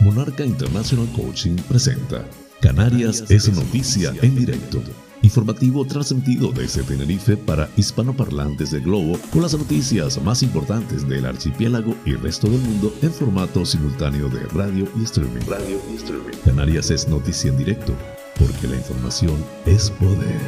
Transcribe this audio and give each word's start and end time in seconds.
Monarca 0.00 0.44
International 0.46 1.06
Coaching 1.14 1.56
presenta 1.68 2.24
Canarias 2.62 3.24
es 3.28 3.52
noticia 3.52 4.14
en 4.22 4.34
directo. 4.34 4.82
Informativo 5.20 5.84
transmitido 5.84 6.50
desde 6.52 6.82
Tenerife 6.82 7.36
para 7.36 7.68
hispanoparlantes 7.76 8.70
del 8.70 8.82
globo 8.82 9.18
con 9.30 9.42
las 9.42 9.52
noticias 9.52 10.20
más 10.22 10.42
importantes 10.42 11.06
del 11.06 11.26
archipiélago 11.26 11.94
y 12.06 12.14
resto 12.14 12.48
del 12.48 12.60
mundo 12.60 12.94
en 13.02 13.12
formato 13.12 13.66
simultáneo 13.66 14.30
de 14.30 14.40
radio 14.46 14.88
y 14.98 15.04
streaming. 15.04 15.40
Radio 15.46 15.78
y 15.92 15.96
streaming. 15.96 16.36
Canarias 16.46 16.90
es 16.90 17.06
noticia 17.06 17.50
en 17.50 17.58
directo 17.58 17.94
porque 18.38 18.68
la 18.68 18.76
información 18.76 19.36
es 19.66 19.90
poder. 19.90 20.40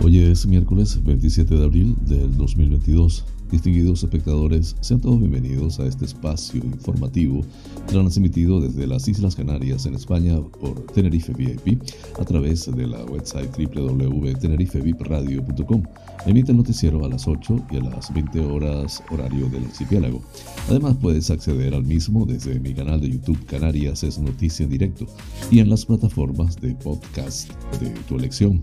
Hoy 0.00 0.20
es 0.20 0.46
miércoles 0.46 1.02
27 1.02 1.56
de 1.56 1.64
abril 1.64 1.96
del 2.06 2.36
2022. 2.36 3.24
Distinguidos 3.50 4.02
espectadores, 4.02 4.76
sean 4.80 5.00
todos 5.00 5.20
bienvenidos 5.20 5.80
a 5.80 5.86
este 5.86 6.04
espacio 6.04 6.62
informativo 6.62 7.46
transmitido 7.86 8.60
desde 8.60 8.86
las 8.86 9.08
Islas 9.08 9.34
Canarias 9.34 9.86
en 9.86 9.94
España 9.94 10.38
por 10.60 10.84
Tenerife 10.92 11.32
VIP 11.32 11.80
a 12.20 12.26
través 12.26 12.70
de 12.70 12.86
la 12.86 13.02
website 13.06 13.50
www.tenerifevipradio.com. 13.56 15.82
Emite 16.26 16.52
el 16.52 16.58
noticiero 16.58 17.06
a 17.06 17.08
las 17.08 17.26
8 17.26 17.68
y 17.70 17.78
a 17.78 17.80
las 17.80 18.12
20 18.12 18.38
horas 18.40 19.02
horario 19.10 19.48
del 19.48 19.64
archipiélago. 19.64 20.20
Además 20.68 20.98
puedes 21.00 21.30
acceder 21.30 21.74
al 21.74 21.84
mismo 21.84 22.26
desde 22.26 22.60
mi 22.60 22.74
canal 22.74 23.00
de 23.00 23.08
YouTube 23.08 23.46
Canarias 23.46 24.04
es 24.04 24.18
Noticia 24.18 24.64
en 24.64 24.70
Directo 24.70 25.06
y 25.50 25.60
en 25.60 25.70
las 25.70 25.86
plataformas 25.86 26.60
de 26.60 26.74
podcast 26.74 27.50
de 27.80 27.88
tu 28.06 28.18
elección. 28.18 28.62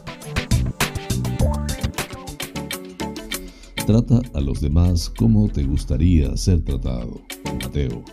Trata 3.85 4.21
a 4.33 4.39
los 4.39 4.61
demás 4.61 5.09
como 5.09 5.49
te 5.49 5.63
gustaría 5.63 6.37
ser 6.37 6.61
tratado. 6.61 7.21
Mateo. 7.61 8.03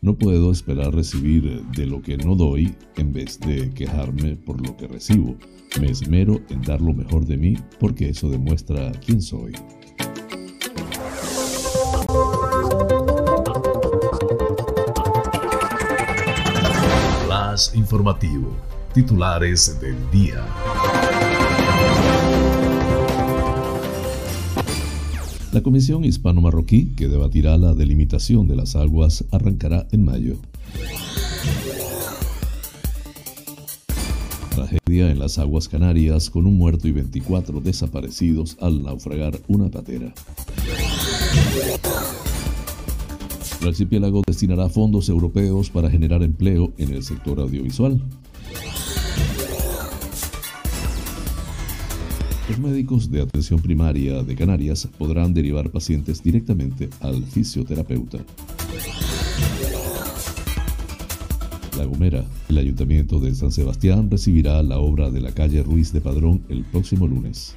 No 0.00 0.16
puedo 0.16 0.50
esperar 0.50 0.94
recibir 0.94 1.62
de 1.76 1.86
lo 1.86 2.00
que 2.00 2.16
no 2.16 2.34
doy 2.34 2.74
en 2.96 3.12
vez 3.12 3.38
de 3.40 3.70
quejarme 3.70 4.36
por 4.36 4.64
lo 4.66 4.76
que 4.76 4.88
recibo. 4.88 5.36
Me 5.80 5.90
esmero 5.90 6.40
en 6.48 6.62
dar 6.62 6.80
lo 6.80 6.94
mejor 6.94 7.26
de 7.26 7.36
mí 7.36 7.56
porque 7.78 8.08
eso 8.08 8.30
demuestra 8.30 8.92
quién 9.04 9.20
soy. 9.20 9.52
Flash 17.26 17.74
informativo. 17.74 18.56
Titulares 18.94 19.78
del 19.80 19.96
día. 20.10 20.44
La 25.50 25.62
Comisión 25.62 26.04
Hispano-Marroquí, 26.04 26.94
que 26.94 27.08
debatirá 27.08 27.56
la 27.56 27.72
delimitación 27.72 28.46
de 28.48 28.54
las 28.54 28.76
aguas, 28.76 29.24
arrancará 29.30 29.86
en 29.92 30.04
mayo. 30.04 30.36
Tragedia 34.54 35.10
en 35.10 35.18
las 35.18 35.38
aguas 35.38 35.68
canarias 35.68 36.28
con 36.28 36.46
un 36.46 36.58
muerto 36.58 36.86
y 36.86 36.92
24 36.92 37.62
desaparecidos 37.62 38.58
al 38.60 38.82
naufragar 38.82 39.40
una 39.48 39.70
patera. 39.70 40.12
El 43.62 43.68
archipiélago 43.68 44.22
destinará 44.26 44.68
fondos 44.68 45.08
europeos 45.08 45.70
para 45.70 45.90
generar 45.90 46.22
empleo 46.22 46.72
en 46.76 46.92
el 46.92 47.02
sector 47.02 47.40
audiovisual. 47.40 47.98
Los 52.48 52.58
médicos 52.58 53.10
de 53.10 53.20
atención 53.20 53.60
primaria 53.60 54.22
de 54.22 54.34
Canarias 54.34 54.88
podrán 54.96 55.34
derivar 55.34 55.70
pacientes 55.70 56.22
directamente 56.22 56.88
al 57.00 57.22
fisioterapeuta. 57.22 58.18
La 61.76 61.84
Gomera, 61.84 62.24
el 62.48 62.56
Ayuntamiento 62.56 63.20
de 63.20 63.34
San 63.34 63.52
Sebastián 63.52 64.10
recibirá 64.10 64.62
la 64.62 64.78
obra 64.78 65.10
de 65.10 65.20
la 65.20 65.32
calle 65.32 65.62
Ruiz 65.62 65.92
de 65.92 66.00
Padrón 66.00 66.42
el 66.48 66.64
próximo 66.64 67.06
lunes. 67.06 67.54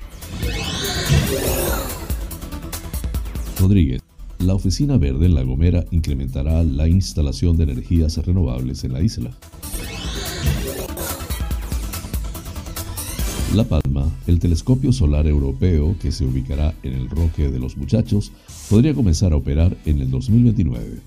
Rodríguez, 3.58 4.02
la 4.40 4.56
Oficina 4.56 4.98
Verde 4.98 5.28
en 5.28 5.36
La 5.36 5.44
Gomera 5.44 5.86
incrementará 5.92 6.64
la 6.64 6.90
instalación 6.90 7.56
de 7.56 7.64
energías 7.64 8.18
renovables 8.18 8.84
en 8.84 8.92
la 8.92 9.02
isla. 9.02 9.32
La 13.56 13.66
Palma, 13.66 14.10
el 14.28 14.40
telescopio 14.40 14.94
solar 14.94 15.28
europeo 15.28 15.98
que 16.02 16.14
se 16.14 16.24
ubicará 16.24 16.74
en 16.84 16.94
el 16.94 17.10
Roque 17.10 17.50
de 17.50 17.60
los 17.60 17.76
Muchachos, 17.76 18.32
podría 18.70 18.94
comenzar 18.94 19.34
a 19.34 19.36
operar 19.36 19.76
en 19.86 20.00
el 20.00 20.10
2029. 20.10 21.02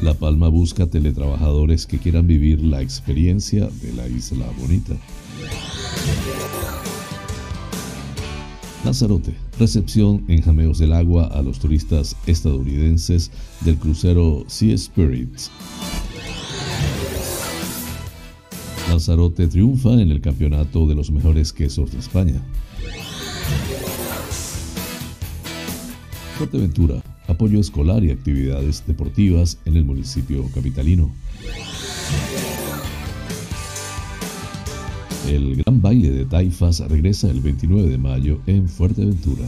La 0.00 0.14
Palma 0.14 0.48
busca 0.48 0.86
teletrabajadores 0.86 1.86
que 1.86 1.98
quieran 1.98 2.26
vivir 2.26 2.62
la 2.62 2.80
experiencia 2.80 3.68
de 3.82 3.92
la 3.92 4.08
isla 4.08 4.46
bonita. 4.58 4.94
Lanzarote, 8.86 9.34
recepción 9.58 10.24
en 10.28 10.40
Jameos 10.40 10.78
del 10.78 10.94
Agua 10.94 11.26
a 11.26 11.42
los 11.42 11.58
turistas 11.58 12.16
estadounidenses 12.26 13.30
del 13.60 13.76
crucero 13.76 14.44
Sea 14.46 14.78
Spirits. 14.78 15.50
Lanzarote 18.90 19.46
triunfa 19.46 19.92
en 19.92 20.10
el 20.10 20.20
campeonato 20.20 20.84
de 20.84 20.96
los 20.96 21.12
mejores 21.12 21.52
quesos 21.52 21.92
de 21.92 22.00
España. 22.00 22.42
Fuerteventura, 26.36 27.00
apoyo 27.28 27.60
escolar 27.60 28.02
y 28.02 28.10
actividades 28.10 28.82
deportivas 28.88 29.58
en 29.64 29.76
el 29.76 29.84
municipio 29.84 30.44
capitalino. 30.52 31.08
El 35.28 35.54
gran 35.54 35.80
baile 35.80 36.10
de 36.10 36.24
taifas 36.24 36.80
regresa 36.80 37.30
el 37.30 37.40
29 37.40 37.90
de 37.90 37.98
mayo 37.98 38.40
en 38.48 38.68
Fuerteventura. 38.68 39.44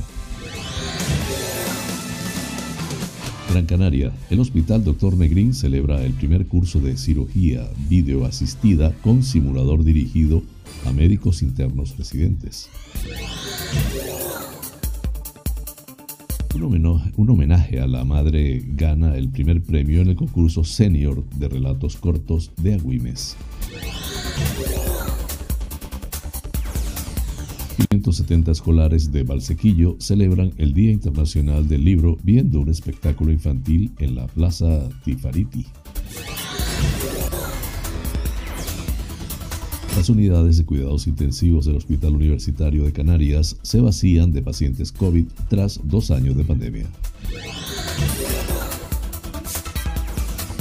Gran 3.52 3.66
Canaria, 3.66 4.12
el 4.30 4.40
Hospital 4.40 4.82
Dr. 4.82 5.14
Negrín 5.14 5.52
celebra 5.52 6.02
el 6.02 6.14
primer 6.14 6.46
curso 6.46 6.80
de 6.80 6.96
cirugía 6.96 7.68
videoasistida 7.86 8.94
con 9.02 9.22
simulador 9.22 9.84
dirigido 9.84 10.42
a 10.86 10.92
médicos 10.92 11.42
internos 11.42 11.98
residentes. 11.98 12.70
Un 16.54 17.28
homenaje, 17.28 17.78
a 17.78 17.86
la 17.86 18.04
madre 18.04 18.62
gana 18.68 19.16
el 19.16 19.28
primer 19.28 19.62
premio 19.62 20.00
en 20.00 20.08
el 20.08 20.16
concurso 20.16 20.64
senior 20.64 21.22
de 21.36 21.48
relatos 21.50 21.98
cortos 21.98 22.52
de 22.56 22.72
Agüimes. 22.72 23.36
170 28.12 28.52
escolares 28.52 29.10
de 29.10 29.22
Valsequillo 29.22 29.96
celebran 29.98 30.52
el 30.58 30.74
Día 30.74 30.92
Internacional 30.92 31.66
del 31.66 31.82
Libro 31.82 32.18
viendo 32.22 32.60
un 32.60 32.68
espectáculo 32.68 33.32
infantil 33.32 33.90
en 33.98 34.14
la 34.14 34.26
Plaza 34.26 34.86
Tifariti. 35.02 35.64
Las 39.96 40.10
unidades 40.10 40.58
de 40.58 40.66
cuidados 40.66 41.06
intensivos 41.06 41.64
del 41.64 41.76
Hospital 41.76 42.14
Universitario 42.14 42.84
de 42.84 42.92
Canarias 42.92 43.56
se 43.62 43.80
vacían 43.80 44.32
de 44.32 44.42
pacientes 44.42 44.92
COVID 44.92 45.26
tras 45.48 45.80
dos 45.82 46.10
años 46.10 46.36
de 46.36 46.44
pandemia. 46.44 46.86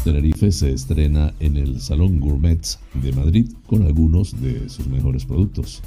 Tenerife 0.06 0.52
se 0.52 0.72
estrena 0.72 1.34
en 1.40 1.58
el 1.58 1.82
Salón 1.82 2.22
Gourmet 2.22 2.62
de 2.94 3.12
Madrid 3.12 3.52
con 3.68 3.86
algunos 3.86 4.42
de 4.42 4.70
sus 4.70 4.88
mejores 4.88 5.26
productos. 5.26 5.84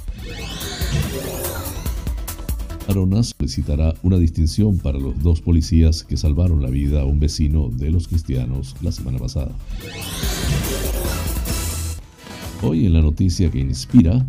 Arona 2.87 3.23
solicitará 3.23 3.95
una 4.03 4.17
distinción 4.17 4.77
para 4.77 4.99
los 4.99 5.21
dos 5.21 5.41
policías 5.41 6.03
que 6.03 6.17
salvaron 6.17 6.61
la 6.61 6.69
vida 6.69 7.01
a 7.01 7.05
un 7.05 7.19
vecino 7.19 7.69
de 7.69 7.89
los 7.89 8.07
cristianos 8.07 8.75
la 8.81 8.91
semana 8.91 9.17
pasada. 9.17 9.51
Hoy 12.61 12.85
en 12.85 12.93
la 12.93 13.01
noticia 13.01 13.49
que 13.49 13.59
inspira, 13.59 14.25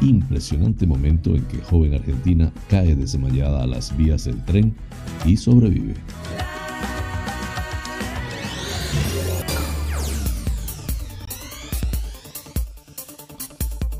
impresionante 0.00 0.86
momento 0.86 1.34
en 1.34 1.42
que 1.44 1.58
joven 1.58 1.94
argentina 1.94 2.52
cae 2.68 2.94
desmayada 2.94 3.64
a 3.64 3.66
las 3.66 3.96
vías 3.96 4.24
del 4.24 4.44
tren 4.44 4.74
y 5.26 5.36
sobrevive. 5.36 5.94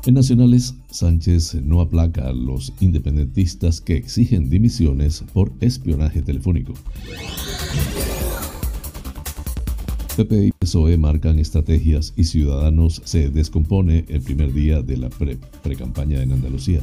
En 0.09 0.15
Nacionales, 0.15 0.73
Sánchez 0.89 1.53
no 1.61 1.81
aplaca 1.81 2.27
a 2.27 2.33
los 2.33 2.73
independentistas 2.79 3.79
que 3.79 3.95
exigen 3.95 4.49
dimisiones 4.49 5.23
por 5.33 5.51
espionaje 5.59 6.23
telefónico. 6.23 6.73
PP 10.17 10.47
y 10.47 10.51
PSOE 10.51 10.97
marcan 10.97 11.37
estrategias 11.37 12.13
y 12.17 12.23
Ciudadanos 12.23 13.03
se 13.05 13.29
descompone 13.29 14.05
el 14.07 14.21
primer 14.21 14.51
día 14.51 14.81
de 14.81 14.97
la 14.97 15.09
pre-campaña 15.09 16.23
en 16.23 16.31
Andalucía. 16.31 16.81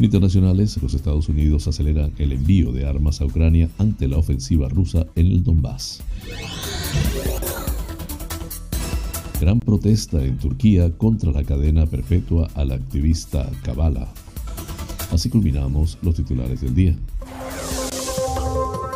En 0.00 0.04
internacionales, 0.04 0.82
los 0.82 0.94
Estados 0.94 1.28
Unidos 1.28 1.68
aceleran 1.68 2.10
el 2.18 2.32
envío 2.32 2.72
de 2.72 2.86
armas 2.86 3.20
a 3.20 3.26
Ucrania 3.26 3.70
ante 3.78 4.08
la 4.08 4.18
ofensiva 4.18 4.68
rusa 4.68 5.06
en 5.14 5.26
el 5.26 5.44
Donbass. 5.44 6.02
Gran 9.38 9.60
protesta 9.60 10.24
en 10.24 10.38
Turquía 10.38 10.90
contra 10.96 11.30
la 11.30 11.44
cadena 11.44 11.84
perpetua 11.84 12.48
al 12.54 12.72
activista 12.72 13.50
Kabala. 13.62 14.08
Así 15.12 15.28
culminamos 15.28 15.98
los 16.00 16.14
titulares 16.14 16.62
del 16.62 16.74
día. 16.74 16.96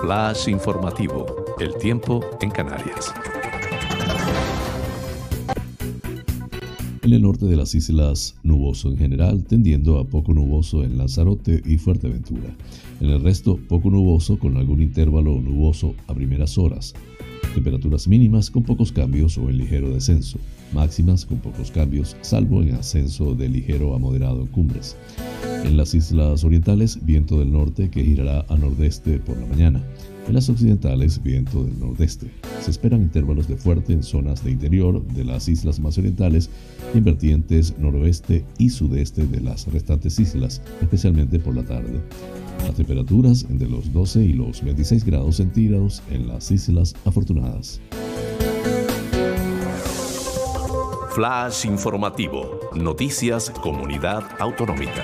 Flash 0.01 0.49
informativo. 0.49 1.27
El 1.61 1.75
tiempo 1.75 2.25
en 2.41 2.51
Canarias. 2.51 3.13
En 7.03 7.13
el 7.13 7.21
norte 7.21 7.45
de 7.45 7.57
las 7.57 7.75
islas, 7.75 8.35
nuboso 8.43 8.89
en 8.89 8.97
general, 8.97 9.45
tendiendo 9.45 9.99
a 9.99 10.05
poco 10.05 10.33
nuboso 10.33 10.85
en 10.85 10.97
Lanzarote 10.97 11.61
y 11.67 11.77
Fuerteventura. 11.77 12.57
En 13.01 13.11
el 13.11 13.23
resto, 13.23 13.59
poco 13.69 13.91
nuboso 13.91 14.39
con 14.39 14.57
algún 14.57 14.81
intervalo 14.81 15.39
nuboso 15.39 15.95
a 16.07 16.15
primeras 16.15 16.57
horas. 16.57 16.95
Temperaturas 17.55 18.07
mínimas 18.07 18.51
con 18.51 18.63
pocos 18.63 18.93
cambios 18.93 19.37
o 19.37 19.51
en 19.51 19.59
ligero 19.59 19.93
descenso. 19.93 20.39
Máximas 20.73 21.27
con 21.27 21.39
pocos 21.39 21.71
cambios, 21.71 22.17
salvo 22.21 22.63
en 22.63 22.75
ascenso 22.75 23.35
de 23.35 23.49
ligero 23.49 23.95
a 23.95 23.99
moderado 23.99 24.43
en 24.43 24.47
cumbres. 24.47 24.97
En 25.65 25.77
las 25.77 25.95
islas 25.95 26.45
orientales, 26.45 27.05
viento 27.05 27.41
del 27.41 27.53
norte 27.53 27.91
que 27.91 28.05
girará 28.05 28.45
a 28.49 28.57
nordeste 28.57 29.19
por 29.19 29.37
la 29.37 29.47
mañana. 29.47 29.83
En 30.29 30.35
las 30.35 30.49
occidentales, 30.49 31.21
viento 31.23 31.65
del 31.65 31.79
nordeste. 31.81 32.31
Se 32.63 32.71
esperan 32.71 33.03
intervalos 33.03 33.49
de 33.49 33.57
fuerte 33.57 33.93
en 33.93 34.05
zonas 34.05 34.45
de 34.45 34.53
interior 34.53 35.05
de 35.09 35.25
las 35.25 35.49
islas 35.49 35.81
más 35.81 35.99
orientales 35.99 36.51
y 36.95 36.99
en 36.99 37.05
vertientes 37.05 37.77
noroeste 37.79 38.45
y 38.59 38.69
sudeste 38.69 39.27
de 39.27 39.41
las 39.41 39.67
restantes 39.67 40.21
islas, 40.21 40.63
especialmente 40.81 41.41
por 41.41 41.57
la 41.57 41.65
tarde. 41.65 42.01
Las 42.67 42.75
temperaturas 42.75 43.47
entre 43.49 43.69
los 43.69 43.93
12 43.93 44.23
y 44.23 44.33
los 44.33 44.63
26 44.63 45.05
grados 45.05 45.37
centígrados 45.37 46.03
en 46.11 46.29
las 46.29 46.51
Islas 46.51 46.95
Afortunadas. 47.05 47.81
Flash 51.11 51.67
informativo. 51.67 52.61
Noticias 52.75 53.51
Comunidad 53.51 54.23
Autonómica. 54.39 55.03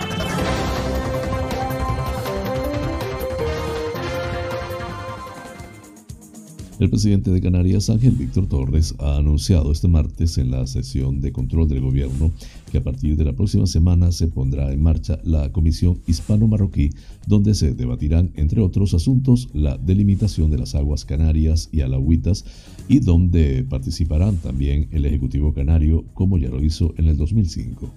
El 6.78 6.90
presidente 6.90 7.30
de 7.30 7.40
Canarias, 7.40 7.88
Ángel 7.88 8.16
Víctor 8.16 8.48
Torres, 8.48 8.94
ha 8.98 9.16
anunciado 9.16 9.72
este 9.72 9.88
martes 9.88 10.36
en 10.36 10.50
la 10.50 10.66
sesión 10.66 11.22
de 11.22 11.32
control 11.32 11.68
del 11.68 11.80
gobierno 11.80 12.32
que 12.70 12.76
a 12.76 12.84
partir 12.84 13.16
de 13.16 13.24
la 13.24 13.32
próxima 13.32 13.66
semana 13.66 14.12
se 14.12 14.28
pondrá 14.28 14.70
en 14.70 14.82
marcha 14.82 15.18
la 15.24 15.50
Comisión 15.52 16.02
Hispano-Marroquí, 16.06 16.90
donde 17.26 17.54
se 17.54 17.72
debatirán, 17.72 18.30
entre 18.34 18.60
otros 18.60 18.92
asuntos, 18.92 19.48
la 19.54 19.78
delimitación 19.78 20.50
de 20.50 20.58
las 20.58 20.74
aguas 20.74 21.06
canarias 21.06 21.70
y 21.72 21.80
alagüitas 21.80 22.44
y 22.88 23.00
donde 23.00 23.64
participarán 23.64 24.36
también 24.36 24.88
el 24.92 25.06
Ejecutivo 25.06 25.54
Canario, 25.54 26.04
como 26.12 26.36
ya 26.36 26.50
lo 26.50 26.62
hizo 26.62 26.92
en 26.98 27.06
el 27.06 27.16
2005. 27.16 27.90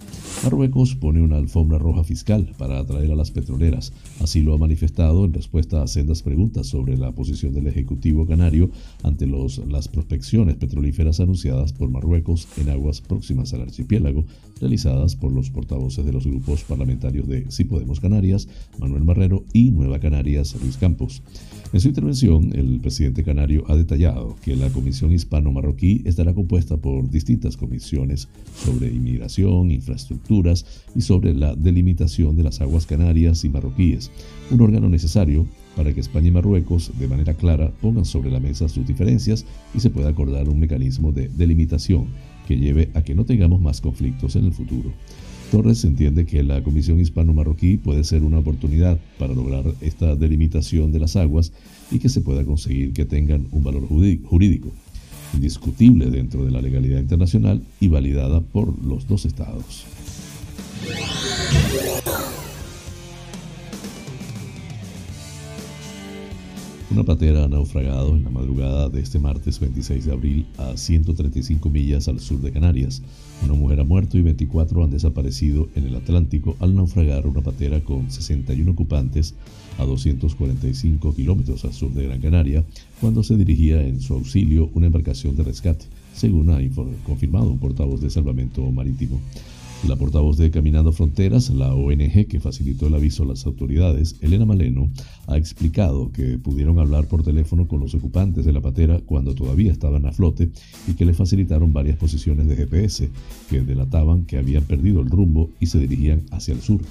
Marruecos 0.46 0.96
pone 0.96 1.22
una 1.22 1.36
alfombra 1.36 1.80
roja 1.80 2.06
fiscal 2.06 2.54
para 2.58 2.80
atraer 2.80 3.12
a 3.12 3.16
las 3.16 3.32
petroleras, 3.32 3.92
así 4.22 4.42
lo 4.42 4.54
ha 4.54 4.58
manifestado 4.58 5.26
en 5.26 5.34
respuesta 5.34 5.84
a 5.84 5.88
sendas 5.88 6.24
preguntas 6.24 6.68
sobre 6.68 6.98
la 6.98 7.12
posición 7.12 7.54
del 7.54 7.68
Ejecutivo 7.68 8.26
Canario 8.26 8.69
ante 9.04 9.28
las 9.28 9.88
prospecciones 9.88 10.56
petrolíferas 10.56 11.20
anunciadas 11.20 11.74
por 11.74 11.90
Marruecos 11.90 12.48
en 12.58 12.70
aguas 12.70 13.02
próximas 13.02 13.54
al 13.54 13.62
archipiélago, 13.62 14.26
realizadas 14.60 15.16
por 15.16 15.32
los 15.32 15.50
portavoces 15.50 16.06
de 16.06 16.14
los 16.14 16.26
grupos 16.26 16.64
parlamentarios 16.64 17.28
de 17.28 17.50
Si 17.50 17.64
Podemos 17.64 18.00
Canarias, 18.00 18.48
Manuel 18.80 19.04
Barrero 19.04 19.46
y 19.54 19.72
Nueva 19.72 20.00
Canarias, 20.00 20.56
Luis 20.62 20.78
Campos. 20.78 21.22
En 21.72 21.80
su 21.80 21.90
intervención, 21.90 22.52
el 22.56 22.80
presidente 22.80 23.24
canario 23.24 23.64
ha 23.68 23.76
detallado 23.76 24.36
que 24.44 24.56
la 24.56 24.70
Comisión 24.70 25.12
Hispano-Marroquí 25.12 26.02
estará 26.04 26.34
compuesta 26.34 26.78
por 26.78 27.10
distintas 27.10 27.58
comisiones 27.58 28.28
sobre 28.56 28.88
inmigración, 28.88 29.70
infraestructuras 29.70 30.66
y 30.96 31.02
sobre 31.02 31.34
la 31.36 31.56
delimitación 31.56 32.36
de 32.36 32.44
las 32.44 32.60
aguas 32.62 32.88
canarias 32.88 33.46
y 33.46 33.50
marroquíes, 33.50 34.10
un 34.50 34.62
órgano 34.62 34.90
necesario 34.90 35.46
para 35.80 35.94
que 35.94 36.02
España 36.02 36.28
y 36.28 36.32
Marruecos 36.32 36.92
de 37.00 37.08
manera 37.08 37.34
clara 37.36 37.72
pongan 37.80 38.04
sobre 38.04 38.30
la 38.30 38.42
mesa 38.42 38.68
sus 38.68 38.86
diferencias 38.86 39.46
y 39.74 39.80
se 39.80 39.90
pueda 39.90 40.10
acordar 40.10 40.50
un 40.50 40.60
mecanismo 40.60 41.14
de 41.14 41.30
delimitación 41.30 42.08
que 42.50 42.58
lleve 42.58 42.90
a 42.96 43.02
que 43.02 43.16
no 43.16 43.24
tengamos 43.24 43.62
más 43.62 43.80
conflictos 43.80 44.36
en 44.36 44.44
el 44.44 44.52
futuro. 44.52 44.92
Torres 45.54 45.86
entiende 45.86 46.26
que 46.26 46.44
la 46.44 46.62
Comisión 46.64 47.00
Hispano-Marroquí 47.00 47.78
puede 47.78 48.04
ser 48.04 48.24
una 48.24 48.40
oportunidad 48.40 49.00
para 49.18 49.34
lograr 49.34 49.74
esta 49.80 50.18
delimitación 50.18 50.92
de 50.92 51.00
las 51.00 51.16
aguas 51.16 51.54
y 51.92 52.00
que 52.00 52.10
se 52.10 52.20
pueda 52.20 52.44
conseguir 52.44 52.92
que 52.92 53.06
tengan 53.06 53.48
un 53.52 53.64
valor 53.64 53.88
jurídico 53.88 54.74
indiscutible 55.34 56.08
dentro 56.08 56.44
de 56.44 56.52
la 56.52 56.62
legalidad 56.62 57.00
internacional 57.00 57.62
y 57.80 57.88
validada 57.88 58.42
por 58.42 58.84
los 58.84 59.08
dos 59.08 59.24
estados. 59.24 59.86
Una 66.92 67.04
patera 67.04 67.44
ha 67.44 67.48
naufragado 67.48 68.16
en 68.16 68.24
la 68.24 68.32
madrugada 68.32 68.90
de 68.90 69.00
este 69.00 69.20
martes 69.20 69.60
26 69.60 70.06
de 70.06 70.12
abril 70.12 70.46
a 70.58 70.76
135 70.76 71.70
millas 71.70 72.08
al 72.08 72.20
sur 72.20 72.42
de 72.42 72.52
Canarias. 72.52 73.04
Una 73.46 73.54
mujer 73.54 73.80
ha 73.80 73.84
muerto 73.84 74.18
y 74.18 74.24
24 74.24 74.84
han 74.84 74.90
desaparecido 74.90 75.70
en 75.76 75.86
el 75.86 75.96
Atlántico 75.96 76.56
al 76.60 76.74
naufragar 76.74 77.28
una 77.28 77.42
patera 77.42 77.80
con 77.82 78.10
61 78.10 78.72
ocupantes 78.72 79.36
a 79.78 79.84
245 79.86 81.14
kilómetros 81.14 81.64
al 81.64 81.74
sur 81.74 81.94
de 81.94 82.06
Gran 82.06 82.22
Canaria 82.22 82.64
cuando 83.00 83.22
se 83.22 83.38
dirigía 83.38 83.84
en 83.84 84.02
su 84.02 84.16
auxilio 84.16 84.72
una 84.74 84.88
embarcación 84.88 85.36
de 85.36 85.44
rescate, 85.44 85.86
según 86.16 86.50
ha 86.50 86.60
confirmado 87.06 87.52
un 87.52 87.60
portavoz 87.60 88.02
de 88.02 88.10
salvamento 88.10 88.64
marítimo. 88.72 89.22
La 89.88 89.96
portavoz 89.96 90.38
de 90.38 90.52
Caminando 90.52 90.92
Fronteras, 90.92 91.50
la 91.52 91.74
ONG 91.74 92.28
que 92.28 92.42
facilitó 92.42 92.88
el 92.88 92.96
aviso 92.96 93.24
a 93.24 93.28
las 93.28 93.46
autoridades, 93.46 94.18
Elena 94.20 94.46
Maleno, 94.46 94.90
ha 95.26 95.38
explicado 95.38 96.12
que 96.12 96.38
pudieron 96.38 96.80
hablar 96.80 97.08
por 97.08 97.24
teléfono 97.24 97.66
con 97.66 97.80
los 97.80 97.96
ocupantes 97.96 98.44
de 98.44 98.52
la 98.52 98.60
patera 98.60 99.00
cuando 99.00 99.34
todavía 99.36 99.72
estaban 99.72 100.06
a 100.06 100.12
flote 100.12 100.50
y 100.86 100.94
que 100.94 101.06
le 101.06 101.14
facilitaron 101.14 101.72
varias 101.72 101.98
posiciones 101.98 102.48
de 102.48 102.58
GPS 102.58 103.10
que 103.50 103.62
delataban 103.62 104.26
que 104.26 104.38
habían 104.38 104.66
perdido 104.66 105.00
el 105.00 105.10
rumbo 105.10 105.50
y 105.62 105.68
se 105.68 105.80
dirigían 105.80 106.26
hacia 106.32 106.54
el 106.54 106.62
sur. 106.62 106.82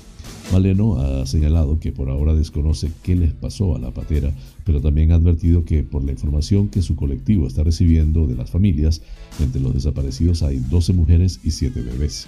Maleno 0.51 0.97
ha 0.97 1.27
señalado 1.27 1.79
que 1.79 1.93
por 1.93 2.09
ahora 2.09 2.35
desconoce 2.35 2.91
qué 3.03 3.15
les 3.15 3.35
pasó 3.35 3.77
a 3.77 3.79
la 3.79 3.93
patera, 3.93 4.33
pero 4.65 4.81
también 4.81 5.13
ha 5.13 5.17
advertido 5.17 5.65
que 5.65 5.83
por 5.83 6.05
la 6.05 6.13
información 6.13 6.69
que 6.69 6.81
su 6.81 6.97
colectivo 6.97 7.47
está 7.47 7.63
recibiendo 7.65 8.27
de 8.27 8.35
las 8.35 8.51
familias, 8.51 9.03
entre 9.41 9.61
los 9.61 9.75
desaparecidos 9.75 10.43
hay 10.43 10.59
12 10.59 10.95
mujeres 10.95 11.41
y 11.45 11.51
7 11.51 11.83
bebés. 11.83 12.27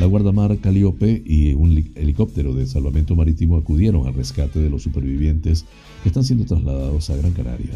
La 0.00 0.06
Guardamar 0.06 0.58
Caliope 0.58 1.22
y 1.24 1.54
un 1.54 1.70
helicóptero 1.94 2.52
de 2.52 2.66
salvamento 2.66 3.14
marítimo 3.14 3.56
acudieron 3.56 4.08
al 4.08 4.14
rescate 4.14 4.58
de 4.58 4.68
los 4.68 4.82
supervivientes 4.82 5.64
que 6.02 6.08
están 6.08 6.24
siendo 6.24 6.44
trasladados 6.44 7.10
a 7.10 7.16
Gran 7.16 7.32
Canaria. 7.32 7.70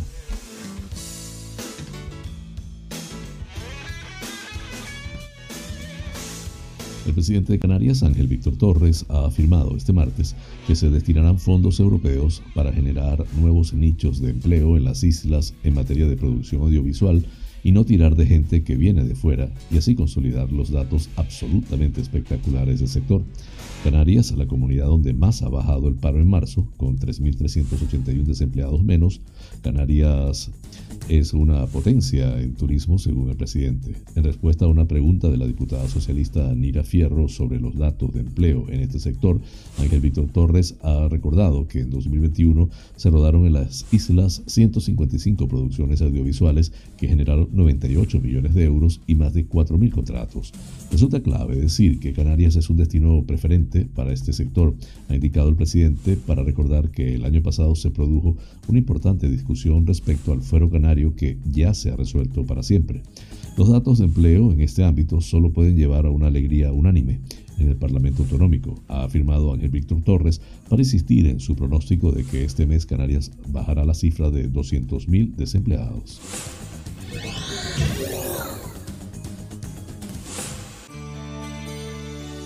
El 7.06 7.14
presidente 7.14 7.52
de 7.52 7.58
Canarias, 7.58 8.02
Ángel 8.02 8.26
Víctor 8.26 8.56
Torres, 8.56 9.06
ha 9.08 9.26
afirmado 9.26 9.76
este 9.76 9.92
martes 9.92 10.34
que 10.66 10.74
se 10.74 10.90
destinarán 10.90 11.38
fondos 11.38 11.80
europeos 11.80 12.42
para 12.54 12.72
generar 12.72 13.24
nuevos 13.40 13.72
nichos 13.72 14.20
de 14.20 14.30
empleo 14.30 14.76
en 14.76 14.84
las 14.84 15.04
islas 15.04 15.54
en 15.62 15.74
materia 15.74 16.06
de 16.06 16.16
producción 16.16 16.62
audiovisual 16.62 17.24
y 17.62 17.72
no 17.72 17.84
tirar 17.84 18.16
de 18.16 18.26
gente 18.26 18.62
que 18.62 18.76
viene 18.76 19.04
de 19.04 19.14
fuera 19.14 19.50
y 19.70 19.78
así 19.78 19.94
consolidar 19.94 20.52
los 20.52 20.70
datos 20.70 21.08
absolutamente 21.16 22.00
espectaculares 22.00 22.80
del 22.80 22.88
sector. 22.88 23.22
Canarias, 23.84 24.32
la 24.32 24.46
comunidad 24.46 24.86
donde 24.86 25.14
más 25.14 25.42
ha 25.42 25.48
bajado 25.48 25.88
el 25.88 25.94
paro 25.94 26.20
en 26.20 26.28
marzo, 26.28 26.66
con 26.76 26.98
3.381 26.98 28.24
desempleados 28.24 28.82
menos. 28.82 29.20
Canarias 29.62 30.50
es 31.08 31.32
una 31.32 31.64
potencia 31.66 32.38
en 32.40 32.54
turismo, 32.54 32.98
según 32.98 33.30
el 33.30 33.36
presidente. 33.36 33.94
En 34.14 34.24
respuesta 34.24 34.64
a 34.64 34.68
una 34.68 34.86
pregunta 34.86 35.30
de 35.30 35.38
la 35.38 35.46
diputada 35.46 35.88
socialista 35.88 36.54
Nira 36.54 36.82
Fierro 36.82 37.28
sobre 37.28 37.60
los 37.60 37.76
datos 37.76 38.12
de 38.12 38.20
empleo 38.20 38.66
en 38.68 38.80
este 38.80 38.98
sector, 38.98 39.40
Ángel 39.78 40.00
Víctor 40.00 40.26
Torres 40.26 40.76
ha 40.82 41.08
recordado 41.08 41.66
que 41.68 41.80
en 41.80 41.90
2021 41.90 42.68
se 42.96 43.10
rodaron 43.10 43.46
en 43.46 43.54
las 43.54 43.86
islas 43.92 44.42
155 44.46 45.48
producciones 45.48 46.02
audiovisuales 46.02 46.72
que 46.98 47.08
generaron 47.08 47.48
98 47.52 48.20
millones 48.20 48.54
de 48.54 48.64
euros 48.64 49.00
y 49.06 49.14
más 49.14 49.32
de 49.32 49.48
4.000 49.48 49.90
contratos. 49.90 50.52
Resulta 50.90 51.20
clave 51.20 51.56
decir 51.56 52.00
que 52.00 52.12
Canarias 52.12 52.56
es 52.56 52.68
un 52.68 52.76
destino 52.76 53.24
preferente 53.24 53.67
para 53.94 54.12
este 54.12 54.32
sector, 54.32 54.74
ha 55.08 55.14
indicado 55.14 55.48
el 55.48 55.56
presidente, 55.56 56.16
para 56.16 56.42
recordar 56.42 56.90
que 56.90 57.14
el 57.14 57.24
año 57.24 57.42
pasado 57.42 57.74
se 57.74 57.90
produjo 57.90 58.36
una 58.68 58.78
importante 58.78 59.28
discusión 59.28 59.86
respecto 59.86 60.32
al 60.32 60.42
fuero 60.42 60.70
canario 60.70 61.14
que 61.14 61.38
ya 61.50 61.74
se 61.74 61.90
ha 61.90 61.96
resuelto 61.96 62.44
para 62.44 62.62
siempre. 62.62 63.02
Los 63.56 63.68
datos 63.70 63.98
de 63.98 64.04
empleo 64.04 64.52
en 64.52 64.60
este 64.60 64.84
ámbito 64.84 65.20
solo 65.20 65.52
pueden 65.52 65.76
llevar 65.76 66.06
a 66.06 66.10
una 66.10 66.28
alegría 66.28 66.72
unánime 66.72 67.20
en 67.58 67.68
el 67.68 67.76
Parlamento 67.76 68.22
Autonómico, 68.22 68.82
ha 68.88 69.04
afirmado 69.04 69.52
Ángel 69.52 69.70
Víctor 69.70 70.02
Torres, 70.02 70.40
para 70.68 70.82
insistir 70.82 71.26
en 71.26 71.40
su 71.40 71.56
pronóstico 71.56 72.12
de 72.12 72.24
que 72.24 72.44
este 72.44 72.66
mes 72.66 72.86
Canarias 72.86 73.32
bajará 73.48 73.84
la 73.84 73.94
cifra 73.94 74.30
de 74.30 74.50
200.000 74.50 75.34
desempleados. 75.34 76.20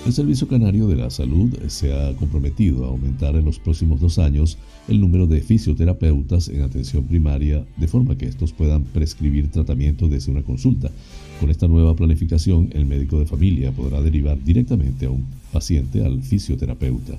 El 0.05 0.13
Servicio 0.13 0.49
Canario 0.49 0.89
de 0.89 0.97
la 0.97 1.11
Salud 1.11 1.57
se 1.69 1.93
ha 1.93 2.13
comprometido 2.17 2.85
a 2.85 2.89
aumentar 2.89 3.37
en 3.37 3.45
los 3.45 3.61
próximos 3.61 4.01
dos 4.01 4.19
años 4.19 4.59
el 4.89 5.01
número 5.01 5.29
de 5.29 5.41
fisioterapeutas 5.41 6.49
en 6.49 6.63
atención 6.63 7.05
primaria 7.05 7.65
de 7.77 7.87
forma 7.87 8.19
que 8.19 8.27
estos 8.27 8.53
puedan 8.53 8.83
prescribir 8.83 9.49
tratamiento 9.53 10.09
desde 10.09 10.33
una 10.33 10.43
consulta. 10.43 10.91
Con 11.39 11.51
esta 11.51 11.69
nueva 11.69 11.95
planificación, 11.95 12.71
el 12.73 12.85
médico 12.85 13.21
de 13.21 13.27
familia 13.27 13.71
podrá 13.71 14.03
derivar 14.03 14.43
directamente 14.43 15.07
a 15.07 15.11
un 15.11 15.25
paciente 15.53 16.05
al 16.05 16.21
fisioterapeuta. 16.21 17.17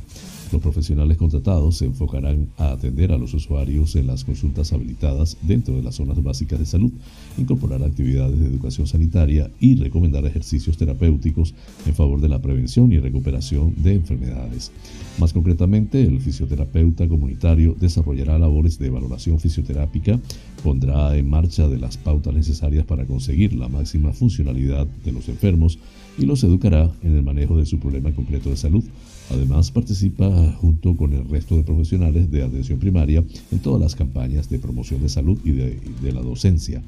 Los 0.53 0.61
profesionales 0.61 1.17
contratados 1.17 1.77
se 1.77 1.85
enfocarán 1.85 2.47
a 2.57 2.73
atender 2.73 3.11
a 3.11 3.17
los 3.17 3.33
usuarios 3.33 3.95
en 3.95 4.05
las 4.05 4.23
consultas 4.23 4.71
habilitadas 4.71 5.35
dentro 5.41 5.75
de 5.75 5.81
las 5.81 5.95
zonas 5.95 6.21
básicas 6.21 6.59
de 6.59 6.67
salud, 6.67 6.91
incorporar 7.39 7.81
actividades 7.83 8.39
de 8.39 8.45
educación 8.45 8.85
sanitaria 8.85 9.49
y 9.59 9.73
recomendar 9.77 10.23
ejercicios 10.27 10.77
terapéuticos 10.77 11.55
en 11.87 11.95
favor 11.95 12.21
de 12.21 12.29
la 12.29 12.39
prevención 12.39 12.91
y 12.91 12.99
recuperación 12.99 13.73
de 13.81 13.95
enfermedades. 13.95 14.71
Más 15.17 15.33
concretamente, 15.33 16.03
el 16.03 16.21
fisioterapeuta 16.21 17.07
comunitario 17.07 17.75
desarrollará 17.79 18.37
labores 18.37 18.77
de 18.77 18.91
valoración 18.91 19.39
fisioterápica, 19.39 20.19
pondrá 20.63 21.17
en 21.17 21.31
marcha 21.31 21.67
de 21.67 21.79
las 21.79 21.97
pautas 21.97 22.35
necesarias 22.35 22.85
para 22.85 23.05
conseguir 23.05 23.53
la 23.53 23.69
máxima 23.69 24.13
funcionalidad 24.13 24.85
de 25.03 25.13
los 25.13 25.29
enfermos 25.29 25.79
y 26.19 26.27
los 26.27 26.43
educará 26.43 26.91
en 27.01 27.15
el 27.15 27.23
manejo 27.23 27.57
de 27.57 27.65
su 27.65 27.79
problema 27.79 28.11
concreto 28.11 28.51
de 28.51 28.57
salud 28.57 28.83
Además, 29.29 29.71
participa 29.71 30.29
junto 30.59 30.95
con 30.95 31.13
el 31.13 31.27
resto 31.27 31.55
de 31.55 31.63
profesionales 31.63 32.29
de 32.29 32.43
atención 32.43 32.79
primaria 32.79 33.23
en 33.51 33.59
todas 33.59 33.81
las 33.81 33.95
campañas 33.95 34.49
de 34.49 34.59
promoción 34.59 35.01
de 35.01 35.09
salud 35.09 35.39
y 35.43 35.51
de, 35.51 36.11
la 36.11 36.21
docencia. 36.21 36.83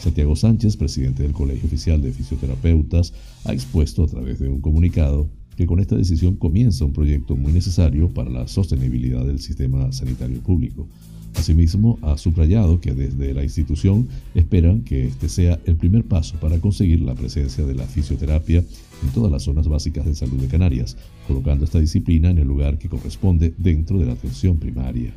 Santiago 0.00 0.34
Sánchez, 0.34 0.76
presidente 0.76 1.22
del 1.22 1.32
Colegio 1.32 1.66
Oficial 1.66 2.00
de 2.00 2.12
Fisioterapeutas, 2.12 3.12
ha 3.44 3.52
expuesto 3.52 4.04
a 4.04 4.06
través 4.06 4.38
de 4.38 4.48
un 4.48 4.60
comunicado 4.60 5.28
que 5.56 5.66
con 5.66 5.78
esta 5.78 5.96
decisión 5.96 6.36
comienza 6.36 6.86
un 6.86 6.92
proyecto 6.92 7.36
muy 7.36 7.52
necesario 7.52 8.08
para 8.08 8.30
la 8.30 8.48
sostenibilidad 8.48 9.26
del 9.26 9.40
sistema 9.40 9.92
sanitario 9.92 10.40
público. 10.40 10.86
Asimismo, 11.34 11.98
ha 12.02 12.18
subrayado 12.18 12.80
que 12.80 12.92
desde 12.92 13.32
la 13.34 13.44
institución 13.44 14.08
esperan 14.34 14.82
que 14.82 15.06
este 15.06 15.28
sea 15.28 15.60
el 15.64 15.76
primer 15.76 16.04
paso 16.04 16.36
para 16.40 16.58
conseguir 16.58 17.00
la 17.00 17.14
presencia 17.14 17.64
de 17.64 17.74
la 17.74 17.84
fisioterapia 17.84 18.64
en 19.02 19.08
todas 19.14 19.30
las 19.30 19.44
zonas 19.44 19.68
básicas 19.68 20.04
de 20.06 20.14
salud 20.14 20.40
de 20.40 20.48
Canarias, 20.48 20.96
colocando 21.30 21.64
esta 21.64 21.78
disciplina 21.78 22.28
en 22.28 22.38
el 22.38 22.48
lugar 22.48 22.76
que 22.76 22.88
corresponde 22.88 23.54
dentro 23.56 24.00
de 24.00 24.06
la 24.06 24.14
atención 24.14 24.56
primaria. 24.56 25.14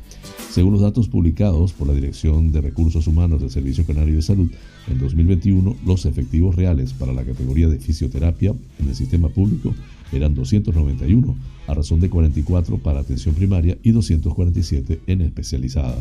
Según 0.48 0.74
los 0.74 0.82
datos 0.82 1.08
publicados 1.08 1.72
por 1.72 1.88
la 1.88 1.94
Dirección 1.94 2.52
de 2.52 2.60
Recursos 2.60 3.08
Humanos 3.08 3.40
del 3.40 3.50
Servicio 3.50 3.84
Canario 3.84 4.14
de 4.14 4.22
Salud, 4.22 4.48
en 4.88 4.98
2021 5.00 5.74
los 5.84 6.06
efectivos 6.06 6.54
reales 6.54 6.92
para 6.92 7.12
la 7.12 7.24
categoría 7.24 7.68
de 7.68 7.80
fisioterapia 7.80 8.54
en 8.78 8.88
el 8.88 8.94
sistema 8.94 9.28
público 9.28 9.74
eran 10.12 10.36
291, 10.36 11.34
a 11.66 11.74
razón 11.74 11.98
de 11.98 12.08
44 12.08 12.78
para 12.78 13.00
atención 13.00 13.34
primaria 13.34 13.76
y 13.82 13.90
247 13.90 15.00
en 15.08 15.20
especializada. 15.20 16.00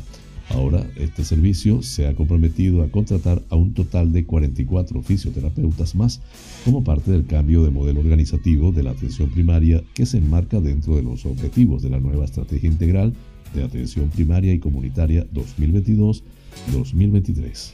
Ahora, 0.49 0.85
este 0.97 1.23
servicio 1.23 1.81
se 1.81 2.07
ha 2.07 2.15
comprometido 2.15 2.83
a 2.83 2.89
contratar 2.89 3.41
a 3.49 3.55
un 3.55 3.73
total 3.73 4.11
de 4.11 4.25
44 4.25 5.01
fisioterapeutas 5.01 5.95
más 5.95 6.21
como 6.65 6.83
parte 6.83 7.11
del 7.11 7.25
cambio 7.25 7.63
de 7.63 7.71
modelo 7.71 8.01
organizativo 8.01 8.71
de 8.71 8.83
la 8.83 8.91
atención 8.91 9.29
primaria 9.29 9.83
que 9.93 10.05
se 10.05 10.17
enmarca 10.17 10.59
dentro 10.59 10.95
de 10.95 11.03
los 11.03 11.25
objetivos 11.25 11.81
de 11.81 11.89
la 11.89 11.99
nueva 11.99 12.25
Estrategia 12.25 12.69
Integral 12.69 13.13
de 13.53 13.63
Atención 13.63 14.09
Primaria 14.09 14.53
y 14.53 14.59
Comunitaria 14.59 15.25
2022-2023. 15.31 17.71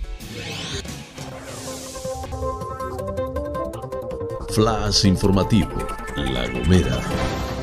Flash 4.50 5.06
informativo, 5.06 5.70
La 6.16 6.52
Gomera. 6.52 7.59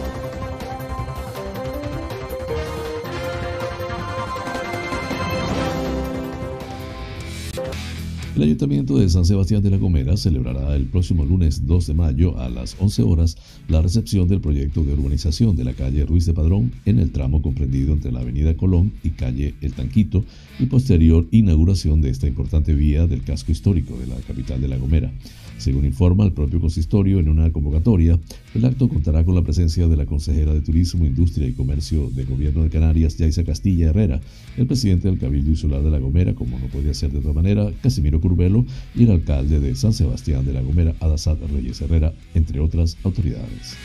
El 8.36 8.42
Ayuntamiento 8.42 8.98
de 8.98 9.08
San 9.08 9.24
Sebastián 9.24 9.62
de 9.62 9.70
la 9.70 9.78
Gomera 9.78 10.14
celebrará 10.14 10.76
el 10.76 10.84
próximo 10.84 11.24
lunes 11.24 11.66
2 11.66 11.86
de 11.86 11.94
mayo 11.94 12.38
a 12.38 12.50
las 12.50 12.76
11 12.78 13.02
horas 13.02 13.38
la 13.66 13.80
recepción 13.80 14.28
del 14.28 14.42
proyecto 14.42 14.84
de 14.84 14.92
urbanización 14.92 15.56
de 15.56 15.64
la 15.64 15.72
calle 15.72 16.04
Ruiz 16.04 16.26
de 16.26 16.34
Padrón 16.34 16.70
en 16.84 16.98
el 16.98 17.12
tramo 17.12 17.40
comprendido 17.40 17.94
entre 17.94 18.12
la 18.12 18.20
avenida 18.20 18.54
Colón 18.54 18.92
y 19.02 19.12
calle 19.12 19.54
El 19.62 19.72
Tanquito 19.72 20.22
y 20.58 20.66
posterior 20.66 21.26
inauguración 21.30 22.02
de 22.02 22.10
esta 22.10 22.26
importante 22.26 22.74
vía 22.74 23.06
del 23.06 23.22
casco 23.22 23.52
histórico 23.52 23.96
de 23.96 24.06
la 24.06 24.16
capital 24.16 24.60
de 24.60 24.68
La 24.68 24.76
Gomera. 24.76 25.10
Según 25.58 25.86
informa 25.86 26.24
el 26.24 26.32
propio 26.32 26.60
consistorio 26.60 27.18
en 27.18 27.30
una 27.30 27.50
convocatoria, 27.50 28.18
el 28.54 28.64
acto 28.66 28.88
contará 28.88 29.24
con 29.24 29.34
la 29.34 29.42
presencia 29.42 29.88
de 29.88 29.96
la 29.96 30.04
consejera 30.04 30.52
de 30.52 30.60
Turismo, 30.60 31.06
Industria 31.06 31.48
y 31.48 31.52
Comercio 31.52 32.10
del 32.10 32.26
Gobierno 32.26 32.62
de 32.62 32.68
Canarias, 32.68 33.16
Yaisa 33.16 33.42
Castilla 33.42 33.88
Herrera, 33.88 34.20
el 34.58 34.66
presidente 34.66 35.08
del 35.08 35.18
Cabildo 35.18 35.50
Insular 35.50 35.82
de 35.82 35.90
La 35.90 35.98
Gomera, 35.98 36.34
como 36.34 36.58
no 36.58 36.66
podía 36.66 36.92
ser 36.92 37.10
de 37.10 37.18
otra 37.18 37.32
manera, 37.32 37.72
Casimiro 37.82 38.20
Curbelo, 38.26 38.66
y 38.96 39.04
el 39.04 39.12
alcalde 39.12 39.60
de 39.60 39.76
San 39.76 39.92
Sebastián 39.92 40.44
de 40.44 40.52
La 40.52 40.60
Gomera, 40.60 40.96
Adasat 40.98 41.38
Reyes 41.48 41.80
Herrera, 41.80 42.12
entre 42.34 42.58
otras 42.58 42.96
autoridades. 43.04 43.76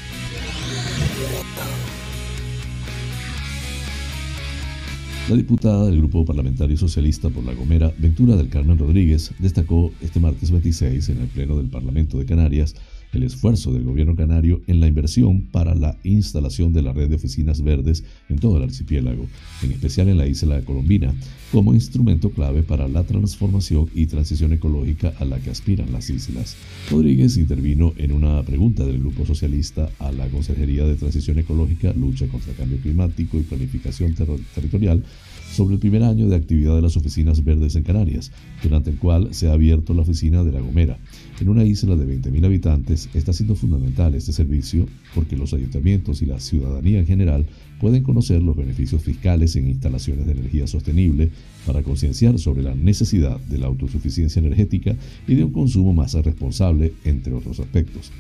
La 5.30 5.36
diputada 5.36 5.86
del 5.86 5.98
Grupo 5.98 6.26
Parlamentario 6.26 6.76
Socialista 6.76 7.30
por 7.30 7.46
La 7.46 7.54
Gomera, 7.54 7.94
Ventura 8.00 8.36
del 8.36 8.50
Carmen 8.50 8.80
Rodríguez, 8.80 9.32
destacó 9.38 9.92
este 10.02 10.20
martes 10.20 10.50
26 10.50 11.10
en 11.10 11.18
el 11.20 11.28
Pleno 11.28 11.58
del 11.58 11.70
Parlamento 11.70 12.18
de 12.18 12.26
Canarias 12.26 12.76
el 13.14 13.24
esfuerzo 13.24 13.74
del 13.74 13.84
gobierno 13.84 14.16
canario 14.16 14.62
en 14.68 14.80
la 14.80 14.88
inversión 14.88 15.42
para 15.42 15.76
la 15.76 15.98
instalación 16.04 16.74
de 16.74 16.82
la 16.82 16.94
red 16.94 17.10
de 17.10 17.16
oficinas 17.16 17.62
verdes 17.62 18.04
en 18.30 18.40
todo 18.40 18.58
el 18.58 18.64
archipiélago, 18.64 19.28
en 19.62 19.72
especial 19.72 20.10
en 20.10 20.18
la 20.18 20.28
isla 20.28 20.62
colombina, 20.62 21.14
como 21.52 21.74
instrumento 21.74 22.32
clave 22.32 22.64
para 22.64 22.88
la 22.88 23.04
transformación 23.04 23.90
y 23.94 24.08
transición 24.08 24.54
ecológica 24.54 25.14
a 25.20 25.26
la 25.26 25.40
que 25.40 25.50
aspiran 25.50 25.92
las 25.92 26.10
islas. 26.10 26.56
Rodríguez 26.90 27.38
intervino 27.38 27.94
en 27.98 28.14
una 28.14 28.42
pregunta 28.44 28.86
del 28.86 29.00
Grupo 29.00 29.26
Socialista 29.26 29.90
a 30.00 30.12
la 30.12 30.28
Consejería 30.30 30.86
de 30.86 30.96
Transición 30.96 31.40
Ecológica, 31.40 31.94
Lucha 31.94 32.28
contra 32.28 32.52
el 32.52 32.58
Cambio 32.58 32.78
Climático 32.80 33.38
y 33.38 33.44
Planificación 33.44 34.16
Territorial 34.56 35.04
sobre 35.52 35.74
el 35.74 35.80
primer 35.82 36.04
año 36.04 36.30
de 36.30 36.38
actividad 36.38 36.76
de 36.76 36.82
las 36.82 36.96
oficinas 36.96 37.44
verdes 37.44 37.76
en 37.76 37.84
Canarias, 37.84 38.32
durante 38.64 38.90
el 38.90 38.98
cual 38.98 39.34
se 39.34 39.50
ha 39.50 39.54
abierto 39.54 39.94
la 39.94 40.04
oficina 40.04 40.46
de 40.46 40.54
La 40.54 40.62
Gomera. 40.62 40.98
En 41.42 41.50
una 41.50 41.66
isla 41.66 41.98
de 41.98 42.08
20.000 42.08 42.46
habitantes 42.46 43.10
está 43.14 43.34
siendo 43.34 43.56
fundamental 43.56 44.16
este 44.16 44.32
servicio 44.32 44.88
porque 45.14 45.36
los 45.36 45.54
ayuntamientos 45.54 46.22
y 46.22 46.26
la 46.26 46.40
ciudadanía 46.40 47.00
en 47.00 47.08
general 47.08 47.46
pueden 47.82 48.04
conocer 48.04 48.44
los 48.44 48.56
beneficios 48.56 49.02
fiscales 49.02 49.56
en 49.56 49.68
instalaciones 49.68 50.28
de 50.28 50.34
energía 50.34 50.68
sostenible 50.68 51.32
para 51.66 51.82
concienciar 51.82 52.38
sobre 52.38 52.62
la 52.62 52.76
necesidad 52.76 53.40
de 53.40 53.58
la 53.58 53.66
autosuficiencia 53.66 54.40
energética 54.40 54.96
y 55.28 55.34
de 55.34 55.44
un 55.44 55.52
consumo 55.52 55.92
más 55.92 56.14
responsable, 56.14 56.94
entre 57.04 57.34
otros 57.34 57.60
aspectos. 57.60 58.12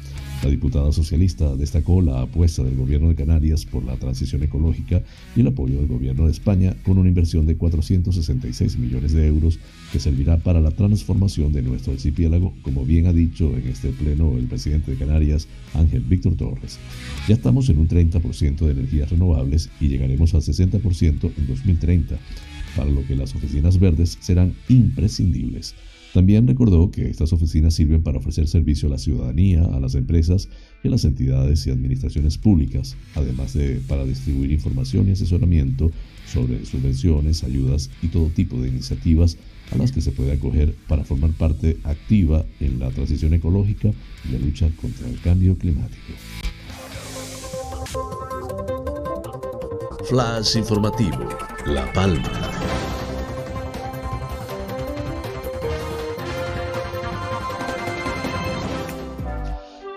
La 0.44 0.50
diputada 0.50 0.92
socialista 0.92 1.56
destacó 1.56 2.02
la 2.02 2.22
apuesta 2.22 2.64
del 2.64 2.76
gobierno 2.76 3.10
de 3.10 3.16
Canarias 3.16 3.64
por 3.64 3.84
la 3.84 3.96
transición 3.98 4.42
ecológica 4.42 5.04
y 5.36 5.42
el 5.42 5.48
apoyo 5.48 5.78
del 5.78 5.86
gobierno 5.86 6.26
de 6.26 6.32
España 6.32 6.76
con 6.84 6.98
una 6.98 7.10
inversión 7.10 7.46
de 7.46 7.58
466 7.58 8.78
millones 8.80 9.14
de 9.14 9.28
euros 9.28 9.60
que 9.92 10.00
servirá 10.00 10.38
para 10.38 10.60
la 10.60 10.72
transformación 10.72 11.54
de 11.54 11.62
nuestro 11.62 11.94
archipiélago, 11.94 12.56
como 12.64 12.86
bien 12.86 13.06
ha 13.06 13.14
dicho 13.14 13.56
en 13.56 13.68
este 13.68 13.90
pleno 13.90 14.36
el 14.36 14.48
presidente 14.48 14.90
de 14.90 14.98
Canarias, 14.98 15.48
Ángel 15.76 16.02
Víctor 16.02 16.36
Torres. 16.36 16.80
Ya 17.28 17.36
estamos 17.36 17.70
en 17.70 17.78
un 17.78 17.88
30% 17.88 18.66
de 18.66 18.72
energías 18.72 19.12
renovables 19.12 19.70
y 19.80 19.90
llegaremos 19.90 20.34
al 20.34 20.42
60% 20.42 21.32
en 21.38 21.48
2030, 21.48 22.18
para 22.76 22.90
lo 22.90 23.06
que 23.06 23.16
las 23.16 23.36
oficinas 23.36 23.80
verdes 23.80 24.18
serán 24.20 24.56
imprescindibles. 24.70 25.76
También 26.14 26.46
recordó 26.48 26.92
que 26.92 27.10
estas 27.10 27.32
oficinas 27.32 27.74
sirven 27.74 28.04
para 28.04 28.18
ofrecer 28.18 28.48
servicio 28.48 28.90
a 28.90 28.92
la 28.92 28.98
ciudadanía, 28.98 29.64
a 29.64 29.80
las 29.80 29.96
empresas 29.96 30.50
y 30.84 30.90
a 30.90 30.92
las 30.92 31.06
entidades 31.06 31.66
y 31.66 31.72
administraciones 31.72 32.38
públicas, 32.38 32.98
además 33.16 33.54
de 33.54 33.82
para 33.88 34.04
distribuir 34.04 34.52
información 34.52 35.08
y 35.08 35.12
asesoramiento 35.12 35.90
sobre 36.28 36.66
subvenciones, 36.66 37.44
ayudas 37.44 37.90
y 38.02 38.08
todo 38.08 38.28
tipo 38.28 38.60
de 38.62 38.70
iniciativas 38.70 39.38
a 39.72 39.78
las 39.78 39.92
que 39.92 40.02
se 40.02 40.12
puede 40.12 40.34
acoger 40.34 40.76
para 40.88 41.06
formar 41.06 41.32
parte 41.32 41.78
activa 41.84 42.46
en 42.60 42.80
la 42.80 42.90
transición 42.90 43.34
ecológica 43.34 43.92
y 44.28 44.34
la 44.34 44.40
lucha 44.40 44.70
contra 44.82 45.08
el 45.08 45.20
cambio 45.22 45.58
climático. 45.58 46.14
Flash 50.10 50.58
informativo, 50.58 51.30
La 51.66 51.92
Palma. 51.94 52.81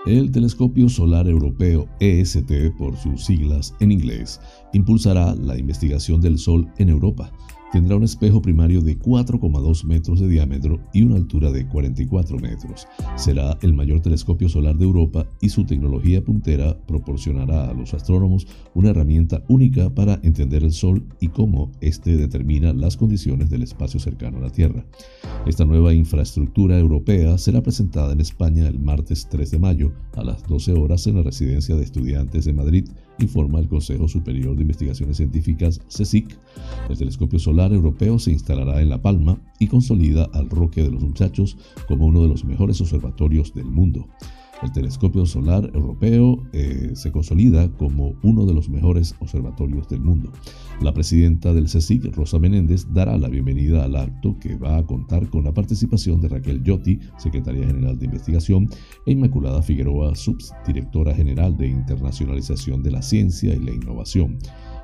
El 0.06 0.30
Telescopio 0.30 0.90
Solar 0.90 1.26
Europeo, 1.28 1.88
EST 1.99 2.76
por 2.76 2.94
sus 2.99 3.25
siglas 3.25 3.75
en 3.80 3.90
inglés, 3.90 4.38
impulsará 4.75 5.34
la 5.34 5.56
investigación 5.56 6.20
del 6.20 6.38
Sol 6.38 6.70
en 6.76 6.90
Europa 6.90 7.32
Tendrá 7.75 7.97
un 7.97 8.04
espejo 8.04 8.40
primario 8.40 8.83
de 8.83 8.97
4,2 8.97 9.83
metros 9.83 10.21
de 10.21 10.28
diámetro 10.28 10.78
y 10.93 11.02
una 11.02 11.16
altura 11.16 11.50
de 11.50 11.66
44 11.66 12.38
metros. 12.38 12.87
Será 13.16 13.59
el 13.62 13.75
mayor 13.75 13.99
telescopio 13.99 14.49
solar 14.49 14.76
de 14.76 14.85
Europa 14.85 15.26
y 15.40 15.49
su 15.49 15.64
tecnología 15.64 16.23
puntera 16.23 16.78
proporcionará 16.87 17.69
a 17.69 17.75
los 17.75 17.93
astrónomos 17.93 18.47
una 18.75 18.90
herramienta 18.90 19.43
única 19.49 19.93
para 19.93 20.21
entender 20.23 20.62
el 20.62 20.71
Sol 20.71 21.04
y 21.19 21.31
cómo 21.31 21.73
éste 21.81 22.16
determina 22.16 22.73
las 22.73 22.97
condiciones 22.97 23.50
del 23.50 23.64
espacio 23.64 23.99
cercano 23.99 24.38
a 24.38 24.43
la 24.43 24.50
Tierra. 24.50 24.87
Esta 25.45 25.64
nueva 25.64 25.93
infraestructura 25.95 26.78
europea 26.78 27.37
será 27.38 27.61
presentada 27.61 28.12
en 28.12 28.21
España 28.21 28.69
el 28.69 28.78
martes 28.78 29.26
3 29.28 29.50
de 29.50 29.59
mayo 29.59 29.93
a 30.14 30.23
las 30.23 30.45
12 30.45 30.75
horas 30.75 31.09
en 31.09 31.16
la 31.16 31.23
residencia 31.25 31.75
de 31.75 31.83
estudiantes 31.83 32.45
de 32.45 32.52
Madrid 32.52 32.85
informa 33.18 33.61
el 33.61 33.68
Consejo 33.68 34.09
Superior 34.09 34.56
de 34.56 34.62
Investigaciones 34.62 35.16
Científicas, 35.16 35.80
CSIC. 35.88 36.37
El 36.88 36.99
telescopio 36.99 37.38
solar 37.38 37.73
europeo 37.73 38.18
se 38.18 38.33
instalará 38.33 38.80
en 38.80 38.88
La 38.88 39.00
Palma 39.00 39.38
y 39.59 39.68
consolida 39.68 40.28
al 40.33 40.50
Roque 40.50 40.83
de 40.83 40.90
los 40.90 41.02
Muchachos 41.02 41.56
como 41.88 42.06
uno 42.06 42.23
de 42.23 42.28
los 42.28 42.44
mejores 42.44 42.80
observatorios 42.80 43.54
del 43.54 43.66
mundo. 43.66 44.09
El 44.62 44.73
telescopio 44.73 45.26
solar 45.26 45.70
europeo 45.75 46.42
eh, 46.52 46.92
se 46.94 47.11
consolida 47.12 47.68
como 47.76 48.14
uno 48.23 48.46
de 48.46 48.54
los 48.54 48.68
mejores 48.68 49.14
observatorios 49.20 49.88
del 49.88 50.00
mundo. 50.00 50.32
La 50.80 50.94
presidenta 50.94 51.52
del 51.52 51.64
CSIC, 51.64 52.14
Rosa 52.14 52.38
Menéndez, 52.38 52.87
dará 52.92 53.18
la 53.18 53.28
bienvenida 53.28 53.84
al 53.84 53.96
acto 53.96 54.38
que 54.38 54.56
va 54.56 54.78
a 54.78 54.87
contar 54.87 55.28
con 55.28 55.44
la 55.44 55.52
participación 55.52 56.20
de 56.20 56.28
Raquel 56.28 56.62
Yotti, 56.62 56.99
secretaria 57.18 57.66
general 57.66 57.99
de 57.99 58.06
investigación, 58.06 58.68
e 59.06 59.12
Inmaculada 59.12 59.62
Figueroa, 59.62 60.14
subdirectora 60.14 61.14
general 61.14 61.56
de 61.56 61.68
internacionalización 61.68 62.82
de 62.82 62.92
la 62.92 63.02
ciencia 63.02 63.54
y 63.54 63.58
la 63.58 63.73
innovación. 63.73 64.38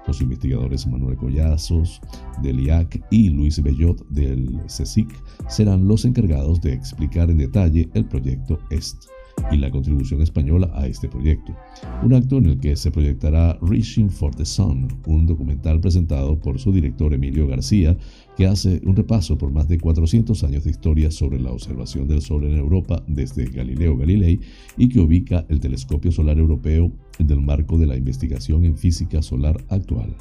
Los 0.07 0.21
investigadores 0.21 0.87
Manuel 0.87 1.17
Collazos 1.17 2.01
del 2.43 2.61
IAC 2.61 3.05
y 3.11 3.29
Luis 3.29 3.63
Bellot 3.63 4.07
del 4.09 4.59
CSIC 4.67 5.09
serán 5.49 5.87
los 5.87 6.05
encargados 6.05 6.61
de 6.61 6.73
explicar 6.73 7.31
en 7.31 7.39
detalle 7.39 7.89
el 7.95 8.07
proyecto 8.07 8.59
EST 8.71 9.20
y 9.51 9.57
la 9.57 9.71
contribución 9.71 10.23
española 10.23 10.71
a 10.75 10.87
este 10.87 11.09
proyecto. 11.09 11.55
Un 12.03 12.15
acto 12.15 12.39
en 12.39 12.47
el 12.47 12.59
que 12.59 12.77
se 12.77 12.91
proyectará 12.91 13.59
Reaching 13.63 14.11
for 14.11 14.35
the 14.35 14.45
Sun, 14.45 14.89
un 15.07 15.27
documental 15.27 15.81
presentado 15.81 16.39
por 16.39 16.59
su 16.59 16.73
director 16.73 17.13
Emilio 17.15 17.47
García, 17.47 17.97
que 18.37 18.47
hace 18.47 18.81
un 18.85 18.97
repaso 18.97 19.37
por 19.37 19.53
más 19.53 19.69
de 19.69 19.79
400 19.79 20.43
años 20.45 20.65
de 20.65 20.71
historia 20.71 21.11
sobre 21.11 21.41
la 21.41 21.53
observación 21.53 22.09
del 22.09 22.23
Sol 22.23 22.45
en 22.45 22.57
Europa 22.57 23.03
desde 23.07 23.45
Galileo 23.47 23.97
Galilei 23.97 24.41
y 24.77 24.89
que 24.89 25.01
ubica 25.01 25.45
el 25.49 25.61
telescopio 25.61 26.13
solar 26.13 26.39
europeo 26.39 26.91
en 27.19 27.31
el 27.31 27.41
marco 27.41 27.79
de 27.79 27.87
la 27.87 27.97
investigación 27.97 28.65
en 28.65 28.77
física 28.77 29.23
solar 29.23 29.63
actual. 29.69 30.17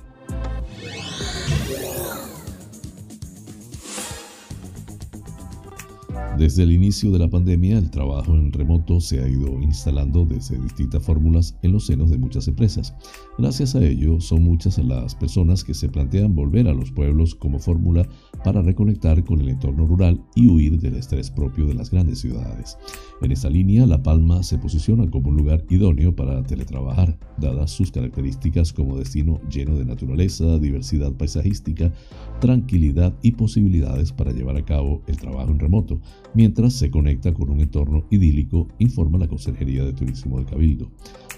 Desde 6.38 6.64
el 6.64 6.72
inicio 6.72 7.12
de 7.12 7.20
la 7.20 7.28
pandemia, 7.28 7.78
el 7.78 7.92
trabajo 7.92 8.34
en 8.34 8.52
remoto 8.54 9.02
se 9.02 9.22
ha 9.22 9.28
ido 9.28 9.60
instalando 9.62 10.26
desde 10.26 10.58
distintas 10.58 11.04
fórmulas 11.04 11.58
en 11.64 11.74
los 11.74 11.86
senos 11.86 12.10
de 12.12 12.18
muchas 12.18 12.48
empresas. 12.48 12.96
Gracias 13.40 13.74
a 13.74 13.82
ello, 13.82 14.20
son 14.20 14.44
muchas 14.44 14.78
las 14.80 15.16
personas 15.16 15.64
que 15.64 15.74
se 15.74 15.88
plantean 15.88 16.36
volver 16.36 16.68
a 16.68 16.74
los 16.74 16.92
pueblos 16.92 17.36
como 17.36 17.58
fórmula 17.58 18.06
para 18.44 18.62
reconectar 18.62 19.24
con 19.24 19.40
el 19.40 19.48
entorno 19.48 19.88
rural 19.88 20.22
y 20.36 20.48
huir 20.48 20.78
del 20.78 20.96
estrés 20.96 21.32
propio 21.32 21.66
de 21.66 21.74
las 21.74 21.90
grandes 21.90 22.20
ciudades. 22.20 22.78
En 23.22 23.32
esta 23.32 23.50
línea, 23.50 23.86
La 23.86 24.04
Palma 24.04 24.44
se 24.44 24.58
posiciona 24.58 25.10
como 25.10 25.30
un 25.30 25.38
lugar 25.38 25.64
idóneo 25.70 26.14
para 26.14 26.44
teletrabajar, 26.44 27.18
dadas 27.38 27.72
sus 27.72 27.92
características 27.92 28.74
como 28.74 28.98
destino 28.98 29.40
lleno 29.50 29.78
de 29.78 29.86
naturaleza, 29.86 30.60
diversidad 30.60 31.14
paisajística, 31.14 31.94
tranquilidad 32.42 33.18
y 33.22 33.32
posibilidades 33.32 34.12
para 34.12 34.34
llevar 34.34 34.58
a 34.58 34.66
cabo 34.66 35.02
el 35.08 35.16
trabajo 35.16 35.50
en 35.50 35.60
remoto, 35.60 36.02
mientras 36.34 36.74
se 36.74 36.92
conecta 36.92 37.34
con 37.34 37.50
un 37.50 37.62
entorno 37.62 38.06
idílico, 38.10 38.68
informa 38.80 39.18
la 39.18 39.30
Consejería 39.30 39.86
de 39.86 39.94
Turismo 39.94 40.36
del 40.36 40.46
Cabildo. 40.46 40.92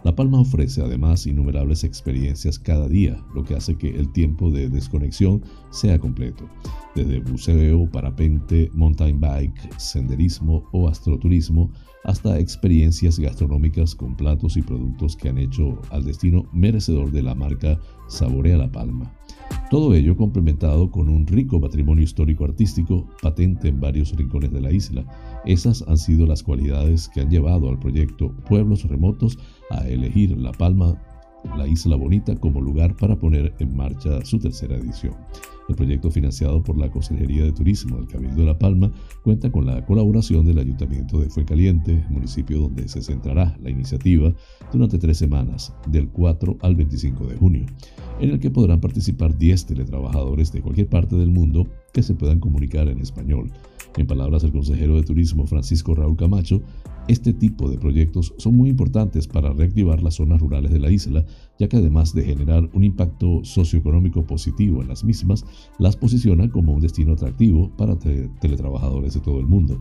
La 0.03 0.15
Palma 0.15 0.39
ofrece 0.39 0.81
además 0.81 1.27
innumerables 1.27 1.83
experiencias 1.83 2.57
cada 2.57 2.87
día, 2.87 3.23
lo 3.35 3.43
que 3.43 3.55
hace 3.55 3.77
que 3.77 3.89
el 3.89 4.11
tiempo 4.11 4.49
de 4.49 4.67
desconexión 4.67 5.43
sea 5.69 5.99
completo. 5.99 6.49
Desde 6.95 7.19
buceo, 7.19 7.89
parapente, 7.89 8.71
mountain 8.73 9.19
bike, 9.19 9.73
senderismo 9.77 10.67
o 10.71 10.87
astroturismo, 10.87 11.71
hasta 12.03 12.39
experiencias 12.39 13.19
gastronómicas 13.19 13.95
con 13.95 14.15
platos 14.15 14.57
y 14.57 14.61
productos 14.61 15.15
que 15.15 15.29
han 15.29 15.37
hecho 15.37 15.79
al 15.89 16.03
destino 16.03 16.45
merecedor 16.51 17.11
de 17.11 17.21
la 17.21 17.35
marca 17.35 17.79
Saborea 18.07 18.57
la 18.57 18.71
Palma. 18.71 19.13
Todo 19.69 19.93
ello 19.93 20.17
complementado 20.17 20.91
con 20.91 21.07
un 21.07 21.25
rico 21.25 21.61
patrimonio 21.61 22.03
histórico 22.03 22.43
artístico 22.43 23.07
patente 23.21 23.69
en 23.69 23.79
varios 23.79 24.13
rincones 24.15 24.51
de 24.51 24.61
la 24.61 24.71
isla. 24.71 25.05
Esas 25.45 25.83
han 25.87 25.97
sido 25.97 26.25
las 26.25 26.43
cualidades 26.43 27.07
que 27.07 27.21
han 27.21 27.29
llevado 27.29 27.69
al 27.69 27.79
proyecto 27.79 28.31
Pueblos 28.49 28.83
Remotos 28.83 29.37
a 29.69 29.87
elegir 29.87 30.37
La 30.37 30.51
Palma, 30.51 31.01
la 31.57 31.67
Isla 31.67 31.95
Bonita, 31.95 32.35
como 32.35 32.61
lugar 32.61 32.95
para 32.95 33.17
poner 33.17 33.53
en 33.59 33.75
marcha 33.75 34.23
su 34.25 34.39
tercera 34.39 34.77
edición. 34.77 35.15
El 35.69 35.75
proyecto 35.75 36.11
financiado 36.11 36.61
por 36.61 36.77
la 36.77 36.91
Consejería 36.91 37.43
de 37.43 37.51
Turismo 37.51 37.97
del 37.97 38.07
Cabildo 38.07 38.41
de 38.41 38.45
La 38.45 38.59
Palma 38.59 38.91
cuenta 39.23 39.51
con 39.51 39.65
la 39.65 39.85
colaboración 39.85 40.45
del 40.45 40.59
Ayuntamiento 40.59 41.19
de 41.19 41.29
Fuencaliente, 41.29 42.03
municipio 42.09 42.59
donde 42.59 42.87
se 42.87 43.01
centrará 43.01 43.57
la 43.61 43.69
iniciativa 43.69 44.33
durante 44.73 44.97
tres 44.97 45.17
semanas, 45.17 45.73
del 45.87 46.09
4 46.09 46.57
al 46.61 46.75
25 46.75 47.27
de 47.27 47.37
junio, 47.37 47.65
en 48.19 48.31
el 48.31 48.39
que 48.39 48.51
podrán 48.51 48.81
participar 48.81 49.37
10 49.37 49.65
teletrabajadores 49.67 50.51
de 50.51 50.61
cualquier 50.61 50.89
parte 50.89 51.15
del 51.15 51.31
mundo 51.31 51.67
que 51.93 52.03
se 52.03 52.15
puedan 52.15 52.39
comunicar 52.39 52.89
en 52.89 52.99
español. 52.99 53.51
En 53.97 54.07
palabras 54.07 54.41
del 54.41 54.51
consejero 54.51 54.95
de 54.95 55.03
Turismo 55.03 55.45
Francisco 55.47 55.95
Raúl 55.95 56.15
Camacho, 56.15 56.61
este 57.07 57.33
tipo 57.33 57.69
de 57.69 57.77
proyectos 57.77 58.33
son 58.37 58.55
muy 58.55 58.69
importantes 58.69 59.27
para 59.27 59.51
reactivar 59.53 60.01
las 60.01 60.15
zonas 60.15 60.39
rurales 60.39 60.71
de 60.71 60.79
la 60.79 60.91
isla, 60.91 61.25
ya 61.59 61.67
que 61.67 61.77
además 61.77 62.13
de 62.13 62.23
generar 62.23 62.69
un 62.73 62.83
impacto 62.83 63.43
socioeconómico 63.43 64.25
positivo 64.25 64.81
en 64.81 64.87
las 64.87 65.03
mismas, 65.03 65.45
las 65.79 65.95
posiciona 65.97 66.49
como 66.49 66.73
un 66.73 66.81
destino 66.81 67.13
atractivo 67.13 67.71
para 67.77 67.97
teletrabajadores 67.97 69.13
de 69.13 69.19
todo 69.19 69.39
el 69.39 69.47
mundo. 69.47 69.79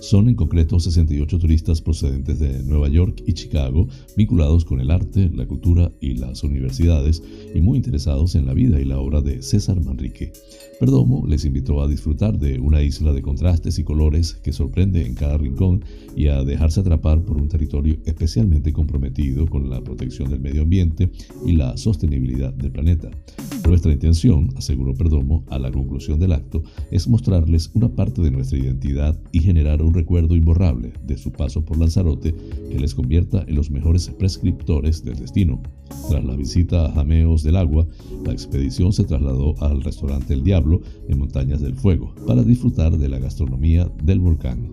Son 0.00 0.28
en 0.28 0.34
concreto 0.34 0.78
68 0.78 1.38
turistas 1.38 1.80
procedentes 1.80 2.38
de 2.38 2.62
Nueva 2.62 2.88
York 2.88 3.22
y 3.26 3.32
Chicago, 3.32 3.88
vinculados 4.16 4.64
con 4.64 4.80
el 4.80 4.90
arte, 4.90 5.30
la 5.34 5.46
cultura 5.46 5.90
y 6.00 6.14
las 6.14 6.44
universidades, 6.44 7.22
y 7.54 7.60
muy 7.60 7.78
interesados 7.78 8.34
en 8.34 8.46
la 8.46 8.52
vida 8.52 8.78
y 8.78 8.84
la 8.84 8.98
obra 8.98 9.20
de 9.20 9.42
César 9.42 9.82
Manrique. 9.82 10.32
Perdomo 10.78 11.26
les 11.26 11.44
invitó 11.44 11.82
a 11.82 11.88
disfrutar 11.88 12.38
de 12.38 12.60
una 12.60 12.82
isla 12.82 13.12
de 13.12 13.22
contrastes 13.22 13.78
y 13.78 13.84
colores 13.84 14.25
que 14.34 14.52
sorprende 14.52 15.06
en 15.06 15.14
cada 15.14 15.38
rincón 15.38 15.84
y 16.14 16.28
a 16.28 16.42
dejarse 16.42 16.80
atrapar 16.80 17.22
por 17.22 17.36
un 17.36 17.48
territorio 17.48 17.96
especialmente 18.04 18.72
comprometido 18.72 19.46
con 19.46 19.68
la 19.68 19.82
protección 19.82 20.30
del 20.30 20.40
medio 20.40 20.62
ambiente 20.62 21.10
y 21.44 21.52
la 21.52 21.76
sostenibilidad 21.76 22.52
del 22.54 22.72
planeta. 22.72 23.10
Nuestra 23.66 23.92
intención, 23.92 24.50
aseguró 24.56 24.94
Perdomo 24.94 25.44
a 25.48 25.58
la 25.58 25.72
conclusión 25.72 26.20
del 26.20 26.32
acto, 26.32 26.62
es 26.90 27.08
mostrarles 27.08 27.70
una 27.74 27.88
parte 27.88 28.22
de 28.22 28.30
nuestra 28.30 28.58
identidad 28.58 29.18
y 29.32 29.40
generar 29.40 29.82
un 29.82 29.92
recuerdo 29.92 30.36
imborrable 30.36 30.92
de 31.04 31.18
su 31.18 31.32
paso 31.32 31.64
por 31.64 31.78
Lanzarote 31.78 32.34
que 32.70 32.78
les 32.78 32.94
convierta 32.94 33.44
en 33.46 33.56
los 33.56 33.70
mejores 33.70 34.08
prescriptores 34.10 35.04
del 35.04 35.16
destino. 35.16 35.60
Tras 36.08 36.24
la 36.24 36.36
visita 36.36 36.86
a 36.86 36.92
Jameos 36.92 37.42
del 37.42 37.56
Agua, 37.56 37.86
la 38.24 38.32
expedición 38.32 38.92
se 38.92 39.04
trasladó 39.04 39.54
al 39.60 39.82
restaurante 39.82 40.34
El 40.34 40.44
Diablo 40.44 40.80
en 41.08 41.18
Montañas 41.18 41.60
del 41.60 41.74
Fuego 41.74 42.14
para 42.26 42.42
disfrutar 42.42 42.96
de 42.96 43.08
la 43.08 43.18
gastronomía 43.18 43.90
del 44.02 44.20
volcán. 44.20 44.68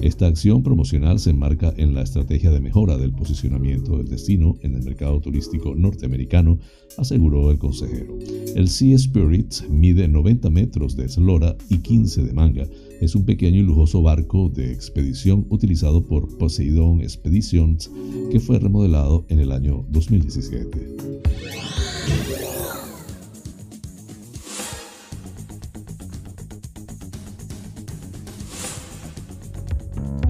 Esta 0.00 0.26
acción 0.26 0.62
promocional 0.62 1.18
se 1.18 1.30
enmarca 1.30 1.74
en 1.76 1.94
la 1.94 2.02
estrategia 2.02 2.50
de 2.50 2.60
mejora 2.60 2.96
del 2.96 3.12
posicionamiento 3.12 3.98
del 3.98 4.08
destino 4.08 4.56
en 4.62 4.74
el 4.74 4.82
mercado 4.82 5.20
turístico 5.20 5.74
norteamericano, 5.74 6.58
aseguró 6.96 7.50
el 7.50 7.58
consejero. 7.58 8.16
El 8.54 8.68
Sea 8.68 8.96
Spirit 8.96 9.54
mide 9.68 10.08
90 10.08 10.50
metros 10.50 10.96
de 10.96 11.06
eslora 11.06 11.56
y 11.68 11.78
15 11.78 12.22
de 12.22 12.32
manga 12.32 12.66
es 13.00 13.14
un 13.14 13.24
pequeño 13.24 13.60
y 13.60 13.62
lujoso 13.62 14.02
barco 14.02 14.48
de 14.48 14.72
expedición 14.72 15.46
utilizado 15.48 16.04
por 16.04 16.36
Poseidon 16.38 17.00
Expeditions 17.00 17.90
que 18.30 18.40
fue 18.40 18.58
remodelado 18.58 19.24
en 19.28 19.38
el 19.38 19.52
año 19.52 19.84
2017. 19.88 20.96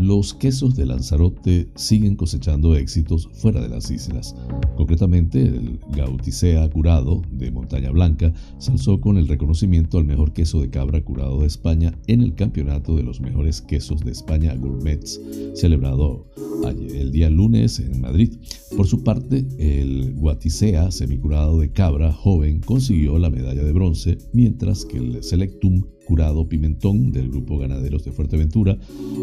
Los 0.09 0.33
quesos 0.33 0.75
de 0.75 0.87
Lanzarote 0.87 1.69
siguen 1.75 2.17
cosechando 2.17 2.75
éxitos 2.75 3.29
fuera 3.31 3.61
de 3.61 3.69
las 3.69 3.91
islas. 3.91 4.35
Concretamente, 4.75 5.43
el 5.43 5.79
Gauticea 5.95 6.67
curado 6.71 7.21
de 7.31 7.51
Montaña 7.51 7.91
Blanca 7.91 8.33
se 8.57 8.73
alzó 8.73 9.03
con 9.03 9.19
el 9.19 9.29
reconocimiento 9.29 9.99
al 9.99 10.07
mejor 10.07 10.33
queso 10.33 10.63
de 10.63 10.71
cabra 10.71 11.05
curado 11.05 11.43
de 11.43 11.47
España 11.47 11.93
en 12.07 12.23
el 12.23 12.35
Campeonato 12.35 12.97
de 12.97 13.03
los 13.03 13.21
Mejores 13.21 13.61
Quesos 13.61 14.01
de 14.01 14.13
España 14.13 14.55
Gourmets, 14.55 15.21
celebrado 15.53 16.25
el 16.65 17.13
día 17.13 17.29
lunes 17.29 17.79
en 17.79 18.01
Madrid. 18.01 18.33
Por 18.79 18.87
su 18.87 19.05
parte, 19.05 19.47
el 19.59 20.15
Guaticea 20.15 20.91
semicurado 20.91 21.61
de 21.61 21.71
cabra 21.71 22.15
joven 22.15 22.61
consiguió 22.61 23.19
la 23.19 23.29
medalla 23.29 23.63
de 23.63 23.73
bronce, 23.73 24.17
mientras 24.33 24.87
que 24.87 24.97
el 24.97 25.23
Selectum 25.23 25.83
Curado 26.09 26.49
Pimentón 26.49 27.13
del 27.13 27.29
Grupo 27.29 27.59
Ganaderos 27.59 28.03
de 28.03 28.13
Fuerteventura 28.13 28.79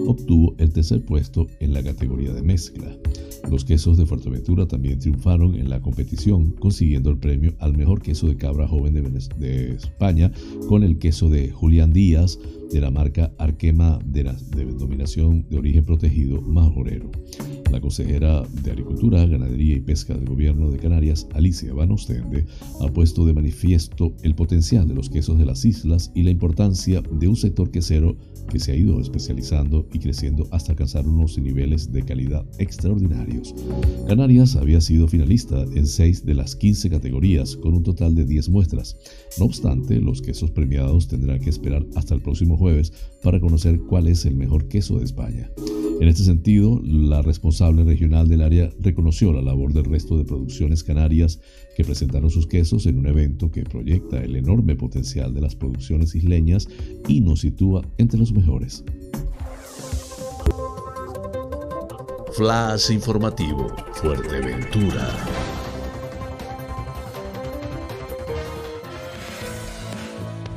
obtuvo 0.05 0.53
el 0.59 0.71
tercer 0.71 1.03
puesto 1.03 1.47
en 1.59 1.73
la 1.73 1.81
categoría 1.81 2.31
de 2.31 2.43
mezcla. 2.43 2.95
Los 3.49 3.65
quesos 3.65 3.97
de 3.97 4.05
Fuerteventura 4.05 4.67
también 4.67 4.99
triunfaron 4.99 5.55
en 5.55 5.67
la 5.67 5.81
competición, 5.81 6.51
consiguiendo 6.51 7.09
el 7.09 7.17
premio 7.17 7.55
al 7.57 7.75
mejor 7.75 8.03
queso 8.03 8.27
de 8.27 8.37
cabra 8.37 8.67
joven 8.67 8.93
de, 8.93 9.71
España 9.71 10.31
con 10.67 10.83
el 10.83 10.99
queso 10.99 11.27
de 11.27 11.49
Julián 11.49 11.91
Díaz 11.91 12.37
de 12.71 12.81
la 12.81 12.91
marca 12.91 13.31
Arquema 13.37 13.99
de, 14.05 14.23
la, 14.23 14.33
denominación 14.55 15.45
de 15.49 15.57
origen 15.57 15.85
protegido 15.85 16.41
Majorero. 16.41 17.11
La 17.71 17.81
consejera 17.81 18.43
de 18.63 18.71
Agricultura, 18.71 19.25
Ganadería 19.25 19.75
y 19.75 19.81
Pesca 19.81 20.13
del 20.13 20.25
Gobierno 20.25 20.69
de 20.69 20.77
Canarias, 20.77 21.27
Alicia 21.33 21.73
Van 21.73 21.91
Ostende, 21.91 22.45
ha 22.81 22.87
puesto 22.87 23.25
de 23.25 23.33
manifiesto 23.33 24.13
el 24.23 24.35
potencial 24.35 24.87
de 24.87 24.93
los 24.93 25.09
quesos 25.09 25.37
de 25.37 25.45
las 25.45 25.65
islas 25.65 26.11
y 26.13 26.23
la 26.23 26.29
importancia 26.29 27.01
de 27.01 27.27
un 27.27 27.35
sector 27.35 27.71
quesero 27.71 28.15
que 28.49 28.59
se 28.59 28.71
ha 28.71 28.75
ido 28.75 28.99
especializando 28.99 29.87
y 29.91 29.99
creciendo 29.99 30.47
hasta 30.51 30.71
alcanzar 30.71 31.07
unos 31.07 31.37
niveles 31.37 31.91
de 31.91 32.03
calidad 32.03 32.45
extraordinarios. 32.59 33.55
Canarias 34.07 34.55
había 34.55 34.81
sido 34.81 35.07
finalista 35.07 35.65
en 35.73 35.87
6 35.87 36.25
de 36.25 36.35
las 36.35 36.55
15 36.55 36.89
categorías 36.89 37.55
con 37.55 37.73
un 37.73 37.83
total 37.83 38.15
de 38.15 38.25
10 38.25 38.49
muestras. 38.49 38.97
No 39.39 39.45
obstante, 39.45 39.99
los 39.99 40.21
quesos 40.21 40.51
premiados 40.51 41.07
tendrán 41.07 41.39
que 41.39 41.49
esperar 41.49 41.85
hasta 41.95 42.15
el 42.15 42.21
próximo 42.21 42.54
jueves 42.57 42.93
para 43.23 43.39
conocer 43.39 43.79
cuál 43.81 44.07
es 44.07 44.25
el 44.25 44.35
mejor 44.35 44.67
queso 44.67 44.99
de 44.99 45.05
España. 45.05 45.49
En 46.01 46.09
este 46.09 46.23
sentido, 46.23 46.81
la 46.83 47.21
responsable 47.21 47.85
regional 47.85 48.27
del 48.27 48.41
área 48.41 48.69
reconoció 48.81 49.31
la 49.31 49.41
labor 49.41 49.71
del 49.71 49.85
resto 49.85 50.17
de 50.17 50.25
producciones 50.25 50.83
canarias 50.83 51.39
que 51.77 51.85
presentaron 51.85 52.29
sus 52.29 52.47
quesos 52.47 52.85
en 52.85 52.99
un 52.99 53.07
evento 53.07 53.49
que 53.49 53.63
proyecta 53.63 54.21
el 54.21 54.35
enorme 54.35 54.75
potencial 54.75 55.33
de 55.33 55.41
las 55.41 55.55
producciones 55.55 56.13
isleñas 56.13 56.67
y 57.07 57.21
nos 57.21 57.41
sitúa 57.41 57.81
entre 57.97 58.19
los 58.19 58.33
mejores. 58.33 58.83
Flash 62.33 62.91
informativo, 62.91 63.67
Fuerteventura. 63.93 65.54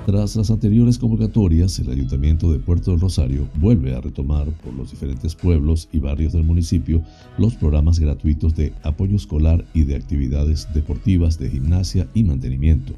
Tras 0.08 0.36
las 0.36 0.50
anteriores 0.50 0.96
convocatorias, 0.96 1.78
el 1.80 1.90
Ayuntamiento 1.90 2.50
de 2.50 2.58
Puerto 2.58 2.92
del 2.92 3.00
Rosario 3.00 3.46
vuelve 3.56 3.94
a 3.94 4.00
retomar 4.00 4.48
por 4.64 4.72
los 4.72 4.90
diferentes 4.90 5.34
pueblos 5.34 5.86
y 5.92 5.98
barrios 5.98 6.32
del 6.32 6.44
municipio 6.44 7.02
los 7.36 7.56
programas 7.56 7.98
gratuitos 7.98 8.56
de 8.56 8.72
apoyo 8.84 9.16
escolar 9.16 9.66
y 9.74 9.84
de 9.84 9.96
actividades 9.96 10.66
deportivas 10.72 11.38
de 11.38 11.50
gimnasia 11.50 12.08
y 12.14 12.24
mantenimiento. 12.24 12.94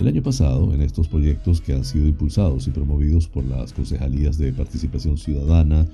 El 0.00 0.08
año 0.08 0.22
pasado, 0.22 0.74
en 0.74 0.82
estos 0.82 1.08
proyectos 1.08 1.62
que 1.62 1.72
han 1.72 1.86
sido 1.86 2.06
impulsados 2.06 2.66
y 2.66 2.72
promovidos 2.72 3.26
por 3.26 3.42
las 3.46 3.72
concejalías 3.72 4.36
de 4.36 4.52
participación 4.52 5.16
ciudadana, 5.16 5.86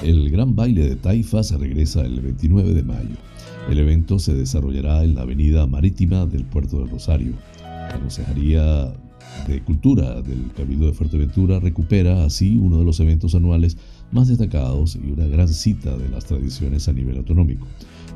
El 0.03 0.29
Gran 0.31 0.53
Baile 0.53 0.89
de 0.89 0.95
Taifas 0.97 1.51
regresa 1.51 2.01
el 2.01 2.19
29 2.19 2.73
de 2.73 2.83
mayo. 2.83 3.15
El 3.69 3.77
evento 3.77 4.19
se 4.19 4.33
desarrollará 4.33 5.01
en 5.01 5.15
la 5.15 5.21
avenida 5.21 5.65
marítima 5.65 6.25
del 6.25 6.43
puerto 6.43 6.79
de 6.79 6.91
Rosario. 6.91 7.31
La 7.61 7.97
Consejería 8.01 8.93
de 9.47 9.63
Cultura 9.63 10.21
del 10.21 10.51
Cabildo 10.57 10.87
de 10.87 10.93
Fuerteventura 10.93 11.61
recupera 11.61 12.25
así 12.25 12.57
uno 12.57 12.79
de 12.79 12.83
los 12.83 12.99
eventos 12.99 13.33
anuales 13.33 13.77
más 14.11 14.27
destacados 14.27 14.97
y 15.01 15.09
una 15.09 15.25
gran 15.25 15.47
cita 15.47 15.95
de 15.95 16.09
las 16.09 16.25
tradiciones 16.25 16.89
a 16.89 16.93
nivel 16.93 17.15
autonómico. 17.15 17.65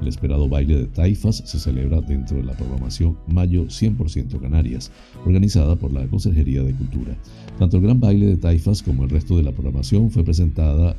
El 0.01 0.09
esperado 0.09 0.49
baile 0.49 0.75
de 0.75 0.87
taifas 0.87 1.37
se 1.37 1.57
celebra 1.57 2.01
dentro 2.01 2.35
de 2.35 2.43
la 2.43 2.53
programación 2.53 3.17
Mayo 3.27 3.63
100% 3.63 4.41
Canarias, 4.41 4.91
organizada 5.25 5.77
por 5.77 5.93
la 5.93 6.05
Consejería 6.07 6.63
de 6.63 6.73
Cultura. 6.73 7.17
Tanto 7.57 7.77
el 7.77 7.83
gran 7.83 8.01
baile 8.01 8.25
de 8.25 8.37
taifas 8.37 8.83
como 8.83 9.05
el 9.05 9.09
resto 9.09 9.37
de 9.37 9.43
la 9.43 9.53
programación 9.53 10.11
fue 10.11 10.25
presentada 10.25 10.91
eh, 10.91 10.95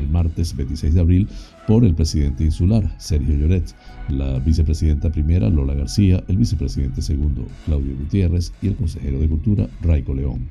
el 0.00 0.08
martes 0.08 0.56
26 0.56 0.94
de 0.94 1.00
abril 1.00 1.28
por 1.66 1.84
el 1.84 1.94
presidente 1.94 2.44
insular, 2.44 2.94
Sergio 2.98 3.34
Lloret, 3.36 3.74
la 4.08 4.38
vicepresidenta 4.38 5.10
primera, 5.10 5.48
Lola 5.48 5.74
García, 5.74 6.22
el 6.28 6.36
vicepresidente 6.36 7.00
segundo, 7.00 7.46
Claudio 7.64 7.96
Gutiérrez, 7.96 8.52
y 8.60 8.68
el 8.68 8.76
consejero 8.76 9.18
de 9.18 9.28
Cultura, 9.28 9.68
Raico 9.80 10.14
León. 10.14 10.48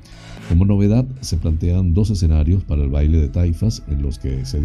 Como 0.48 0.64
novedad, 0.64 1.06
se 1.20 1.36
plantean 1.38 1.94
dos 1.94 2.10
escenarios 2.10 2.64
para 2.64 2.82
el 2.82 2.90
baile 2.90 3.18
de 3.18 3.28
taifas 3.28 3.82
en 3.88 4.02
los 4.02 4.18
que 4.18 4.44
se 4.44 4.60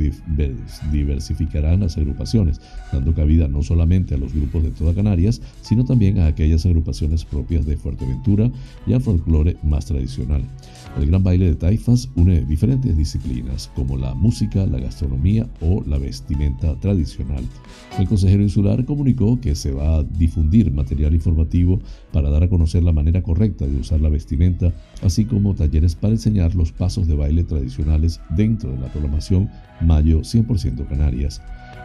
diversificarán 0.91 1.79
las 1.81 1.97
agrupaciones, 1.97 2.59
dando 2.91 3.13
cabida 3.13 3.47
no 3.47 3.63
solamente 3.63 4.15
a 4.15 4.17
los 4.17 4.33
grupos 4.33 4.63
de 4.63 4.71
toda 4.71 4.93
Canarias, 4.93 5.41
sino 5.61 5.85
también 5.85 6.19
a 6.19 6.27
aquellas 6.27 6.65
agrupaciones 6.65 7.23
propias 7.23 7.65
de 7.65 7.77
Fuerteventura 7.77 8.51
y 8.85 8.93
al 8.93 9.01
folclore 9.01 9.55
más 9.63 9.85
tradicional. 9.85 10.43
El 10.99 11.07
gran 11.07 11.23
baile 11.23 11.45
de 11.45 11.55
taifas 11.55 12.09
une 12.15 12.41
diferentes 12.41 12.97
disciplinas 12.97 13.71
como 13.73 13.95
la 13.95 14.13
música, 14.13 14.65
la 14.65 14.79
gastronomía 14.79 15.47
o 15.61 15.81
la 15.87 15.97
vestimenta 15.97 16.75
tradicional. 16.81 17.45
El 17.97 18.07
consejero 18.07 18.43
insular 18.43 18.83
comunicó 18.83 19.39
que 19.39 19.55
se 19.55 19.71
va 19.71 19.99
a 19.99 20.03
difundir 20.03 20.73
material 20.73 21.13
informativo 21.13 21.79
para 22.11 22.29
dar 22.29 22.43
a 22.43 22.49
conocer 22.49 22.83
la 22.83 22.91
manera 22.91 23.23
correcta 23.23 23.65
de 23.65 23.77
usar 23.77 24.01
la 24.01 24.09
vestimenta, 24.09 24.73
así 25.01 25.23
como 25.23 25.55
talleres 25.55 25.95
para 25.95 26.13
enseñar 26.13 26.53
los 26.53 26.73
pasos 26.73 27.07
de 27.07 27.15
baile 27.15 27.45
tradicionales 27.45 28.19
dentro 28.35 28.71
de 28.71 28.79
la 28.79 28.91
programación 28.91 29.49
Mayo 29.81 30.19
100% 30.19 30.85
Canarias. 30.85 31.41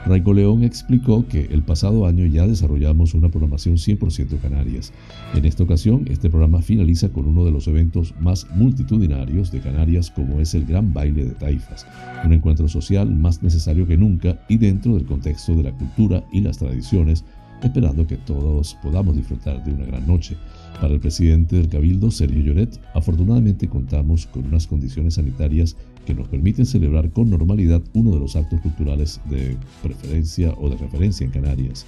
Raico 0.07 0.35
León 0.35 0.64
explicó 0.64 1.27
que 1.27 1.47
el 1.51 1.62
pasado 1.62 2.07
año 2.07 2.27
ya 2.27 2.47
desarrollamos 2.47 3.14
una 3.14 3.31
programación 3.31 3.77
100% 3.77 4.38
Canarias. 4.38 4.93
En 5.35 5.47
esta 5.47 5.62
ocasión, 5.62 6.05
este 6.11 6.29
programa 6.29 6.61
finaliza 6.61 7.09
con 7.09 7.27
uno 7.27 7.45
de 7.47 7.51
los 7.51 7.69
eventos 7.69 8.14
más 8.21 8.47
multitudinarios 8.55 9.51
de 9.51 9.61
Canarias 9.61 10.11
como 10.11 10.40
es 10.40 10.55
el 10.55 10.67
Gran 10.67 10.93
Baile 10.93 11.25
de 11.25 11.31
Taifas, 11.31 11.87
un 12.23 12.35
encuentro 12.35 12.69
social 12.69 13.11
más 13.11 13.43
necesario 13.43 13.87
que 13.87 13.97
nunca 13.97 14.38
y 14.47 14.59
dentro 14.59 14.95
del 14.95 15.07
contexto 15.07 15.57
de 15.57 15.62
la 15.62 15.73
cultura 15.73 16.23
y 16.33 16.43
las 16.43 16.59
tradiciones, 16.59 17.25
esperando 17.62 18.07
que 18.07 18.19
todos 18.19 18.77
podamos 18.83 19.17
disfrutar 19.17 19.64
de 19.64 19.73
una 19.73 19.87
gran 19.87 20.07
noche. 20.07 20.37
Para 20.83 20.93
el 20.93 21.01
presidente 21.01 21.57
del 21.57 21.71
Cabildo, 21.71 22.11
Sergio 22.11 22.43
Lloret, 22.43 22.79
afortunadamente 22.93 23.69
contamos 23.69 24.27
con 24.27 24.45
unas 24.45 24.67
condiciones 24.67 25.14
sanitarias 25.14 25.77
que 26.05 26.14
nos 26.14 26.29
permiten 26.29 26.67
celebrar 26.67 27.11
con 27.11 27.31
normalidad 27.31 27.83
uno 27.93 28.12
de 28.12 28.21
los 28.21 28.37
actos 28.37 28.61
culturales 28.61 29.21
de 29.31 29.57
preferencia 29.83 30.55
o 30.59 30.71
de 30.71 30.77
referencia 30.77 31.25
en 31.25 31.31
Canarias, 31.31 31.87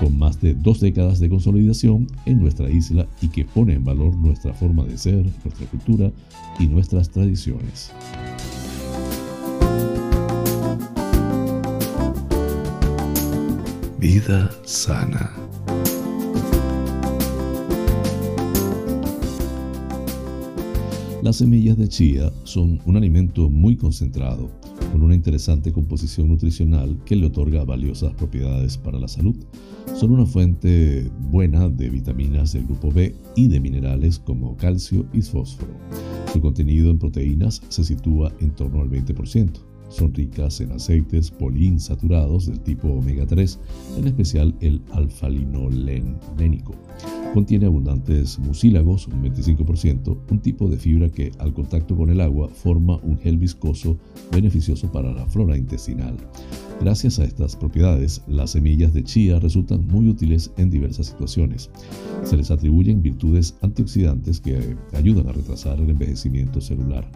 con 0.00 0.18
más 0.18 0.40
de 0.40 0.54
dos 0.54 0.80
décadas 0.80 1.20
de 1.20 1.28
consolidación 1.28 2.06
en 2.26 2.40
nuestra 2.40 2.70
isla 2.70 3.06
y 3.20 3.28
que 3.28 3.44
pone 3.44 3.74
en 3.74 3.84
valor 3.84 4.16
nuestra 4.16 4.52
forma 4.54 4.84
de 4.84 4.96
ser, 4.96 5.26
nuestra 5.44 5.66
cultura 5.70 6.10
y 6.58 6.66
nuestras 6.66 7.10
tradiciones. 7.10 7.92
Vida 13.98 14.50
sana. 14.64 15.49
Las 21.22 21.36
semillas 21.36 21.76
de 21.76 21.86
chía 21.86 22.32
son 22.44 22.80
un 22.86 22.96
alimento 22.96 23.50
muy 23.50 23.76
concentrado, 23.76 24.50
con 24.90 25.02
una 25.02 25.14
interesante 25.14 25.70
composición 25.70 26.28
nutricional 26.28 26.98
que 27.04 27.14
le 27.14 27.26
otorga 27.26 27.62
valiosas 27.62 28.14
propiedades 28.14 28.78
para 28.78 28.98
la 28.98 29.06
salud. 29.06 29.36
Son 29.94 30.12
una 30.12 30.24
fuente 30.24 31.10
buena 31.30 31.68
de 31.68 31.90
vitaminas 31.90 32.54
del 32.54 32.64
grupo 32.64 32.90
B 32.90 33.14
y 33.36 33.48
de 33.48 33.60
minerales 33.60 34.18
como 34.18 34.56
calcio 34.56 35.04
y 35.12 35.20
fósforo. 35.20 35.74
Su 36.32 36.40
contenido 36.40 36.90
en 36.90 36.98
proteínas 36.98 37.60
se 37.68 37.84
sitúa 37.84 38.32
en 38.40 38.52
torno 38.52 38.80
al 38.80 38.88
20%. 38.88 39.60
Son 39.90 40.14
ricas 40.14 40.62
en 40.62 40.72
aceites 40.72 41.30
poliinsaturados 41.30 42.46
del 42.46 42.60
tipo 42.60 42.88
omega 42.88 43.26
3, 43.26 43.58
en 43.98 44.06
especial 44.06 44.54
el 44.60 44.80
alfa-linolénico. 44.92 46.74
Contiene 47.34 47.66
abundantes 47.66 48.40
mucílagos, 48.40 49.06
un 49.06 49.22
25%, 49.22 50.18
un 50.28 50.40
tipo 50.40 50.68
de 50.68 50.76
fibra 50.76 51.08
que 51.10 51.30
al 51.38 51.54
contacto 51.54 51.96
con 51.96 52.10
el 52.10 52.20
agua 52.20 52.48
forma 52.48 52.96
un 53.04 53.18
gel 53.18 53.38
viscoso 53.38 53.96
beneficioso 54.32 54.90
para 54.90 55.12
la 55.12 55.24
flora 55.26 55.56
intestinal. 55.56 56.16
Gracias 56.80 57.20
a 57.20 57.24
estas 57.24 57.54
propiedades, 57.54 58.22
las 58.26 58.52
semillas 58.52 58.92
de 58.94 59.04
chía 59.04 59.38
resultan 59.38 59.86
muy 59.86 60.08
útiles 60.08 60.50
en 60.56 60.70
diversas 60.70 61.06
situaciones. 61.06 61.70
Se 62.24 62.36
les 62.36 62.50
atribuyen 62.50 63.02
virtudes 63.02 63.54
antioxidantes 63.60 64.40
que 64.40 64.76
ayudan 64.94 65.28
a 65.28 65.32
retrasar 65.32 65.78
el 65.78 65.90
envejecimiento 65.90 66.60
celular. 66.60 67.08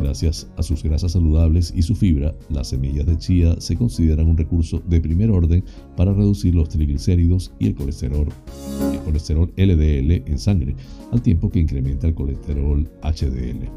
Gracias 0.00 0.48
a 0.56 0.62
sus 0.62 0.82
grasas 0.82 1.12
saludables 1.12 1.72
y 1.76 1.82
su 1.82 1.94
fibra, 1.94 2.34
las 2.48 2.68
semillas 2.68 3.06
de 3.06 3.18
chía 3.18 3.60
se 3.60 3.76
consideran 3.76 4.26
un 4.26 4.38
recurso 4.38 4.82
de 4.88 5.00
primer 5.00 5.30
orden 5.30 5.62
para 5.96 6.14
reducir 6.14 6.54
los 6.54 6.70
triglicéridos 6.70 7.52
y 7.58 7.66
el 7.66 7.74
colesterol, 7.74 8.26
el 9.00 9.04
colesterol 9.04 9.52
LDL 9.56 10.30
en 10.30 10.38
sangre, 10.38 10.76
al 11.12 11.22
tiempo 11.22 11.50
que 11.50 11.60
incrementa 11.60 12.06
el 12.06 12.14
colesterol 12.14 12.88
HDL. 13.02 13.68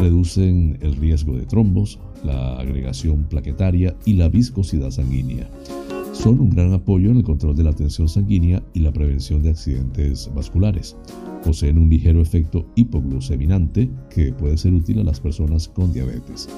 Reducen 0.00 0.78
el 0.80 0.96
riesgo 0.96 1.36
de 1.36 1.46
trombos, 1.46 1.98
la 2.24 2.56
agregación 2.56 3.24
plaquetaria 3.24 3.96
y 4.04 4.14
la 4.14 4.28
viscosidad 4.28 4.90
sanguínea. 4.90 5.48
Son 6.12 6.40
un 6.40 6.50
gran 6.50 6.72
apoyo 6.72 7.10
en 7.10 7.18
el 7.18 7.24
control 7.24 7.56
de 7.56 7.64
la 7.64 7.74
tensión 7.74 8.08
sanguínea 8.08 8.62
y 8.72 8.80
la 8.80 8.92
prevención 8.92 9.42
de 9.42 9.50
accidentes 9.50 10.30
vasculares. 10.34 10.96
Poseen 11.44 11.78
un 11.78 11.90
ligero 11.90 12.22
efecto 12.22 12.66
hipogluceminante 12.74 13.90
que 14.08 14.32
puede 14.32 14.56
ser 14.56 14.72
útil 14.72 15.00
a 15.00 15.04
las 15.04 15.20
personas 15.20 15.68
con 15.68 15.92
diabetes. 15.92 16.48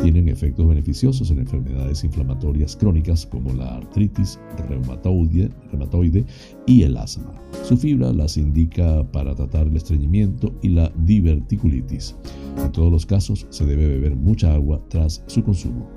Tienen 0.00 0.28
efectos 0.28 0.66
beneficiosos 0.66 1.30
en 1.30 1.40
enfermedades 1.40 2.02
inflamatorias 2.04 2.76
crónicas 2.76 3.26
como 3.26 3.52
la 3.52 3.76
artritis 3.76 4.38
reumatoide, 4.68 6.24
y 6.66 6.82
el 6.82 6.96
asma. 6.96 7.32
Su 7.64 7.76
fibra 7.76 8.12
las 8.12 8.36
indica 8.36 9.04
para 9.12 9.34
tratar 9.34 9.66
el 9.66 9.76
estreñimiento 9.76 10.52
y 10.62 10.70
la 10.70 10.92
diverticulitis. 11.04 12.16
En 12.58 12.72
todos 12.72 12.90
los 12.90 13.06
casos 13.06 13.46
se 13.50 13.66
debe 13.66 13.86
beber 13.88 14.16
mucha 14.16 14.54
agua 14.54 14.82
tras 14.88 15.22
su 15.26 15.42
consumo. 15.42 15.88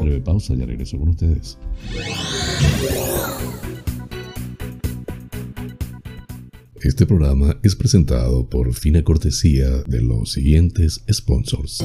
Breve 0.00 0.20
pausa, 0.20 0.54
ya 0.54 0.66
regreso 0.66 0.98
con 0.98 1.08
ustedes. 1.10 1.58
Este 6.82 7.06
programa 7.06 7.58
es 7.62 7.74
presentado 7.74 8.48
por 8.48 8.72
fina 8.74 9.02
cortesía 9.02 9.82
de 9.88 10.02
los 10.02 10.32
siguientes 10.32 11.02
sponsors. 11.10 11.84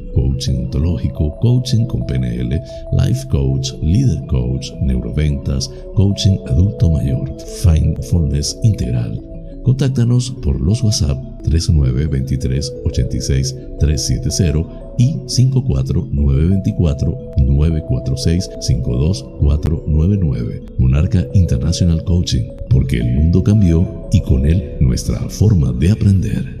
coaching 0.13 0.65
ontológico, 0.65 1.37
coaching 1.39 1.85
con 1.85 2.05
PNL, 2.05 2.59
life 2.93 3.27
coach, 3.29 3.73
leader 3.81 4.25
coach, 4.27 4.71
neuroventas, 4.81 5.69
coaching 5.95 6.37
adulto 6.47 6.89
mayor, 6.89 7.31
mindfulness 7.65 8.57
integral. 8.63 9.19
Contáctanos 9.63 10.31
por 10.41 10.59
los 10.59 10.83
WhatsApp 10.83 11.17
3923 11.43 12.73
86 12.85 13.55
370 13.79 14.67
y 14.97 15.19
54924 15.27 17.17
946 17.37 18.49
52499. 18.59 20.63
Monarca 20.79 21.27
International 21.33 22.03
Coaching, 22.03 22.47
porque 22.69 22.97
el 22.97 23.13
mundo 23.13 23.43
cambió 23.43 24.07
y 24.11 24.21
con 24.21 24.47
él 24.47 24.77
nuestra 24.79 25.19
forma 25.29 25.71
de 25.71 25.91
aprender. 25.91 26.60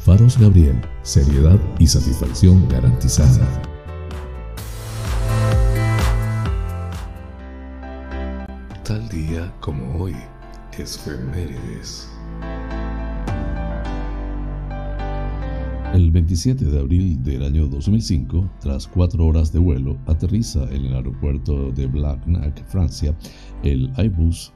Faros 0.03 0.35
Gabriel, 0.39 0.81
seriedad 1.03 1.59
y 1.77 1.85
satisfacción 1.85 2.67
garantizada. 2.67 3.47
Tal 8.83 9.07
día 9.09 9.53
como 9.59 10.01
hoy, 10.01 10.15
efemérides. 10.75 12.09
El 15.93 16.09
27 16.09 16.65
de 16.65 16.79
abril 16.79 17.21
del 17.21 17.43
año 17.43 17.67
2005, 17.67 18.49
tras 18.59 18.87
cuatro 18.87 19.27
horas 19.27 19.53
de 19.53 19.59
vuelo, 19.59 19.99
aterriza 20.07 20.63
en 20.71 20.85
el 20.85 20.95
aeropuerto 20.95 21.71
de 21.73 21.85
Blagnac, 21.85 22.65
Francia, 22.65 23.15
el 23.61 23.93
Airbus 23.97 24.51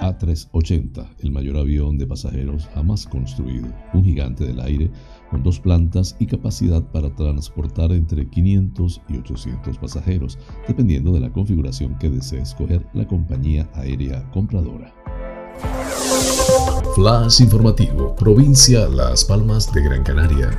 a380, 0.00 1.06
el 1.20 1.30
mayor 1.30 1.56
avión 1.56 1.98
de 1.98 2.06
pasajeros 2.06 2.68
jamás 2.74 3.06
construido, 3.06 3.66
un 3.92 4.04
gigante 4.04 4.44
del 4.44 4.60
aire 4.60 4.90
con 5.30 5.42
dos 5.42 5.60
plantas 5.60 6.16
y 6.18 6.26
capacidad 6.26 6.82
para 6.92 7.14
transportar 7.14 7.92
entre 7.92 8.28
500 8.28 9.02
y 9.08 9.16
800 9.16 9.78
pasajeros, 9.78 10.38
dependiendo 10.68 11.12
de 11.12 11.20
la 11.20 11.32
configuración 11.32 11.98
que 11.98 12.10
desee 12.10 12.40
escoger 12.40 12.86
la 12.94 13.06
compañía 13.06 13.68
aérea 13.74 14.30
compradora. 14.30 14.94
Flash 16.94 17.40
informativo, 17.40 18.14
provincia 18.14 18.88
Las 18.88 19.24
Palmas 19.24 19.72
de 19.72 19.82
Gran 19.82 20.04
Canaria. 20.04 20.56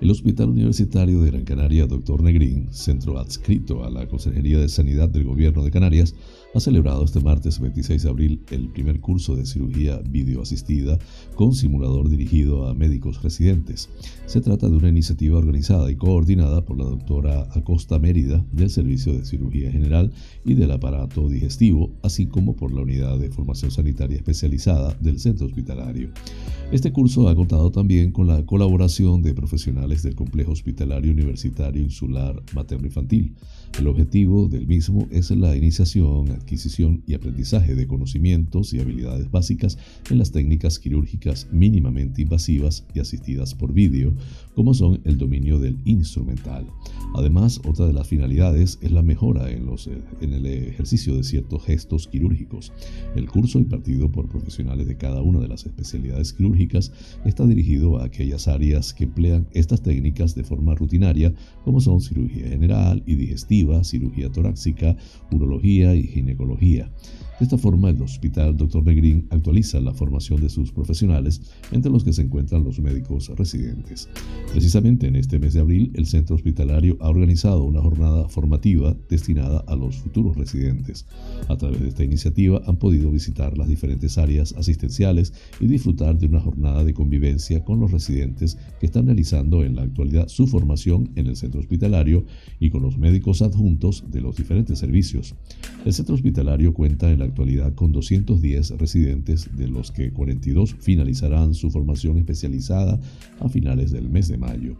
El 0.00 0.10
Hospital 0.10 0.48
Universitario 0.48 1.20
de 1.20 1.30
Gran 1.30 1.44
Canaria 1.44 1.86
Dr. 1.86 2.22
Negrín, 2.22 2.72
centro 2.72 3.18
adscrito 3.18 3.84
a 3.84 3.90
la 3.90 4.08
Consejería 4.08 4.58
de 4.58 4.70
Sanidad 4.70 5.10
del 5.10 5.24
Gobierno 5.24 5.62
de 5.62 5.70
Canarias, 5.70 6.14
ha 6.54 6.60
celebrado 6.60 7.04
este 7.04 7.20
martes 7.20 7.60
26 7.60 8.02
de 8.02 8.08
abril 8.08 8.42
el 8.50 8.68
primer 8.68 9.00
curso 9.00 9.36
de 9.36 9.46
cirugía 9.46 10.00
videoasistida 10.08 10.98
con 11.36 11.54
simulador 11.54 12.08
dirigido 12.08 12.66
a 12.66 12.74
médicos 12.74 13.22
residentes. 13.22 13.88
Se 14.26 14.40
trata 14.40 14.68
de 14.68 14.76
una 14.76 14.88
iniciativa 14.88 15.38
organizada 15.38 15.90
y 15.90 15.96
coordinada 15.96 16.64
por 16.64 16.78
la 16.78 16.84
doctora 16.84 17.48
Acosta 17.54 17.98
Mérida 17.98 18.44
del 18.50 18.70
Servicio 18.70 19.12
de 19.12 19.24
Cirugía 19.24 19.70
General 19.70 20.12
y 20.44 20.54
del 20.54 20.72
Aparato 20.72 21.28
Digestivo, 21.28 21.92
así 22.02 22.26
como 22.26 22.56
por 22.56 22.72
la 22.72 22.82
Unidad 22.82 23.18
de 23.18 23.30
Formación 23.30 23.70
Sanitaria 23.70 24.16
Especializada 24.16 24.94
del 25.00 25.20
Centro 25.20 25.46
Hospitalario. 25.46 26.10
Este 26.72 26.92
curso 26.92 27.28
ha 27.28 27.34
contado 27.34 27.70
también 27.70 28.12
con 28.12 28.26
la 28.26 28.44
colaboración 28.46 29.22
de 29.22 29.34
profesionales 29.34 30.02
del 30.02 30.14
Complejo 30.14 30.52
Hospitalario 30.52 31.12
Universitario 31.12 31.82
Insular 31.82 32.42
Materno-Infantil. 32.54 33.34
El 33.78 33.86
objetivo 33.86 34.48
del 34.48 34.66
mismo 34.66 35.08
es 35.10 35.30
la 35.30 35.56
iniciación, 35.56 36.30
adquisición 36.32 37.02
y 37.06 37.14
aprendizaje 37.14 37.74
de 37.74 37.86
conocimientos 37.86 38.74
y 38.74 38.80
habilidades 38.80 39.30
básicas 39.30 39.78
en 40.10 40.18
las 40.18 40.32
técnicas 40.32 40.78
quirúrgicas 40.78 41.48
mínimamente 41.50 42.22
invasivas 42.22 42.84
y 42.94 43.00
asistidas 43.00 43.54
por 43.54 43.72
vídeo, 43.72 44.12
como 44.54 44.74
son 44.74 45.00
el 45.04 45.16
dominio 45.16 45.58
del 45.58 45.78
instrumental. 45.84 46.66
Además, 47.14 47.60
otra 47.66 47.86
de 47.86 47.92
las 47.92 48.08
finalidades 48.08 48.78
es 48.82 48.92
la 48.92 49.02
mejora 49.02 49.50
en, 49.50 49.66
los, 49.66 49.88
en 50.20 50.32
el 50.32 50.46
ejercicio 50.46 51.16
de 51.16 51.24
ciertos 51.24 51.64
gestos 51.64 52.06
quirúrgicos. 52.06 52.72
El 53.14 53.28
curso 53.28 53.58
impartido 53.58 54.10
por 54.10 54.28
profesionales 54.28 54.86
de 54.86 54.96
cada 54.96 55.22
una 55.22 55.40
de 55.40 55.48
las 55.48 55.66
especialidades 55.66 56.32
quirúrgicas 56.32 56.92
está 57.24 57.46
dirigido 57.46 57.98
a 57.98 58.04
aquellas 58.04 58.48
áreas 58.48 58.94
que 58.94 59.04
emplean 59.04 59.48
estas 59.52 59.82
técnicas 59.82 60.34
de 60.34 60.44
forma 60.44 60.74
rutinaria, 60.74 61.32
como 61.64 61.80
son 61.80 62.00
cirugía 62.00 62.48
general 62.48 63.02
y 63.06 63.16
digestiva, 63.16 63.82
cirugía 63.84 64.30
torácica, 64.30 64.96
urología 65.32 65.94
y 65.94 66.04
ginecología. 66.04 66.90
De 67.40 67.44
esta 67.44 67.56
forma, 67.56 67.88
el 67.88 68.02
Hospital 68.02 68.54
Dr. 68.54 68.84
Negrín 68.84 69.26
actualiza 69.30 69.80
la 69.80 69.94
formación 69.94 70.42
de 70.42 70.50
sus 70.50 70.72
profesionales, 70.72 71.40
entre 71.72 71.90
los 71.90 72.04
que 72.04 72.12
se 72.12 72.20
encuentran 72.20 72.64
los 72.64 72.78
médicos 72.80 73.30
residentes. 73.34 74.10
Precisamente 74.52 75.06
en 75.06 75.16
este 75.16 75.38
mes 75.38 75.54
de 75.54 75.60
abril, 75.60 75.90
el 75.94 76.04
centro 76.04 76.36
hospitalario 76.36 76.98
ha 77.00 77.08
organizado 77.08 77.64
una 77.64 77.80
jornada 77.80 78.28
formativa 78.28 78.94
destinada 79.08 79.64
a 79.66 79.74
los 79.74 79.96
futuros 79.96 80.36
residentes. 80.36 81.06
A 81.48 81.56
través 81.56 81.80
de 81.80 81.88
esta 81.88 82.04
iniciativa 82.04 82.60
han 82.66 82.76
podido 82.76 83.10
visitar 83.10 83.56
las 83.56 83.68
diferentes 83.68 84.18
áreas 84.18 84.54
asistenciales 84.58 85.32
y 85.60 85.66
disfrutar 85.66 86.18
de 86.18 86.26
una 86.26 86.40
jornada 86.40 86.84
de 86.84 86.92
convivencia 86.92 87.64
con 87.64 87.80
los 87.80 87.90
residentes 87.90 88.58
que 88.80 88.84
están 88.84 89.06
realizando 89.06 89.64
en 89.64 89.76
la 89.76 89.82
actualidad 89.82 90.28
su 90.28 90.46
formación 90.46 91.08
en 91.16 91.26
el 91.26 91.36
centro 91.36 91.60
hospitalario 91.60 92.26
y 92.58 92.68
con 92.68 92.82
los 92.82 92.98
médicos 92.98 93.40
adjuntos 93.40 94.04
de 94.10 94.20
los 94.20 94.36
diferentes 94.36 94.78
servicios. 94.78 95.34
El 95.86 95.94
centro 95.94 96.14
hospitalario 96.14 96.74
cuenta 96.74 97.10
en 97.10 97.20
la 97.20 97.29
actualidad 97.30 97.74
con 97.74 97.92
210 97.92 98.78
residentes, 98.78 99.48
de 99.56 99.68
los 99.68 99.90
que 99.90 100.12
42 100.12 100.76
finalizarán 100.78 101.54
su 101.54 101.70
formación 101.70 102.18
especializada 102.18 103.00
a 103.40 103.48
finales 103.48 103.90
del 103.90 104.10
mes 104.10 104.28
de 104.28 104.38
mayo. 104.38 104.76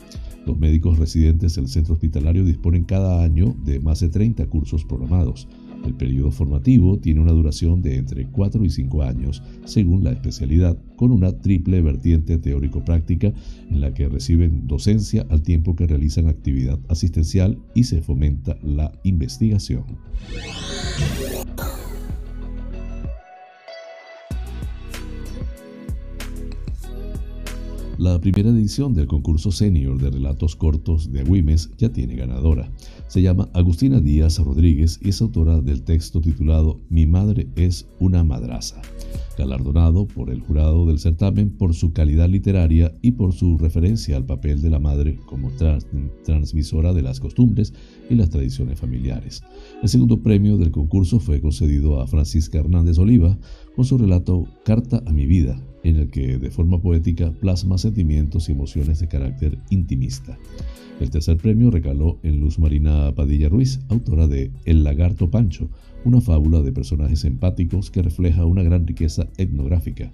Los 0.46 0.59
médicos 0.59 0.98
residentes 0.98 1.55
del 1.55 1.68
centro 1.68 1.94
hospitalario 1.94 2.44
disponen 2.44 2.84
cada 2.84 3.22
año 3.22 3.57
de 3.64 3.80
más 3.80 4.01
de 4.01 4.09
30 4.09 4.46
cursos 4.46 4.84
programados. 4.84 5.48
El 5.84 5.94
periodo 5.94 6.30
formativo 6.30 6.98
tiene 6.98 7.20
una 7.20 7.32
duración 7.32 7.80
de 7.80 7.96
entre 7.96 8.26
4 8.26 8.64
y 8.64 8.70
5 8.70 9.03
años, 9.03 9.42
según 9.64 10.05
la 10.05 10.12
especialidad, 10.12 10.78
con 10.96 11.11
una 11.11 11.32
triple 11.38 11.80
vertiente 11.80 12.38
teórico-práctica 12.38 13.32
en 13.70 13.80
la 13.80 13.94
que 13.94 14.09
reciben 14.09 14.66
docencia 14.66 15.26
al 15.30 15.42
tiempo 15.42 15.76
que 15.76 15.86
realizan 15.86 16.28
actividad 16.28 16.78
asistencial 16.88 17.59
y 17.74 17.84
se 17.84 18.03
fomenta 18.03 18.57
la 18.62 18.92
investigación. 19.05 19.84
La 28.01 28.18
primera 28.18 28.48
edición 28.48 28.94
del 28.94 29.07
concurso 29.07 29.53
senior 29.53 30.01
de 30.01 30.09
relatos 30.09 30.57
cortos 30.57 31.12
de 31.12 31.20
Agüimes 31.20 31.70
ya 31.76 31.90
tiene 31.90 32.16
ganadora. 32.16 32.72
Se 33.09 33.20
llama 33.20 33.51
Agustina 33.53 34.01
Díaz 34.01 34.38
Rodríguez 34.38 34.98
y 35.03 35.11
es 35.11 35.20
autora 35.20 35.61
del 35.61 35.82
texto 35.82 36.22
titulado 36.22 36.80
Mi 36.88 37.07
madre 37.07 37.48
es 37.57 37.86
una 37.98 38.24
madraza, 38.24 38.80
galardonado 39.36 40.07
por 40.07 40.30
el 40.30 40.40
jurado 40.40 40.86
del 40.86 40.98
certamen 40.98 41.51
por 41.51 41.74
su 41.74 41.92
calidad 41.92 42.30
literaria 42.30 42.90
y 43.03 43.11
por 43.11 43.34
su 43.34 43.59
referencia 43.59 44.16
al 44.16 44.24
papel 44.24 44.62
de 44.62 44.70
la 44.70 44.78
madre 44.78 45.20
como 45.26 45.51
transmisora 46.24 46.94
de 46.94 47.03
las 47.03 47.20
costumbres 47.20 47.74
y 48.09 48.14
las 48.14 48.30
tradiciones 48.30 48.80
familiares. 48.80 49.42
El 49.82 49.90
segundo 49.90 50.22
premio 50.22 50.57
del 50.57 50.70
concurso 50.70 51.20
fue 51.20 51.42
concedido 51.42 52.01
a 52.01 52.07
Francisca 52.07 52.61
Hernández 52.61 52.96
Oliva 52.98 53.38
con 53.76 53.84
su 53.84 53.98
relato 53.98 54.46
Carta 54.64 55.03
a 55.05 55.12
mi 55.12 55.26
vida, 55.26 55.62
en 55.82 55.96
el 55.96 56.10
que 56.10 56.38
de 56.38 56.50
forma 56.50 56.80
poética 56.80 57.32
plasma 57.32 57.78
sentimientos 57.78 58.48
y 58.48 58.52
emociones 58.52 59.00
de 59.00 59.08
carácter 59.08 59.58
intimista. 59.70 60.38
El 61.00 61.10
tercer 61.10 61.38
premio 61.38 61.70
recaló 61.70 62.18
en 62.22 62.40
Luz 62.40 62.58
Marina 62.58 63.14
Padilla 63.14 63.48
Ruiz, 63.48 63.80
autora 63.88 64.26
de 64.26 64.50
El 64.64 64.84
lagarto 64.84 65.30
Pancho, 65.30 65.70
una 66.05 66.20
fábula 66.20 66.62
de 66.62 66.72
personajes 66.72 67.24
empáticos 67.24 67.90
que 67.90 68.03
refleja 68.03 68.44
una 68.44 68.62
gran 68.62 68.86
riqueza 68.86 69.28
etnográfica. 69.36 70.12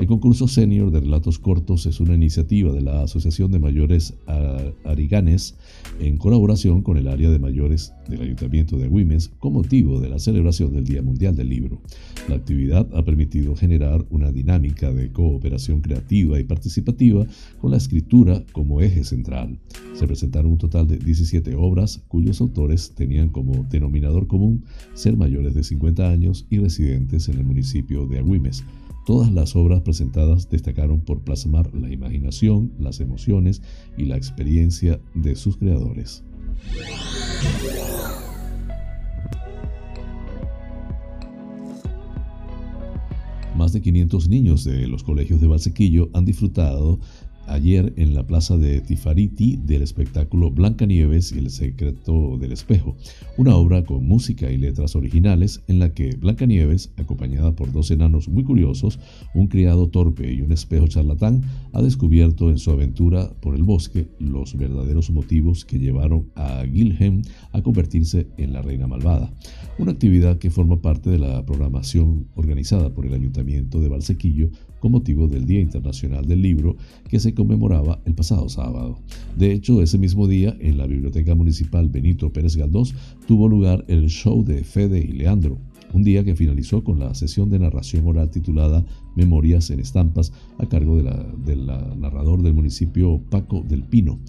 El 0.00 0.06
concurso 0.06 0.48
senior 0.48 0.90
de 0.90 1.00
relatos 1.00 1.38
cortos 1.38 1.84
es 1.84 2.00
una 2.00 2.14
iniciativa 2.14 2.72
de 2.72 2.80
la 2.80 3.02
Asociación 3.02 3.52
de 3.52 3.58
Mayores 3.58 4.14
Ariganes 4.84 5.56
en 6.00 6.16
colaboración 6.16 6.80
con 6.80 6.96
el 6.96 7.06
área 7.06 7.28
de 7.28 7.38
mayores 7.38 7.92
del 8.08 8.22
Ayuntamiento 8.22 8.78
de 8.78 8.86
Agüimes 8.86 9.28
con 9.38 9.52
motivo 9.52 10.00
de 10.00 10.08
la 10.08 10.18
celebración 10.18 10.72
del 10.72 10.84
Día 10.84 11.02
Mundial 11.02 11.36
del 11.36 11.50
Libro. 11.50 11.82
La 12.30 12.36
actividad 12.36 12.88
ha 12.94 13.04
permitido 13.04 13.54
generar 13.54 14.06
una 14.08 14.32
dinámica 14.32 14.90
de 14.90 15.12
cooperación 15.12 15.82
creativa 15.82 16.40
y 16.40 16.44
participativa 16.44 17.26
con 17.60 17.70
la 17.70 17.76
escritura 17.76 18.42
como 18.52 18.80
eje 18.80 19.04
central. 19.04 19.58
Se 19.92 20.06
presentaron 20.06 20.52
un 20.52 20.58
total 20.58 20.86
de 20.86 20.96
17 20.96 21.54
obras 21.56 22.02
cuyos 22.08 22.40
autores 22.40 22.94
tenían 22.94 23.28
como 23.28 23.66
denominador 23.70 24.26
común 24.26 24.64
ser 24.94 25.18
mayores 25.20 25.54
de 25.54 25.62
50 25.62 26.08
años 26.08 26.46
y 26.50 26.58
residentes 26.58 27.28
en 27.28 27.38
el 27.38 27.44
municipio 27.44 28.06
de 28.06 28.18
Agüimes 28.18 28.64
Todas 29.06 29.32
las 29.32 29.56
obras 29.56 29.80
presentadas 29.80 30.48
destacaron 30.50 31.00
por 31.00 31.22
plasmar 31.22 31.74
la 31.74 31.90
imaginación, 31.90 32.72
las 32.78 33.00
emociones 33.00 33.62
y 33.96 34.04
la 34.04 34.16
experiencia 34.16 35.00
de 35.14 35.34
sus 35.36 35.56
creadores. 35.56 36.22
Más 43.56 43.72
de 43.72 43.80
500 43.80 44.28
niños 44.28 44.64
de 44.64 44.86
los 44.86 45.02
colegios 45.02 45.40
de 45.40 45.46
Valsequillo 45.46 46.08
han 46.12 46.24
disfrutado 46.24 47.00
ayer 47.50 47.92
en 47.96 48.14
la 48.14 48.26
plaza 48.26 48.56
de 48.56 48.80
Tifariti 48.80 49.56
del 49.56 49.82
espectáculo 49.82 50.50
Blancanieves 50.50 51.32
y 51.32 51.38
el 51.38 51.50
secreto 51.50 52.38
del 52.38 52.52
espejo, 52.52 52.96
una 53.36 53.56
obra 53.56 53.84
con 53.84 54.06
música 54.06 54.50
y 54.50 54.56
letras 54.56 54.94
originales 54.94 55.62
en 55.66 55.80
la 55.80 55.92
que 55.92 56.16
Blancanieves, 56.16 56.92
acompañada 56.96 57.54
por 57.54 57.72
dos 57.72 57.90
enanos 57.90 58.28
muy 58.28 58.44
curiosos, 58.44 58.98
un 59.34 59.48
criado 59.48 59.88
torpe 59.88 60.32
y 60.32 60.42
un 60.42 60.52
espejo 60.52 60.86
charlatán, 60.86 61.42
ha 61.72 61.82
descubierto 61.82 62.50
en 62.50 62.58
su 62.58 62.70
aventura 62.70 63.30
por 63.40 63.54
el 63.54 63.64
bosque 63.64 64.06
los 64.18 64.56
verdaderos 64.56 65.10
motivos 65.10 65.64
que 65.64 65.78
llevaron 65.78 66.30
a 66.36 66.64
Gilhem 66.64 67.22
a 67.52 67.62
convertirse 67.62 68.28
en 68.36 68.52
la 68.52 68.62
reina 68.62 68.86
malvada, 68.86 69.32
una 69.78 69.92
actividad 69.92 70.38
que 70.38 70.50
forma 70.50 70.80
parte 70.80 71.10
de 71.10 71.18
la 71.18 71.44
programación 71.44 72.28
organizada 72.34 72.94
por 72.94 73.06
el 73.06 73.14
Ayuntamiento 73.14 73.80
de 73.80 73.88
Valsequillo 73.88 74.50
con 74.80 74.92
motivo 74.92 75.28
del 75.28 75.46
Día 75.46 75.60
Internacional 75.60 76.26
del 76.26 76.42
Libro 76.42 76.76
que 77.08 77.20
se 77.20 77.34
conmemoraba 77.40 78.02
el 78.04 78.14
pasado 78.14 78.50
sábado. 78.50 78.98
De 79.34 79.50
hecho, 79.52 79.80
ese 79.80 79.96
mismo 79.96 80.28
día, 80.28 80.54
en 80.60 80.76
la 80.76 80.86
Biblioteca 80.86 81.34
Municipal 81.34 81.88
Benito 81.88 82.30
Pérez 82.34 82.54
Galdós, 82.54 82.94
tuvo 83.26 83.48
lugar 83.48 83.82
el 83.88 84.10
show 84.10 84.44
de 84.44 84.62
Fede 84.62 85.00
y 85.00 85.12
Leandro, 85.12 85.56
un 85.94 86.04
día 86.04 86.22
que 86.22 86.36
finalizó 86.36 86.84
con 86.84 86.98
la 86.98 87.14
sesión 87.14 87.48
de 87.48 87.58
narración 87.58 88.06
oral 88.06 88.30
titulada 88.30 88.84
Memorias 89.16 89.70
en 89.70 89.80
Estampas 89.80 90.34
a 90.58 90.66
cargo 90.66 90.98
del 90.98 91.66
narrador 91.66 92.42
del 92.42 92.52
municipio 92.52 93.22
Paco 93.30 93.64
del 93.66 93.84
Pino. 93.84 94.20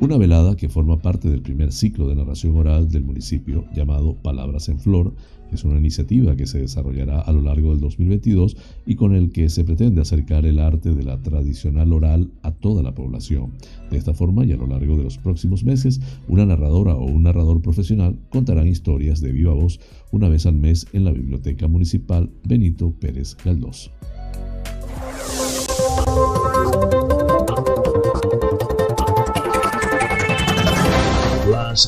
Una 0.00 0.18
velada 0.18 0.54
que 0.54 0.68
forma 0.68 0.98
parte 0.98 1.30
del 1.30 1.40
primer 1.40 1.72
ciclo 1.72 2.06
de 2.06 2.16
narración 2.16 2.54
oral 2.56 2.90
del 2.90 3.04
municipio 3.04 3.64
llamado 3.74 4.14
Palabras 4.16 4.68
en 4.68 4.78
Flor, 4.78 5.14
es 5.54 5.64
una 5.64 5.78
iniciativa 5.78 6.36
que 6.36 6.46
se 6.46 6.60
desarrollará 6.60 7.20
a 7.20 7.32
lo 7.32 7.42
largo 7.42 7.70
del 7.70 7.80
2022 7.80 8.56
y 8.86 8.94
con 8.94 9.14
el 9.14 9.30
que 9.30 9.48
se 9.48 9.64
pretende 9.64 10.00
acercar 10.00 10.46
el 10.46 10.58
arte 10.58 10.94
de 10.94 11.02
la 11.02 11.22
tradicional 11.22 11.92
oral 11.92 12.30
a 12.42 12.52
toda 12.52 12.82
la 12.82 12.94
población. 12.94 13.52
De 13.90 13.98
esta 13.98 14.14
forma 14.14 14.44
y 14.44 14.52
a 14.52 14.56
lo 14.56 14.66
largo 14.66 14.96
de 14.96 15.04
los 15.04 15.18
próximos 15.18 15.64
meses, 15.64 16.00
una 16.28 16.46
narradora 16.46 16.94
o 16.94 17.04
un 17.04 17.24
narrador 17.24 17.60
profesional 17.60 18.18
contarán 18.30 18.68
historias 18.68 19.20
de 19.20 19.32
viva 19.32 19.52
voz 19.52 19.80
una 20.10 20.28
vez 20.28 20.46
al 20.46 20.54
mes 20.54 20.86
en 20.92 21.04
la 21.04 21.12
Biblioteca 21.12 21.68
Municipal 21.68 22.30
Benito 22.44 22.92
Pérez 22.98 23.36
Galdós. 23.44 23.90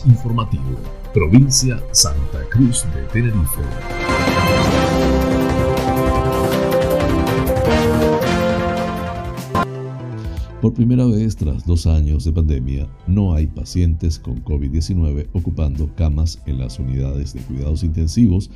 informativo, 0.07 0.79
provincia 1.15 1.81
Santa 1.93 2.43
Cruz 2.51 2.85
de 2.93 3.03
Tenerife. 3.13 3.63
Por 10.61 10.75
primera 10.75 11.07
vez 11.07 11.37
tras 11.37 11.65
dos 11.65 11.87
años 11.87 12.25
de 12.25 12.33
pandemia, 12.33 12.89
no 13.07 13.33
hay 13.33 13.47
pacientes 13.47 14.19
con 14.19 14.43
COVID-19 14.43 15.29
ocupando 15.33 15.89
camas 15.95 16.43
en 16.47 16.59
las 16.59 16.81
unidades 16.81 17.33
de 17.33 17.43
cuidados 17.43 17.85
intensivos 17.85 18.51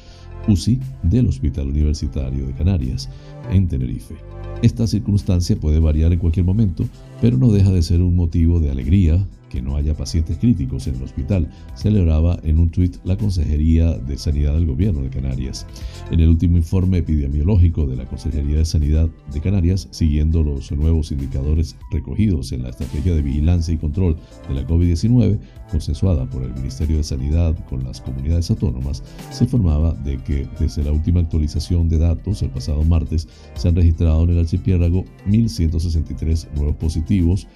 UCI 0.48 0.80
del 1.04 1.28
Hospital 1.28 1.68
Universitario 1.68 2.44
de 2.44 2.54
Canarias, 2.54 3.08
en 3.52 3.68
Tenerife. 3.68 4.16
Esta 4.62 4.88
circunstancia 4.88 5.54
puede 5.54 5.78
variar 5.78 6.12
en 6.12 6.18
cualquier 6.18 6.44
momento, 6.44 6.84
pero 7.20 7.38
no 7.38 7.52
deja 7.52 7.70
de 7.70 7.82
ser 7.82 8.02
un 8.02 8.16
motivo 8.16 8.58
de 8.58 8.72
alegría 8.72 9.24
que 9.48 9.62
no 9.62 9.76
haya 9.76 9.94
pacientes 9.94 10.38
críticos 10.38 10.86
en 10.86 10.96
el 10.96 11.02
hospital, 11.02 11.48
celebraba 11.74 12.38
en 12.42 12.58
un 12.58 12.70
tuit 12.70 12.96
la 13.04 13.16
Consejería 13.16 13.92
de 13.92 14.18
Sanidad 14.18 14.54
del 14.54 14.66
Gobierno 14.66 15.02
de 15.02 15.10
Canarias. 15.10 15.66
En 16.10 16.20
el 16.20 16.28
último 16.28 16.56
informe 16.56 16.98
epidemiológico 16.98 17.86
de 17.86 17.96
la 17.96 18.06
Consejería 18.06 18.58
de 18.58 18.64
Sanidad 18.64 19.08
de 19.32 19.40
Canarias, 19.40 19.88
siguiendo 19.90 20.42
los 20.42 20.70
nuevos 20.72 21.12
indicadores 21.12 21.76
recogidos 21.90 22.52
en 22.52 22.62
la 22.62 22.70
Estrategia 22.70 23.14
de 23.14 23.22
Vigilancia 23.22 23.74
y 23.74 23.78
Control 23.78 24.16
de 24.48 24.54
la 24.54 24.66
COVID-19, 24.66 25.38
consensuada 25.70 26.28
por 26.28 26.42
el 26.42 26.54
Ministerio 26.54 26.96
de 26.96 27.04
Sanidad 27.04 27.54
con 27.68 27.84
las 27.84 28.00
comunidades 28.00 28.50
autónomas, 28.50 29.02
se 29.30 29.44
informaba 29.44 29.92
de 29.92 30.18
que 30.18 30.48
desde 30.58 30.82
la 30.82 30.92
última 30.92 31.20
actualización 31.20 31.88
de 31.88 31.98
datos 31.98 32.42
el 32.42 32.50
pasado 32.50 32.82
martes 32.84 33.28
se 33.54 33.68
han 33.68 33.76
registrado 33.76 34.24
en 34.24 34.30
el 34.30 34.38
archipiélago 34.40 35.04
1.163 35.26 36.48
nuevos 36.54 36.76
positivos 36.76 37.46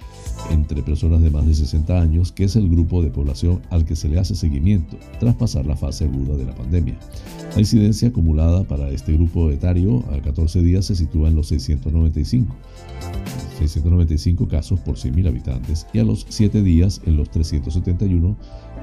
entre 0.51 0.83
personas 0.83 1.21
de 1.21 1.29
más 1.29 1.45
de 1.45 1.53
60 1.83 2.01
años, 2.01 2.31
que 2.31 2.45
es 2.45 2.55
el 2.55 2.69
grupo 2.69 3.01
de 3.01 3.09
población 3.09 3.61
al 3.69 3.85
que 3.85 3.95
se 3.95 4.07
le 4.07 4.19
hace 4.19 4.35
seguimiento 4.35 4.97
tras 5.19 5.35
pasar 5.35 5.65
la 5.65 5.75
fase 5.75 6.05
aguda 6.05 6.37
de 6.37 6.45
la 6.45 6.55
pandemia. 6.55 6.97
La 7.53 7.59
incidencia 7.59 8.07
acumulada 8.07 8.63
para 8.63 8.89
este 8.89 9.13
grupo 9.13 9.51
etario 9.51 10.03
a 10.11 10.21
14 10.21 10.61
días 10.61 10.85
se 10.85 10.95
sitúa 10.95 11.29
en 11.29 11.35
los 11.35 11.47
695. 11.47 12.55
695 13.59 14.47
casos 14.47 14.79
por 14.79 14.95
100.000 14.95 15.27
habitantes 15.27 15.85
y 15.93 15.99
a 15.99 16.03
los 16.03 16.25
7 16.27 16.63
días 16.63 17.01
en 17.05 17.17
los 17.17 17.29
371 17.29 18.35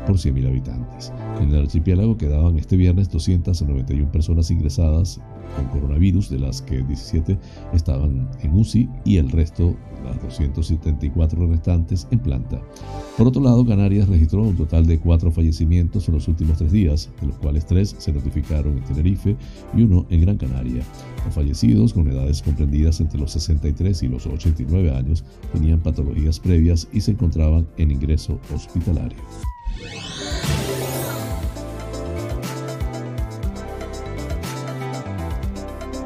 por 0.07 0.17
100.000 0.17 0.47
habitantes. 0.49 1.13
En 1.41 1.51
el 1.51 1.63
archipiélago 1.63 2.17
quedaban 2.17 2.59
este 2.59 2.77
viernes 2.77 3.11
291 3.11 4.13
personas 4.13 4.51
ingresadas 4.51 5.21
con 5.57 5.67
coronavirus, 5.67 6.31
de 6.31 6.39
las 6.39 6.63
que 6.63 6.83
17 6.83 7.39
estaban 7.73 8.29
en 8.43 8.59
UCI 8.59 8.89
y 9.05 9.17
el 9.17 9.31
resto, 9.31 9.77
las 10.05 10.21
274 10.23 11.47
restantes, 11.47 12.07
en 12.11 12.19
planta. 12.19 12.61
Por 13.17 13.29
otro 13.29 13.43
lado, 13.43 13.67
Canarias 13.67 14.09
registró 14.09 14.43
un 14.43 14.57
total 14.57 14.87
de 14.87 14.99
cuatro 14.99 15.31
fallecimientos 15.31 16.09
en 16.09 16.15
los 16.15 16.29
últimos 16.29 16.59
tres 16.59 16.73
días, 16.73 17.11
de 17.21 17.27
los 17.29 17.37
cuales 17.37 17.67
tres 17.67 17.95
se 17.99 18.13
notificaron 18.13 18.79
en 18.79 18.85
Tenerife 18.85 19.37
y 19.77 19.83
uno 19.83 20.07
en 20.11 20.23
Gran 20.23 20.39
Canaria. 20.39 20.83
Los 21.25 21.35
fallecidos, 21.35 21.93
con 21.93 22.09
edades 22.09 22.43
comprendidas 22.43 23.01
entre 23.01 23.21
los 23.21 23.33
63 23.33 24.03
y 24.03 24.09
los 24.09 24.27
89 24.27 24.91
años, 24.97 25.25
tenían 25.53 25.81
patologías 25.81 26.41
previas 26.41 26.89
y 26.93 27.01
se 27.01 27.13
encontraban 27.13 27.67
en 27.77 27.91
ingreso 27.91 28.39
hospitalario. 28.55 29.19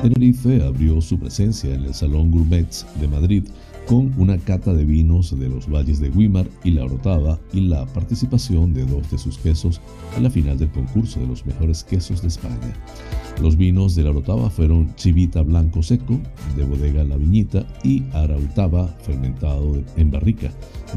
Tenerife 0.03 0.63
abrió 0.63 1.01
su 1.01 1.19
presencia 1.19 1.75
en 1.75 1.85
el 1.85 1.95
Salón 1.95 2.31
Gourmets 2.31 2.87
de 3.01 3.09
Madrid 3.09 3.45
con 3.87 4.13
una 4.17 4.39
cata 4.39 4.73
de 4.73 4.85
vinos 4.85 5.39
de 5.39 5.49
los 5.49 5.71
valles 5.71 6.01
de 6.01 6.11
Guimar 6.11 6.47
y 6.63 6.71
La 6.71 6.85
Orotava 6.85 7.39
y 7.53 7.61
la 7.61 7.85
participación 7.87 8.73
de 8.73 8.87
dos 8.87 9.11
de 9.11 9.19
sus 9.19 9.39
quesos 9.39 9.81
en 10.17 10.23
la 10.23 10.31
final 10.31 10.59
del 10.59 10.71
concurso 10.71 11.21
de 11.21 11.27
los 11.27 11.45
mejores 11.45 11.85
quesos 11.85 12.23
de 12.23 12.29
España. 12.29 12.75
Los 13.43 13.57
vinos 13.57 13.95
de 13.95 14.05
La 14.05 14.11
Orotava 14.11 14.49
fueron 14.49 14.95
Chivita 14.97 15.43
Blanco 15.43 15.83
Seco, 15.83 16.19
de 16.57 16.65
bodega 16.65 17.05
La 17.05 17.17
Viñita, 17.17 17.67
y 17.83 18.03
Arautaba 18.13 18.89
fermentado 19.03 19.83
en 19.97 20.11
barrica, 20.11 20.51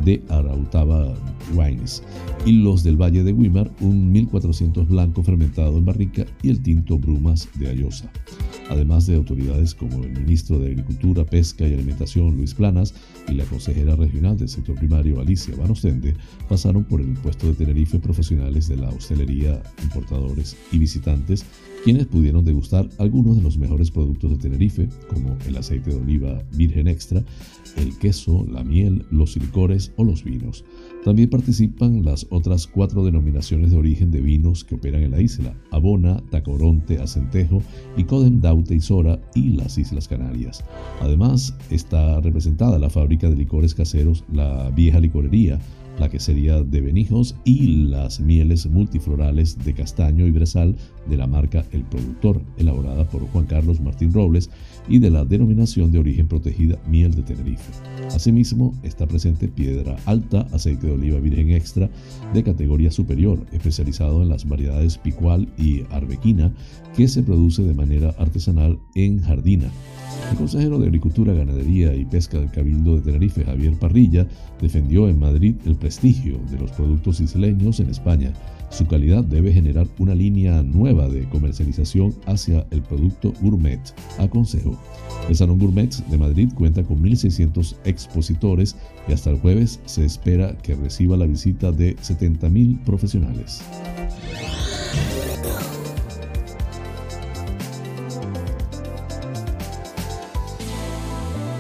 de 0.06 0.24
Arautaba 0.30 1.14
Wines, 1.56 2.04
y 2.46 2.54
los 2.54 2.84
del 2.84 2.96
Valle 2.96 3.24
de 3.24 3.34
Guimar, 3.34 3.70
un 3.82 4.12
1400 4.12 4.88
blanco 4.88 5.24
fermentado 5.24 5.78
en 5.78 5.86
barrica 5.86 6.26
y 6.42 6.50
el 6.50 6.62
tinto 6.62 6.98
Brumas 6.98 7.50
de 7.56 7.70
Ayosa 7.70 8.10
además 8.70 8.97
de 9.06 9.16
autoridades 9.16 9.76
como 9.76 10.04
el 10.04 10.12
ministro 10.12 10.58
de 10.60 10.72
Agricultura, 10.72 11.24
Pesca 11.24 11.68
y 11.68 11.74
Alimentación, 11.74 12.36
Luis 12.36 12.54
Planas, 12.54 12.94
y 13.28 13.34
la 13.34 13.46
consejera 13.46 13.96
regional 13.96 14.38
del 14.38 14.50
sector 14.50 14.76
primario, 14.76 15.20
Alicia 15.20 15.56
Banostende, 15.56 16.16
pasaron 16.50 16.84
por 16.84 17.02
el 17.02 17.14
puesto 17.14 17.48
de 17.48 17.54
Tenerife 17.54 18.00
profesionales 18.00 18.68
de 18.68 18.78
la 18.78 18.90
hostelería, 18.90 19.62
importadores 19.84 20.56
y 20.72 20.80
visitantes, 20.80 21.46
quienes 21.88 22.08
pudieron 22.08 22.44
degustar 22.44 22.90
algunos 22.98 23.38
de 23.38 23.42
los 23.42 23.58
mejores 23.58 23.92
productos 23.92 24.32
de 24.32 24.36
Tenerife, 24.36 24.90
como 25.08 25.38
el 25.48 25.56
aceite 25.56 25.92
de 25.92 25.96
oliva 25.96 26.44
virgen 26.52 26.90
extra, 26.90 27.24
el 27.78 27.98
queso, 27.98 28.46
la 28.52 28.62
miel, 28.62 29.06
los 29.10 29.38
licores 29.38 29.94
o 29.96 30.04
los 30.04 30.22
vinos. 30.22 30.66
También 31.06 31.30
participan 31.30 32.04
las 32.04 32.28
otras 32.30 32.68
cuatro 32.68 33.06
denominaciones 33.06 33.72
de 33.72 33.78
origen 33.78 34.12
de 34.12 34.20
vinos 34.20 34.66
que 34.66 34.76
operan 34.76 35.04
en 35.04 35.12
la 35.12 35.22
isla, 35.22 35.56
Abona, 35.72 36.22
Tacoronte, 36.30 37.00
Acentejo, 37.00 37.64
Icodem, 37.96 38.42
Daute 38.42 38.76
y 38.76 38.82
Sora 38.82 39.18
y 39.34 39.52
las 39.52 39.78
Islas 39.78 40.10
Canarias. 40.10 40.66
Además, 41.00 41.56
está 41.70 42.20
representada 42.20 42.80
la 42.80 42.90
fábrica 42.90 43.30
de 43.30 43.38
licores 43.38 43.74
caseros 43.74 44.26
La 44.34 44.72
Vieja 44.72 45.00
Licorería, 45.00 45.58
la 46.00 46.10
quesería 46.10 46.62
de 46.62 46.82
Benijos 46.82 47.36
y 47.44 47.68
las 47.88 48.20
mieles 48.20 48.66
multiflorales 48.68 49.58
de 49.64 49.74
castaño 49.74 50.28
y 50.28 50.32
brezal 50.32 50.76
de 51.10 51.18
la 51.18 51.28
marca 51.28 51.66
El 51.72 51.84
Productor, 51.84 52.42
elaborada 52.58 53.08
por 53.10 53.22
Juan 53.28 53.46
Carlos 53.46 53.80
Martín 53.80 54.14
Robles 54.14 54.50
y 54.88 55.00
de 55.00 55.10
la 55.10 55.26
denominación 55.26 55.92
de 55.92 56.00
origen 56.00 56.28
protegida 56.28 56.78
Miel 56.88 57.14
de 57.14 57.24
Tenerife. 57.24 57.72
Asimismo, 58.14 58.74
está 58.84 59.08
presente 59.08 59.48
piedra 59.48 59.98
alta, 60.06 60.48
aceite 60.52 60.88
de 60.88 60.94
oliva 60.94 61.20
virgen 61.20 61.52
extra 61.52 61.90
de 62.34 62.44
categoría 62.44 62.92
superior, 62.92 63.46
especializado 63.52 64.22
en 64.22 64.30
las 64.30 64.48
variedades 64.48 64.98
picual 64.98 65.48
y 65.58 65.84
arbequina, 65.92 66.54
que 66.96 67.08
se 67.08 67.24
produce 67.24 67.64
de 67.64 67.74
manera 67.74 68.16
artesanal 68.18 68.80
en 68.96 69.22
Jardina. 69.22 69.70
El 70.32 70.38
consejero 70.38 70.80
de 70.80 70.88
Agricultura, 70.88 71.34
Ganadería 71.34 71.94
y 71.94 72.06
Pesca 72.06 72.40
del 72.40 72.52
Cabildo 72.52 72.96
de 72.96 73.02
Tenerife, 73.02 73.46
Javier 73.46 73.74
Parrilla, 73.74 74.28
defendió 74.62 75.08
en 75.08 75.20
Madrid 75.20 75.56
el 75.66 75.76
prestigio 75.76 76.40
de 76.52 76.60
los 76.60 76.72
productos 76.72 77.20
isleños 77.20 77.80
en 77.80 77.90
España 77.90 78.34
su 78.70 78.86
calidad 78.86 79.24
debe 79.24 79.54
generar 79.54 79.88
una 79.98 80.14
línea 80.14 80.62
nueva 80.62 81.08
de 81.08 81.28
comercialización 81.30 82.14
hacia 82.26 82.66
el 82.72 82.82
producto 82.82 83.34
gourmet, 83.42 83.80
aconsejo. 84.20 84.78
El 85.30 85.36
Salón 85.36 85.58
Gourmet 85.58 85.90
de 85.90 86.18
Madrid 86.18 86.50
cuenta 86.54 86.84
con 86.84 87.02
1.600 87.02 87.76
expositores 87.86 88.76
y 89.08 89.14
hasta 89.14 89.30
el 89.30 89.40
jueves 89.40 89.80
se 89.86 90.06
espera 90.06 90.58
que 90.58 90.76
reciba 90.76 91.18
la 91.18 91.26
visita 91.26 91.72
de 91.72 91.96
70.000 91.98 92.84
profesionales. 92.84 93.62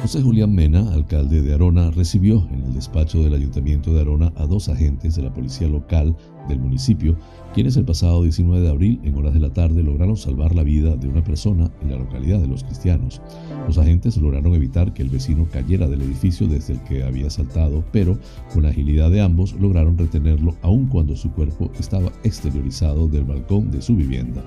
José 0.08 0.22
Julián 0.22 0.55
Mena, 0.55 0.93
alcalde 0.93 1.41
de 1.41 1.53
Arona, 1.53 1.91
recibió 1.91 2.47
en 2.53 2.64
el 2.64 2.74
despacho 2.74 3.22
del 3.22 3.34
Ayuntamiento 3.34 3.93
de 3.93 3.99
Arona 3.99 4.32
a 4.38 4.45
dos 4.45 4.70
agentes 4.70 5.18
de 5.18 5.22
la 5.22 5.34
policía 5.34 5.68
local 5.68 6.16
del 6.47 6.62
municipio, 6.62 7.18
quienes 7.53 7.76
el 7.76 7.84
pasado 7.84 8.24
19 8.24 8.62
de 8.62 8.70
abril, 8.70 9.01
en 9.03 9.18
horas 9.18 9.34
de 9.34 9.41
la 9.41 9.51
tarde, 9.51 9.84
lograron 9.84 10.16
salvar 10.16 10.55
la 10.55 10.64
vida 10.64 10.95
de 10.95 11.10
una 11.10 11.26
persona 11.26 11.70
en 11.82 11.91
la 11.91 11.97
localidad 11.97 12.39
de 12.39 12.47
Los 12.47 12.64
Cristianos. 12.64 13.22
Los 13.68 13.78
agentes 13.78 14.16
lograron 14.16 14.55
evitar 14.55 14.93
que 14.93 15.03
el 15.03 15.10
vecino 15.10 15.45
cayera 15.51 15.89
del 15.89 16.03
edificio 16.03 16.47
desde 16.47 16.76
el 16.76 16.84
que 16.84 17.03
había 17.03 17.30
saltado, 17.30 17.84
pero 17.91 18.18
con 18.53 18.64
la 18.64 18.70
agilidad 18.70 19.12
de 19.12 19.20
ambos 19.20 19.60
lograron 19.60 19.97
retenerlo 19.97 20.55
aun 20.62 20.88
cuando 20.88 21.18
su 21.18 21.34
cuerpo 21.34 21.70
estaba 21.78 22.14
exteriorizado 22.24 23.10
del 23.10 23.26
balcón 23.26 23.72
de 23.72 23.82
su 23.82 23.93
vivienda. 23.93 24.41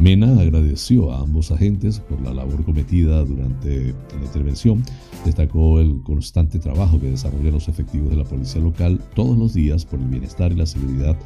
Mena 0.00 0.40
agradeció 0.40 1.12
a 1.12 1.20
ambos 1.20 1.52
agentes 1.52 2.00
por 2.00 2.20
la 2.22 2.34
labor 2.34 2.64
cometida 2.64 3.24
durante 3.24 3.94
la 4.18 4.24
intervención, 4.24 4.82
destacó 5.24 5.80
el 5.80 6.02
constante 6.02 6.58
trabajo 6.58 6.98
que 7.00 7.10
desarrollan 7.10 7.52
los 7.52 7.68
efectivos 7.68 8.10
de 8.10 8.16
la 8.16 8.24
policía 8.24 8.60
local 8.60 9.00
todos 9.14 9.38
los 9.38 9.54
días 9.54 9.84
por 9.84 10.00
el 10.00 10.06
bienestar 10.06 10.50
y 10.50 10.56
la 10.56 10.66
seguridad 10.66 11.16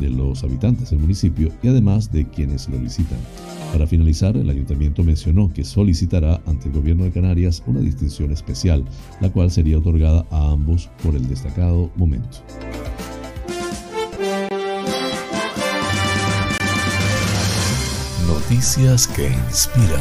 de 0.00 0.10
los 0.10 0.42
habitantes 0.42 0.90
del 0.90 0.98
municipio 0.98 1.52
y 1.62 1.68
además 1.68 2.10
de 2.10 2.28
quienes 2.28 2.68
lo 2.68 2.78
visitan. 2.78 3.18
Para 3.72 3.86
finalizar, 3.86 4.36
el 4.36 4.48
ayuntamiento 4.48 5.04
mencionó 5.04 5.52
que 5.52 5.64
solicitará 5.64 6.40
ante 6.46 6.68
el 6.68 6.74
gobierno 6.74 7.04
de 7.04 7.12
Canarias 7.12 7.62
una 7.66 7.80
distinción 7.80 8.32
especial, 8.32 8.84
la 9.20 9.30
cual 9.30 9.50
sería 9.50 9.78
otorgada 9.78 10.26
a 10.30 10.52
ambos 10.52 10.88
por 11.02 11.14
el 11.14 11.28
destacado 11.28 11.90
momento. 11.96 12.38
Noticias 18.48 19.08
que 19.08 19.26
inspiran. 19.26 20.00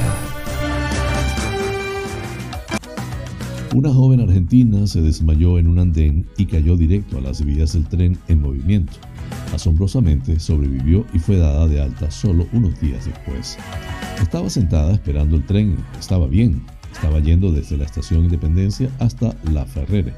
Una 3.73 3.91
joven 3.91 4.19
argentina 4.19 4.85
se 4.85 5.01
desmayó 5.01 5.57
en 5.57 5.67
un 5.67 5.79
andén 5.79 6.27
y 6.37 6.45
cayó 6.45 6.77
directo 6.77 7.17
a 7.17 7.21
las 7.21 7.43
vías 7.43 7.73
del 7.73 7.87
tren 7.87 8.19
en 8.27 8.43
movimiento. 8.43 8.93
Asombrosamente 9.51 10.39
sobrevivió 10.39 11.07
y 11.11 11.17
fue 11.17 11.37
dada 11.37 11.67
de 11.67 11.81
alta 11.81 12.11
solo 12.11 12.45
unos 12.53 12.79
días 12.79 13.05
después. 13.05 13.57
Estaba 14.21 14.47
sentada 14.51 14.93
esperando 14.93 15.37
el 15.37 15.45
tren, 15.47 15.77
estaba 15.99 16.27
bien, 16.27 16.61
estaba 16.93 17.19
yendo 17.21 17.51
desde 17.51 17.77
la 17.77 17.85
estación 17.85 18.25
Independencia 18.25 18.91
hasta 18.99 19.35
La 19.51 19.65
Ferrere. 19.65 20.13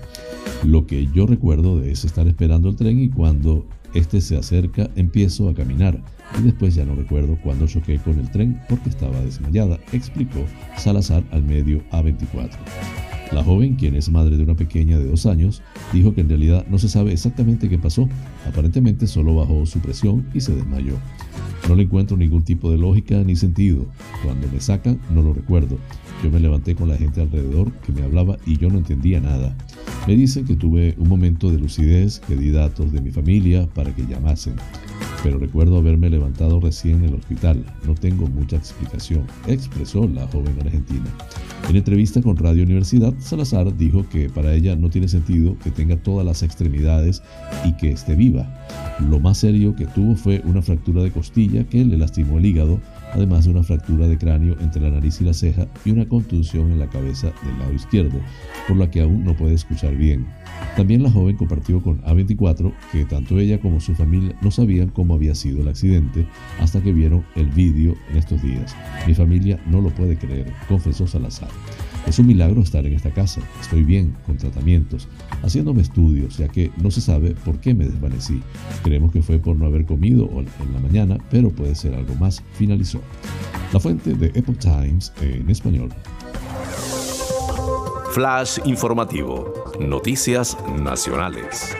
Lo 0.65 0.85
que 0.85 1.07
yo 1.13 1.27
recuerdo 1.27 1.81
es 1.81 2.03
estar 2.03 2.27
esperando 2.27 2.67
el 2.67 2.75
tren 2.75 2.99
y 2.99 3.07
cuando 3.07 3.65
este 3.93 4.19
se 4.19 4.35
acerca 4.35 4.89
empiezo 4.97 5.47
a 5.47 5.53
caminar 5.53 6.03
y 6.37 6.43
después 6.43 6.75
ya 6.75 6.85
no 6.85 6.95
recuerdo 6.95 7.37
cuándo 7.41 7.67
choqué 7.67 7.97
con 7.99 8.19
el 8.19 8.29
tren 8.29 8.59
porque 8.69 8.89
estaba 8.89 9.19
desmayada, 9.21 9.79
explicó 9.91 10.45
Salazar 10.77 11.23
al 11.31 11.43
medio 11.43 11.83
A24. 11.91 12.57
La 13.31 13.43
joven, 13.43 13.75
quien 13.75 13.95
es 13.95 14.09
madre 14.09 14.37
de 14.37 14.43
una 14.43 14.55
pequeña 14.55 14.97
de 14.97 15.05
dos 15.05 15.25
años, 15.25 15.61
dijo 15.91 16.13
que 16.13 16.21
en 16.21 16.29
realidad 16.29 16.65
no 16.69 16.79
se 16.79 16.87
sabe 16.87 17.11
exactamente 17.11 17.67
qué 17.67 17.77
pasó, 17.77 18.07
aparentemente 18.47 19.05
solo 19.05 19.35
bajó 19.35 19.65
su 19.65 19.79
presión 19.79 20.25
y 20.33 20.39
se 20.39 20.55
desmayó. 20.55 20.93
No 21.67 21.75
le 21.75 21.83
encuentro 21.83 22.15
ningún 22.15 22.43
tipo 22.43 22.71
de 22.71 22.77
lógica 22.77 23.15
ni 23.25 23.35
sentido. 23.35 23.85
Cuando 24.23 24.47
me 24.47 24.61
sacan 24.61 24.99
no 25.13 25.21
lo 25.21 25.33
recuerdo. 25.33 25.77
Yo 26.23 26.31
me 26.31 26.39
levanté 26.39 26.75
con 26.75 26.87
la 26.87 26.97
gente 26.97 27.21
alrededor 27.21 27.71
que 27.85 27.91
me 27.91 28.03
hablaba 28.03 28.37
y 28.45 28.57
yo 28.57 28.69
no 28.69 28.77
entendía 28.77 29.19
nada. 29.19 29.55
Me 30.07 30.15
dicen 30.15 30.45
que 30.45 30.55
tuve 30.55 30.95
un 30.97 31.09
momento 31.09 31.51
de 31.51 31.59
lucidez, 31.59 32.19
que 32.21 32.37
di 32.37 32.51
datos 32.51 32.93
de 32.93 33.01
mi 33.01 33.11
familia 33.11 33.67
para 33.67 33.93
que 33.93 34.05
llamasen. 34.05 34.55
Pero 35.23 35.39
recuerdo 35.39 35.77
haberme 35.77 36.09
levantado 36.09 36.59
recién 36.59 36.99
en 36.99 37.09
el 37.09 37.15
hospital. 37.15 37.63
No 37.85 37.95
tengo 37.95 38.27
mucha 38.27 38.57
explicación, 38.57 39.25
expresó 39.47 40.07
la 40.07 40.27
joven 40.27 40.55
argentina. 40.61 41.05
En 41.69 41.75
entrevista 41.75 42.21
con 42.21 42.37
Radio 42.37 42.63
Universidad, 42.63 43.13
Salazar 43.19 43.75
dijo 43.75 44.07
que 44.09 44.29
para 44.29 44.53
ella 44.53 44.75
no 44.75 44.89
tiene 44.89 45.07
sentido 45.07 45.57
que 45.63 45.71
tenga 45.71 45.97
todas 45.97 46.25
las 46.25 46.43
extremidades 46.43 47.21
y 47.65 47.73
que 47.73 47.91
esté 47.91 48.15
viva. 48.15 48.47
Lo 49.09 49.19
más 49.19 49.39
serio 49.39 49.75
que 49.75 49.85
tuvo 49.85 50.15
fue 50.15 50.41
una 50.45 50.61
fractura 50.61 51.03
de 51.03 51.11
costilla 51.11 51.63
que 51.65 51.83
le 51.83 51.97
lastimó 51.97 52.37
el 52.37 52.45
hígado, 52.45 52.79
además 53.13 53.45
de 53.45 53.51
una 53.51 53.63
fractura 53.63 54.07
de 54.07 54.17
cráneo 54.17 54.55
entre 54.59 54.81
la 54.81 54.89
nariz 54.89 55.21
y 55.21 55.25
la 55.25 55.33
ceja 55.33 55.67
y 55.85 55.91
una 55.91 56.07
contusión 56.07 56.71
en 56.71 56.79
la 56.79 56.89
cabeza 56.89 57.31
del 57.43 57.59
lado 57.59 57.73
izquierdo, 57.73 58.19
por 58.67 58.77
la 58.77 58.89
que 58.89 59.01
aún 59.01 59.23
no 59.23 59.35
puede 59.35 59.55
escuchar 59.55 59.95
bien. 59.95 60.27
También 60.75 61.03
la 61.03 61.11
joven 61.11 61.37
compartió 61.37 61.81
con 61.81 62.01
A24 62.03 62.73
que 62.91 63.05
tanto 63.05 63.39
ella 63.39 63.59
como 63.59 63.79
su 63.79 63.95
familia 63.95 64.35
no 64.41 64.51
sabían 64.51 64.89
cómo 64.89 65.15
había 65.15 65.35
sido 65.35 65.61
el 65.61 65.67
accidente 65.67 66.27
hasta 66.59 66.81
que 66.81 66.93
vieron 66.93 67.23
el 67.35 67.47
vídeo 67.47 67.95
en 68.09 68.17
estos 68.17 68.41
días. 68.41 68.75
Mi 69.05 69.13
familia 69.13 69.59
no 69.67 69.81
lo 69.81 69.89
puede 69.89 70.17
creer, 70.17 70.51
confesó 70.67 71.07
Salazar. 71.07 71.49
Es 72.07 72.19
un 72.19 72.27
milagro 72.27 72.61
estar 72.61 72.85
en 72.85 72.93
esta 72.93 73.11
casa. 73.11 73.41
Estoy 73.59 73.83
bien, 73.83 74.15
con 74.25 74.37
tratamientos, 74.37 75.09
haciéndome 75.43 75.81
estudios, 75.81 76.37
ya 76.37 76.47
que 76.47 76.71
no 76.81 76.89
se 76.89 77.01
sabe 77.01 77.35
por 77.43 77.59
qué 77.59 77.73
me 77.73 77.85
desvanecí. 77.85 78.41
Creemos 78.81 79.11
que 79.11 79.21
fue 79.21 79.39
por 79.39 79.57
no 79.57 79.65
haber 79.65 79.85
comido 79.85 80.29
en 80.31 80.73
la 80.73 80.79
mañana, 80.79 81.17
pero 81.29 81.49
puede 81.49 81.75
ser 81.75 81.93
algo 81.93 82.15
más, 82.15 82.41
finalizó. 82.53 83.01
La 83.73 83.81
fuente 83.81 84.13
de 84.13 84.27
Epoch 84.27 84.57
Times 84.57 85.11
en 85.21 85.49
español. 85.49 85.89
Flash 88.13 88.59
informativo. 88.63 89.53
Noticias 89.79 90.57
nacionales. 90.81 91.75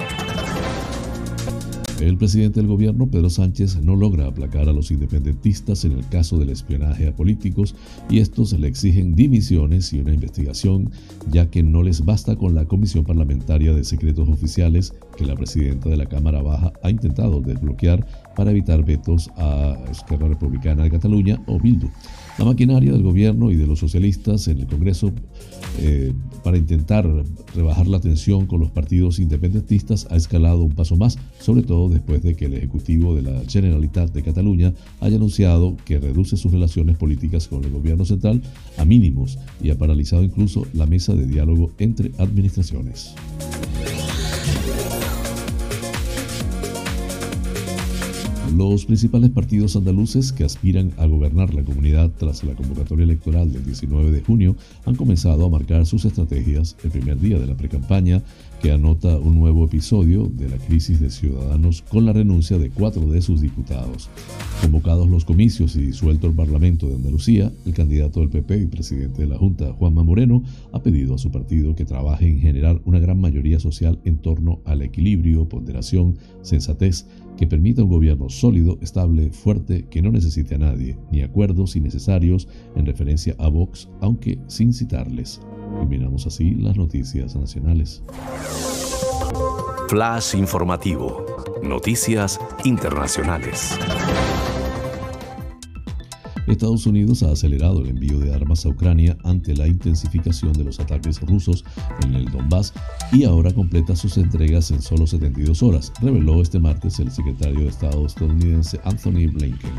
El 1.99 2.15
presidente 2.15 2.59
del 2.59 2.67
gobierno, 2.67 3.07
Pedro 3.07 3.31
Sánchez, 3.31 3.81
no 3.81 3.95
logra 3.95 4.27
aplacar 4.27 4.69
a 4.69 4.73
los 4.73 4.91
independentistas 4.91 5.83
en 5.83 5.93
el 5.93 6.07
caso 6.07 6.37
del 6.37 6.51
espionaje 6.51 7.07
a 7.07 7.15
políticos 7.15 7.73
y 8.07 8.19
estos 8.19 8.53
le 8.53 8.67
exigen 8.67 9.15
dimisiones 9.15 9.91
y 9.93 9.99
una 9.99 10.13
investigación, 10.13 10.91
ya 11.31 11.49
que 11.49 11.63
no 11.63 11.81
les 11.81 12.05
basta 12.05 12.35
con 12.35 12.53
la 12.53 12.65
Comisión 12.65 13.03
Parlamentaria 13.03 13.73
de 13.73 13.83
Secretos 13.83 14.29
Oficiales 14.29 14.93
que 15.17 15.25
la 15.25 15.35
presidenta 15.35 15.89
de 15.89 15.97
la 15.97 16.05
Cámara 16.05 16.43
Baja 16.43 16.71
ha 16.83 16.91
intentado 16.91 17.41
desbloquear 17.41 18.05
para 18.37 18.51
evitar 18.51 18.85
vetos 18.85 19.31
a 19.35 19.75
Esquerra 19.89 20.27
Republicana 20.27 20.83
de 20.83 20.91
Cataluña 20.91 21.41
o 21.47 21.59
Bildu. 21.59 21.89
La 22.37 22.45
maquinaria 22.45 22.91
del 22.91 23.01
gobierno 23.01 23.49
y 23.49 23.55
de 23.55 23.65
los 23.65 23.79
socialistas 23.79 24.47
en 24.47 24.59
el 24.59 24.67
Congreso 24.67 25.11
eh, 25.79 26.13
para 26.43 26.55
intentar 26.55 27.09
rebajar 27.55 27.87
la 27.87 27.99
tensión 27.99 28.45
con 28.45 28.59
los 28.59 28.69
partidos 28.69 29.17
independentistas 29.17 30.07
ha 30.11 30.15
escalado 30.15 30.61
un 30.63 30.75
paso 30.75 30.95
más, 30.95 31.17
sobre 31.39 31.63
todo 31.63 31.89
después 31.89 32.21
de 32.21 32.35
que 32.35 32.45
el 32.45 32.53
Ejecutivo 32.53 33.15
de 33.15 33.23
la 33.23 33.41
Generalitat 33.49 34.13
de 34.13 34.21
Cataluña 34.21 34.71
haya 35.01 35.15
anunciado 35.15 35.75
que 35.83 35.99
reduce 35.99 36.37
sus 36.37 36.51
relaciones 36.51 36.95
políticas 36.95 37.47
con 37.47 37.63
el 37.63 37.71
gobierno 37.71 38.05
central 38.05 38.43
a 38.77 38.85
mínimos 38.85 39.39
y 39.63 39.71
ha 39.71 39.77
paralizado 39.79 40.21
incluso 40.21 40.67
la 40.73 40.85
mesa 40.85 41.15
de 41.15 41.25
diálogo 41.25 41.71
entre 41.79 42.11
administraciones. 42.19 43.15
Los 48.57 48.87
principales 48.87 49.29
partidos 49.29 49.75
andaluces 49.75 50.31
que 50.31 50.43
aspiran 50.43 50.91
a 50.97 51.05
gobernar 51.05 51.53
la 51.53 51.63
comunidad 51.63 52.09
tras 52.17 52.43
la 52.43 52.55
convocatoria 52.55 53.03
electoral 53.03 53.53
del 53.53 53.63
19 53.63 54.09
de 54.09 54.23
junio 54.23 54.55
han 54.85 54.95
comenzado 54.95 55.45
a 55.45 55.49
marcar 55.49 55.85
sus 55.85 56.05
estrategias 56.05 56.75
el 56.83 56.89
primer 56.89 57.19
día 57.19 57.37
de 57.37 57.45
la 57.45 57.55
precampaña 57.55 58.23
que 58.59 58.71
anota 58.71 59.15
un 59.19 59.37
nuevo 59.37 59.65
episodio 59.65 60.25
de 60.33 60.49
la 60.49 60.57
crisis 60.57 60.99
de 60.99 61.11
Ciudadanos 61.11 61.83
con 61.83 62.07
la 62.07 62.13
renuncia 62.13 62.57
de 62.57 62.71
cuatro 62.71 63.05
de 63.05 63.21
sus 63.21 63.41
diputados. 63.41 64.09
Convocados 64.59 65.07
los 65.07 65.23
comicios 65.23 65.75
y 65.75 65.81
disuelto 65.81 66.25
el 66.25 66.33
Parlamento 66.33 66.87
de 66.87 66.95
Andalucía, 66.95 67.51
el 67.67 67.73
candidato 67.75 68.21
del 68.21 68.29
PP 68.29 68.57
y 68.57 68.65
presidente 68.65 69.21
de 69.21 69.27
la 69.27 69.37
Junta, 69.37 69.71
Juanma 69.73 70.03
Moreno, 70.03 70.41
ha 70.71 70.81
pedido 70.81 71.13
a 71.13 71.19
su 71.19 71.29
partido 71.29 71.75
que 71.75 71.85
trabaje 71.85 72.27
en 72.27 72.39
generar 72.39 72.81
una 72.85 72.97
gran 72.97 73.21
mayoría 73.21 73.59
social 73.59 73.99
en 74.03 74.17
torno 74.17 74.61
al 74.65 74.81
equilibrio, 74.81 75.47
ponderación, 75.47 76.17
sensatez, 76.41 77.05
que 77.37 77.47
permita 77.47 77.83
un 77.83 77.89
gobierno 77.89 78.29
sólido, 78.29 78.77
estable, 78.81 79.31
fuerte, 79.31 79.85
que 79.89 80.01
no 80.01 80.11
necesite 80.11 80.55
a 80.55 80.57
nadie, 80.57 80.97
ni 81.11 81.21
acuerdos 81.21 81.75
innecesarios 81.75 82.47
en 82.75 82.85
referencia 82.85 83.35
a 83.39 83.47
Vox, 83.47 83.87
aunque 84.01 84.39
sin 84.47 84.73
citarles. 84.73 85.39
Terminamos 85.79 86.25
así 86.25 86.55
las 86.55 86.75
noticias 86.75 87.35
nacionales. 87.35 88.03
Flash 89.87 90.35
informativo. 90.35 91.25
Noticias 91.63 92.39
internacionales. 92.65 93.77
Estados 96.47 96.85
Unidos 96.85 97.23
ha 97.23 97.31
acelerado 97.31 97.81
el 97.81 97.89
envío 97.89 98.19
de 98.19 98.33
armas 98.33 98.65
a 98.65 98.69
Ucrania 98.69 99.17
ante 99.23 99.55
la 99.55 99.67
intensificación 99.67 100.53
de 100.53 100.63
los 100.63 100.79
ataques 100.79 101.21
rusos 101.21 101.65
en 102.03 102.15
el 102.15 102.25
Donbass 102.31 102.73
y 103.11 103.25
ahora 103.25 103.53
completa 103.53 103.95
sus 103.95 104.17
entregas 104.17 104.71
en 104.71 104.81
solo 104.81 105.05
72 105.05 105.61
horas, 105.61 105.91
reveló 106.01 106.41
este 106.41 106.59
martes 106.59 106.99
el 106.99 107.11
secretario 107.11 107.61
de 107.61 107.67
Estado 107.67 108.05
estadounidense 108.05 108.79
Anthony 108.83 109.27
Blinken. 109.31 109.73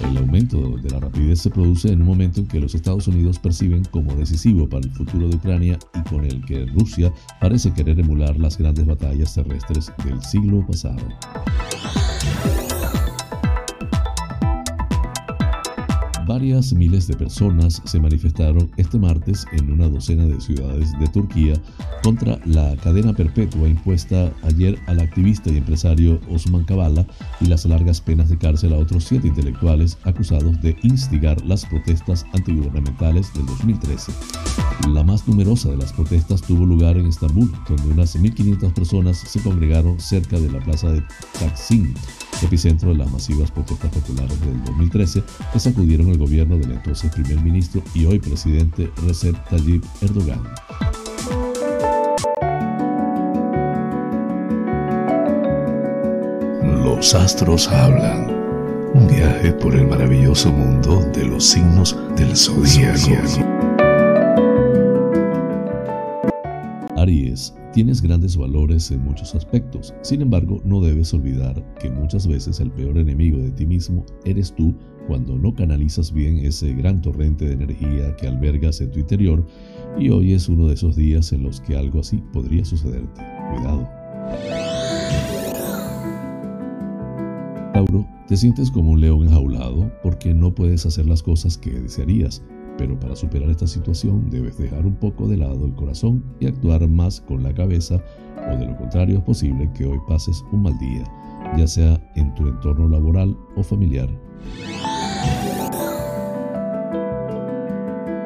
El 0.00 0.16
aumento 0.16 0.78
de 0.78 0.90
la 0.90 1.00
rapidez 1.00 1.40
se 1.40 1.50
produce 1.50 1.92
en 1.92 2.00
un 2.00 2.06
momento 2.06 2.40
en 2.40 2.46
que 2.46 2.60
los 2.60 2.74
Estados 2.74 3.06
Unidos 3.06 3.38
perciben 3.38 3.84
como 3.90 4.14
decisivo 4.14 4.68
para 4.68 4.86
el 4.86 4.92
futuro 4.92 5.28
de 5.28 5.36
Ucrania 5.36 5.78
y 5.94 6.08
con 6.08 6.24
el 6.24 6.42
que 6.46 6.64
Rusia 6.66 7.12
parece 7.40 7.72
querer 7.74 8.00
emular 8.00 8.38
las 8.38 8.56
grandes 8.56 8.86
batallas 8.86 9.34
terrestres 9.34 9.92
del 10.04 10.22
siglo 10.22 10.66
pasado. 10.66 11.02
Varias 16.30 16.72
miles 16.72 17.08
de 17.08 17.16
personas 17.16 17.82
se 17.84 17.98
manifestaron 17.98 18.70
este 18.76 19.00
martes 19.00 19.44
en 19.50 19.72
una 19.72 19.88
docena 19.88 20.26
de 20.26 20.40
ciudades 20.40 20.96
de 21.00 21.08
Turquía 21.08 21.54
contra 22.04 22.38
la 22.44 22.76
cadena 22.76 23.12
perpetua 23.12 23.66
impuesta 23.66 24.32
ayer 24.44 24.78
al 24.86 25.00
activista 25.00 25.50
y 25.50 25.56
empresario 25.56 26.20
Osman 26.30 26.62
Kavala 26.62 27.04
y 27.40 27.46
las 27.46 27.66
largas 27.66 28.00
penas 28.00 28.28
de 28.28 28.38
cárcel 28.38 28.74
a 28.74 28.78
otros 28.78 29.06
siete 29.06 29.26
intelectuales 29.26 29.98
acusados 30.04 30.62
de 30.62 30.76
instigar 30.84 31.44
las 31.44 31.66
protestas 31.66 32.24
antigubernamentales 32.32 33.34
del 33.34 33.46
2013. 33.46 34.12
La 34.90 35.02
más 35.02 35.26
numerosa 35.26 35.68
de 35.68 35.78
las 35.78 35.92
protestas 35.92 36.42
tuvo 36.42 36.64
lugar 36.64 36.96
en 36.96 37.06
Estambul, 37.06 37.50
donde 37.68 37.92
unas 37.92 38.16
1.500 38.16 38.72
personas 38.72 39.18
se 39.18 39.42
congregaron 39.42 39.98
cerca 39.98 40.38
de 40.38 40.52
la 40.52 40.60
plaza 40.60 40.92
de 40.92 41.02
Taksim, 41.40 41.92
epicentro 42.42 42.90
de 42.90 42.96
las 42.96 43.10
masivas 43.10 43.50
protestas 43.50 43.90
populares 43.90 44.40
del 44.40 44.62
2013 44.64 45.22
que 45.52 45.60
sacudieron 45.60 46.08
el 46.08 46.18
gobierno 46.18 46.56
del 46.58 46.72
entonces 46.72 47.10
primer 47.12 47.40
ministro 47.42 47.82
y 47.94 48.06
hoy 48.06 48.18
presidente 48.18 48.90
Recep 49.06 49.36
Tayyip 49.48 49.84
Erdogan. 50.02 50.42
Los 56.84 57.14
astros 57.14 57.68
hablan. 57.68 58.40
Un 58.92 59.06
viaje 59.06 59.52
por 59.52 59.74
el 59.74 59.86
maravilloso 59.86 60.50
mundo 60.50 61.00
de 61.14 61.24
los 61.24 61.44
signos 61.44 61.96
del 62.16 62.36
zodiaco. 62.36 63.60
Aries, 66.96 67.54
tienes 67.72 68.02
grandes 68.02 68.36
valores 68.36 68.90
en 68.90 69.04
muchos 69.04 69.34
aspectos, 69.34 69.94
sin 70.02 70.22
embargo 70.22 70.60
no 70.64 70.80
debes 70.80 71.14
olvidar 71.14 71.64
que 71.78 71.90
muchas 71.90 72.26
veces 72.26 72.60
el 72.60 72.70
peor 72.70 72.98
enemigo 72.98 73.38
de 73.38 73.50
ti 73.52 73.66
mismo 73.66 74.04
eres 74.24 74.54
tú 74.54 74.74
cuando 75.06 75.36
no 75.36 75.54
canalizas 75.54 76.12
bien 76.12 76.38
ese 76.38 76.72
gran 76.74 77.00
torrente 77.00 77.46
de 77.46 77.54
energía 77.54 78.14
que 78.16 78.28
albergas 78.28 78.80
en 78.80 78.90
tu 78.90 79.00
interior 79.00 79.44
y 79.98 80.10
hoy 80.10 80.32
es 80.32 80.48
uno 80.48 80.68
de 80.68 80.74
esos 80.74 80.96
días 80.96 81.32
en 81.32 81.42
los 81.42 81.60
que 81.60 81.76
algo 81.76 82.00
así 82.00 82.22
podría 82.32 82.64
sucederte. 82.64 83.20
Cuidado. 83.54 83.88
Tauro, 87.72 88.06
te 88.28 88.36
sientes 88.36 88.70
como 88.70 88.92
un 88.92 89.00
león 89.00 89.22
enjaulado 89.24 89.90
porque 90.02 90.32
no 90.32 90.54
puedes 90.54 90.86
hacer 90.86 91.06
las 91.06 91.22
cosas 91.22 91.58
que 91.58 91.70
desearías, 91.70 92.42
pero 92.80 92.98
para 92.98 93.14
superar 93.14 93.50
esta 93.50 93.66
situación 93.66 94.30
debes 94.30 94.56
dejar 94.56 94.86
un 94.86 94.94
poco 94.94 95.28
de 95.28 95.36
lado 95.36 95.66
el 95.66 95.74
corazón 95.74 96.24
y 96.40 96.46
actuar 96.46 96.88
más 96.88 97.20
con 97.20 97.42
la 97.42 97.52
cabeza 97.52 98.02
o 98.50 98.56
de 98.56 98.64
lo 98.64 98.74
contrario 98.74 99.18
es 99.18 99.22
posible 99.22 99.70
que 99.74 99.84
hoy 99.84 99.98
pases 100.08 100.42
un 100.50 100.62
mal 100.62 100.78
día, 100.78 101.04
ya 101.58 101.66
sea 101.66 102.00
en 102.16 102.34
tu 102.34 102.46
entorno 102.46 102.88
laboral 102.88 103.36
o 103.54 103.62
familiar. 103.62 104.08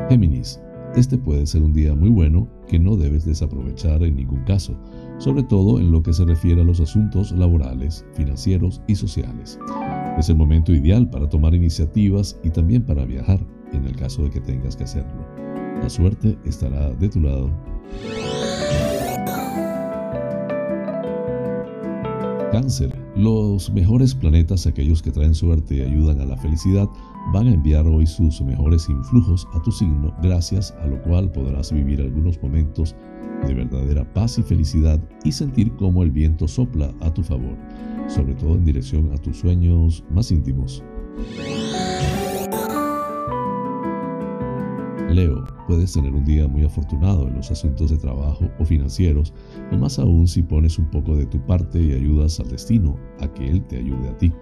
Géminis, 0.09 0.61
este 0.95 1.19
puede 1.19 1.49
ser 1.49 1.65
un 1.65 1.73
día 1.73 1.97
muy 1.97 2.11
bueno 2.11 2.49
que 2.69 2.79
no 2.79 2.95
debes 2.95 3.25
desaprovechar 3.25 4.05
en 4.05 4.15
ningún 4.15 4.45
caso, 4.45 4.79
sobre 5.19 5.43
todo 5.43 5.81
en 5.81 5.91
lo 5.91 6.01
que 6.01 6.13
se 6.13 6.25
refiere 6.25 6.61
a 6.61 6.65
los 6.65 6.79
asuntos 6.79 7.33
laborales, 7.33 8.07
financieros 8.13 8.81
y 8.87 8.95
sociales. 8.95 9.59
Es 10.17 10.29
el 10.29 10.37
momento 10.37 10.73
ideal 10.73 11.11
para 11.11 11.29
tomar 11.29 11.57
iniciativas 11.57 12.39
y 12.45 12.51
también 12.51 12.85
para 12.85 13.05
viajar, 13.05 13.45
en 13.73 13.87
el 13.87 13.97
caso 13.97 14.23
de 14.25 14.31
que 14.31 14.41
tengas 14.41 14.77
que 14.77 14.85
hacerlo. 14.85 15.27
La 15.83 15.91
suerte 15.91 16.39
estará 16.45 16.91
de 16.91 17.09
tu 17.09 17.21
lado. 17.21 17.51
Cáncer. 22.53 22.97
Los 23.17 23.73
mejores 23.73 24.15
planetas, 24.15 24.67
aquellos 24.67 25.03
que 25.03 25.11
traen 25.11 25.35
suerte 25.35 25.77
y 25.77 25.81
ayudan 25.81 26.21
a 26.21 26.25
la 26.25 26.37
felicidad, 26.37 26.89
van 27.33 27.49
a 27.49 27.55
enviar 27.55 27.87
hoy 27.87 28.07
sus 28.07 28.41
mejores 28.43 28.89
influjos 28.89 29.47
a 29.55 29.63
tu 29.63 29.73
signo, 29.73 30.15
gracias 30.23 30.73
a 30.81 30.87
lo 30.87 31.01
cual 31.03 31.31
podrás 31.33 31.73
vivir 31.73 32.01
algunos 32.01 32.41
momentos 32.43 32.95
de 33.47 33.55
verdadera 33.55 34.05
paz 34.15 34.39
y 34.39 34.43
felicidad 34.43 35.01
y 35.25 35.33
sentir 35.33 35.73
cómo 35.77 36.03
el 36.03 36.11
viento 36.11 36.49
sopla 36.49 36.95
a 37.01 37.13
tu 37.13 37.23
favor, 37.23 37.57
sobre 38.09 38.35
todo 38.35 38.55
en 38.55 38.65
dirección 38.65 39.13
a 39.13 39.19
tus 39.19 39.39
sueños 39.39 40.05
más 40.11 40.31
íntimos. 40.31 40.83
Leo, 45.15 45.45
puedes 45.69 45.93
tener 45.93 46.13
un 46.13 46.25
día 46.25 46.49
muy 46.49 46.65
afortunado 46.65 47.29
en 47.29 47.37
los 47.37 47.51
asuntos 47.51 47.91
de 47.91 47.97
trabajo 47.97 48.51
o 48.59 48.65
financieros, 48.65 49.33
y 49.71 49.77
más 49.77 49.99
aún 49.99 50.27
si 50.27 50.43
pones 50.43 50.79
un 50.79 50.91
poco 50.91 51.17
de 51.17 51.27
tu 51.27 51.39
parte 51.47 51.81
y 51.81 51.93
ayudas 51.93 52.41
al 52.41 52.51
destino 52.51 52.97
a 53.21 53.29
que 53.33 53.49
él 53.49 53.65
te 53.67 53.79
ayude 53.79 54.09
a 54.09 54.19
ti. 54.19 54.33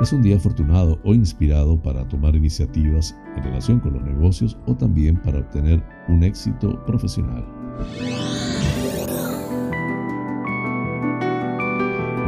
Es 0.00 0.12
un 0.12 0.22
día 0.22 0.36
afortunado 0.36 1.00
o 1.04 1.14
inspirado 1.14 1.82
para 1.82 2.06
tomar 2.08 2.36
iniciativas 2.36 3.16
en 3.36 3.42
relación 3.42 3.80
con 3.80 3.94
los 3.94 4.04
negocios 4.04 4.56
o 4.66 4.76
también 4.76 5.20
para 5.20 5.40
obtener 5.40 5.82
un 6.08 6.22
éxito 6.22 6.80
profesional. 6.86 7.44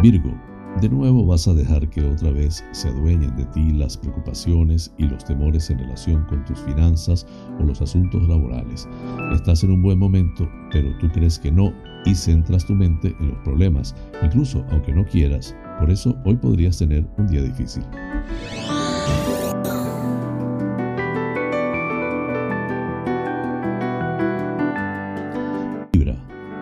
Virgo, 0.03 0.35
de 0.81 0.89
nuevo 0.89 1.27
vas 1.27 1.47
a 1.47 1.55
dejar 1.55 1.89
que 1.91 2.03
otra 2.03 2.31
vez 2.31 2.65
se 2.73 2.89
adueñen 2.89 3.37
de 3.37 3.45
ti 3.47 3.73
las 3.73 3.97
preocupaciones 3.97 4.93
y 4.99 5.05
los 5.05 5.25
temores 5.25 5.71
en 5.71 5.79
relación 5.79 6.25
con 6.25 6.45
tus 6.45 6.59
finanzas 6.61 7.27
o 7.61 7.65
los 7.65 7.81
asuntos 7.81 8.27
laborales. 8.29 8.89
Estás 9.33 9.63
en 9.65 9.73
un 9.73 9.83
buen 9.83 9.99
momento, 9.99 10.49
pero 10.73 10.97
tú 10.99 11.09
crees 11.13 11.39
que 11.39 11.53
no 11.53 11.73
y 12.05 12.15
centras 12.15 12.67
tu 12.67 12.75
mente 12.75 13.15
en 13.21 13.29
los 13.29 13.39
problemas, 13.39 13.95
incluso 14.23 14.65
aunque 14.71 14.93
no 14.93 15.05
quieras, 15.05 15.55
Por 15.79 15.91
eso 15.91 16.17
hoy 16.25 16.37
podrías 16.37 16.79
tener 16.79 17.09
un 17.17 17.27
día 17.27 17.43
difícil. 17.43 17.83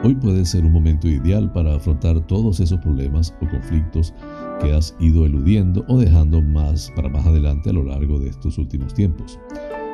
Hoy 0.02 0.14
puede 0.14 0.46
ser 0.46 0.64
un 0.64 0.72
momento 0.72 1.08
ideal 1.08 1.52
para 1.52 1.74
afrontar 1.74 2.18
todos 2.26 2.58
esos 2.58 2.80
problemas 2.80 3.34
o 3.42 3.48
conflictos 3.50 4.14
que 4.62 4.72
has 4.72 4.96
ido 4.98 5.26
eludiendo 5.26 5.84
o 5.88 5.98
dejando 5.98 6.40
más 6.40 6.90
para 6.96 7.10
más 7.10 7.26
adelante 7.26 7.68
a 7.68 7.74
lo 7.74 7.84
largo 7.84 8.18
de 8.18 8.30
estos 8.30 8.56
últimos 8.56 8.94
tiempos. 8.94 9.38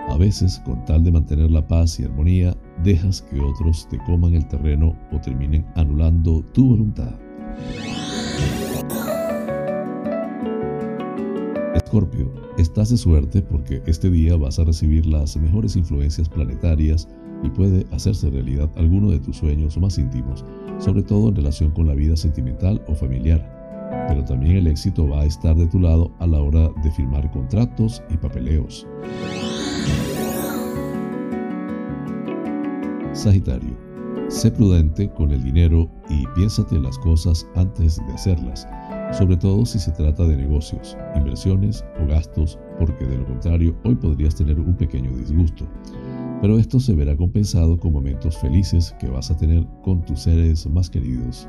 A 0.09 0.17
veces, 0.17 0.63
con 0.65 0.85
tal 0.85 1.03
de 1.03 1.11
mantener 1.11 1.51
la 1.51 1.67
paz 1.67 1.99
y 1.99 2.05
armonía, 2.05 2.57
dejas 2.85 3.21
que 3.23 3.41
otros 3.41 3.89
te 3.89 3.99
coman 3.99 4.35
el 4.35 4.47
terreno 4.47 4.97
o 5.11 5.21
terminen 5.21 5.67
anulando 5.75 6.45
tu 6.53 6.69
voluntad. 6.69 7.19
Escorpio, 11.75 12.33
estás 12.59 12.91
de 12.91 12.97
suerte 12.97 13.43
porque 13.43 13.83
este 13.87 14.09
día 14.09 14.37
vas 14.37 14.61
a 14.61 14.65
recibir 14.65 15.05
las 15.05 15.37
mejores 15.37 15.75
influencias 15.75 16.29
planetarias 16.29 17.09
y 17.43 17.51
puede 17.51 17.87
hacerse 17.93 18.31
realidad 18.31 18.71
alguno 18.77 19.11
de 19.11 19.21
tus 19.21 19.37
sueños 19.37 19.77
más 19.79 19.99
íntimos, 19.99 20.45
sobre 20.79 21.03
todo 21.03 21.29
en 21.29 21.37
relación 21.37 21.71
con 21.71 21.87
la 21.87 21.95
vida 21.95 22.17
sentimental 22.17 22.83
o 22.89 22.95
familiar. 22.95 23.57
Pero 24.09 24.25
también 24.25 24.57
el 24.57 24.67
éxito 24.67 25.09
va 25.09 25.23
a 25.23 25.27
estar 25.27 25.57
de 25.57 25.67
tu 25.67 25.81
lado 25.81 26.13
a 26.19 26.27
la 26.27 26.41
hora 26.41 26.71
de 26.83 26.91
firmar 26.91 27.31
contratos 27.31 28.03
y 28.11 28.17
papeleos. 28.17 28.87
Sagitario, 33.13 33.77
sé 34.29 34.51
prudente 34.51 35.09
con 35.11 35.31
el 35.31 35.43
dinero 35.43 35.91
y 36.11 36.27
piénsate 36.35 36.79
las 36.79 36.99
cosas 36.99 37.47
antes 37.55 37.97
de 37.97 38.13
hacerlas, 38.13 38.69
sobre 39.13 39.37
todo 39.37 39.65
si 39.65 39.79
se 39.79 39.93
trata 39.93 40.25
de 40.27 40.37
negocios, 40.37 40.97
inversiones 41.17 41.85
o 42.03 42.07
gastos, 42.07 42.59
porque 42.79 43.07
de 43.07 43.19
lo 43.19 43.25
contrario 43.25 43.75
hoy 43.85 43.95
podrías 43.95 44.35
tener 44.35 44.61
un 44.61 44.77
pequeño 44.77 45.11
disgusto. 45.17 45.67
Pero 46.41 46.59
esto 46.59 46.79
se 46.79 46.95
verá 46.95 47.17
compensado 47.17 47.79
con 47.79 47.93
momentos 47.93 48.37
felices 48.37 48.95
que 48.99 49.09
vas 49.09 49.31
a 49.31 49.37
tener 49.37 49.67
con 49.83 50.05
tus 50.05 50.21
seres 50.21 50.67
más 50.67 50.91
queridos. 50.91 51.49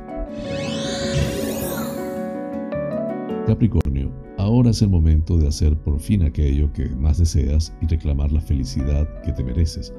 Capricornio, 3.45 4.11
ahora 4.37 4.71
es 4.71 4.81
el 4.81 4.89
momento 4.89 5.37
de 5.37 5.47
hacer 5.47 5.77
por 5.77 5.99
fin 5.99 6.23
aquello 6.23 6.71
que 6.73 6.89
más 6.89 7.17
deseas 7.17 7.73
y 7.81 7.87
reclamar 7.87 8.31
la 8.31 8.41
felicidad 8.41 9.07
que 9.23 9.31
te 9.31 9.43
mereces. 9.43 9.93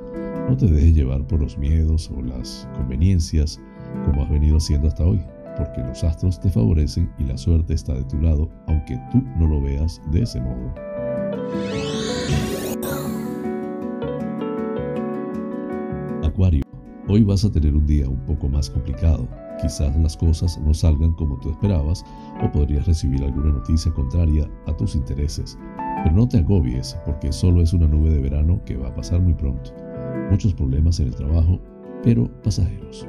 No 0.48 0.56
te 0.56 0.66
dejes 0.66 0.94
llevar 0.94 1.26
por 1.26 1.40
los 1.40 1.56
miedos 1.56 2.10
o 2.10 2.22
las 2.22 2.68
conveniencias 2.74 3.60
como 4.04 4.22
has 4.22 4.30
venido 4.30 4.56
haciendo 4.56 4.88
hasta 4.88 5.04
hoy, 5.04 5.20
porque 5.56 5.80
los 5.80 6.04
astros 6.04 6.40
te 6.40 6.50
favorecen 6.50 7.10
y 7.18 7.24
la 7.24 7.36
suerte 7.36 7.74
está 7.74 7.94
de 7.94 8.04
tu 8.04 8.20
lado, 8.20 8.50
aunque 8.66 8.98
tú 9.10 9.22
no 9.38 9.46
lo 9.46 9.60
veas 9.60 10.00
de 10.12 10.22
ese 10.22 10.40
modo. 10.40 10.74
Acuario, 16.38 16.62
hoy 17.08 17.24
vas 17.24 17.44
a 17.44 17.50
tener 17.50 17.74
un 17.74 17.84
día 17.84 18.08
un 18.08 18.24
poco 18.24 18.48
más 18.48 18.70
complicado 18.70 19.28
Quizás 19.60 19.96
las 19.96 20.16
cosas 20.16 20.56
no 20.64 20.72
salgan 20.72 21.12
como 21.14 21.36
tú 21.40 21.50
esperabas 21.50 22.04
o 22.40 22.52
podrías 22.52 22.86
recibir 22.86 23.24
alguna 23.24 23.50
noticia 23.50 23.92
contraria 23.92 24.48
a 24.68 24.76
tus 24.76 24.94
intereses. 24.94 25.58
Pero 26.04 26.14
no 26.14 26.28
te 26.28 26.38
agobies 26.38 26.96
porque 27.04 27.32
solo 27.32 27.60
es 27.60 27.72
una 27.72 27.88
nube 27.88 28.10
de 28.10 28.20
verano 28.20 28.62
que 28.64 28.76
va 28.76 28.86
a 28.86 28.94
pasar 28.94 29.20
muy 29.20 29.34
pronto. 29.34 29.74
Muchos 30.30 30.54
problemas 30.54 31.00
en 31.00 31.08
el 31.08 31.16
trabajo, 31.16 31.58
pero 32.04 32.30
pasajeros. 32.42 33.04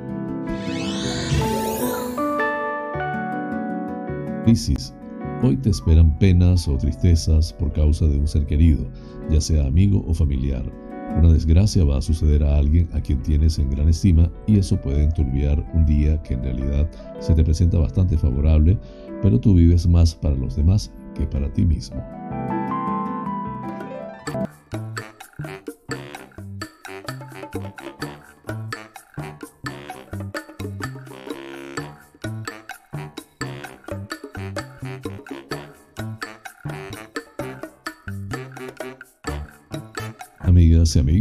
Crisis. 4.43 4.95
Hoy 5.43 5.55
te 5.57 5.69
esperan 5.69 6.17
penas 6.17 6.67
o 6.67 6.77
tristezas 6.77 7.53
por 7.53 7.71
causa 7.73 8.07
de 8.07 8.17
un 8.17 8.27
ser 8.27 8.47
querido, 8.47 8.87
ya 9.29 9.39
sea 9.39 9.67
amigo 9.67 10.03
o 10.07 10.15
familiar 10.15 10.88
una 11.17 11.33
desgracia 11.33 11.83
va 11.83 11.97
a 11.97 12.01
suceder 12.01 12.43
a 12.43 12.57
alguien 12.57 12.89
a 12.93 13.01
quien 13.01 13.21
tienes 13.21 13.59
en 13.59 13.69
gran 13.69 13.89
estima 13.89 14.29
y 14.47 14.57
eso 14.57 14.79
puede 14.79 15.03
enturbiar 15.03 15.63
un 15.73 15.85
día 15.85 16.21
que 16.23 16.35
en 16.35 16.43
realidad 16.43 16.89
se 17.19 17.33
te 17.33 17.43
presenta 17.43 17.77
bastante 17.77 18.17
favorable, 18.17 18.77
pero 19.21 19.39
tú 19.39 19.55
vives 19.55 19.87
más 19.87 20.15
para 20.15 20.35
los 20.35 20.55
demás 20.55 20.91
que 21.15 21.25
para 21.25 21.51
ti 21.51 21.65
mismo. 21.65 22.01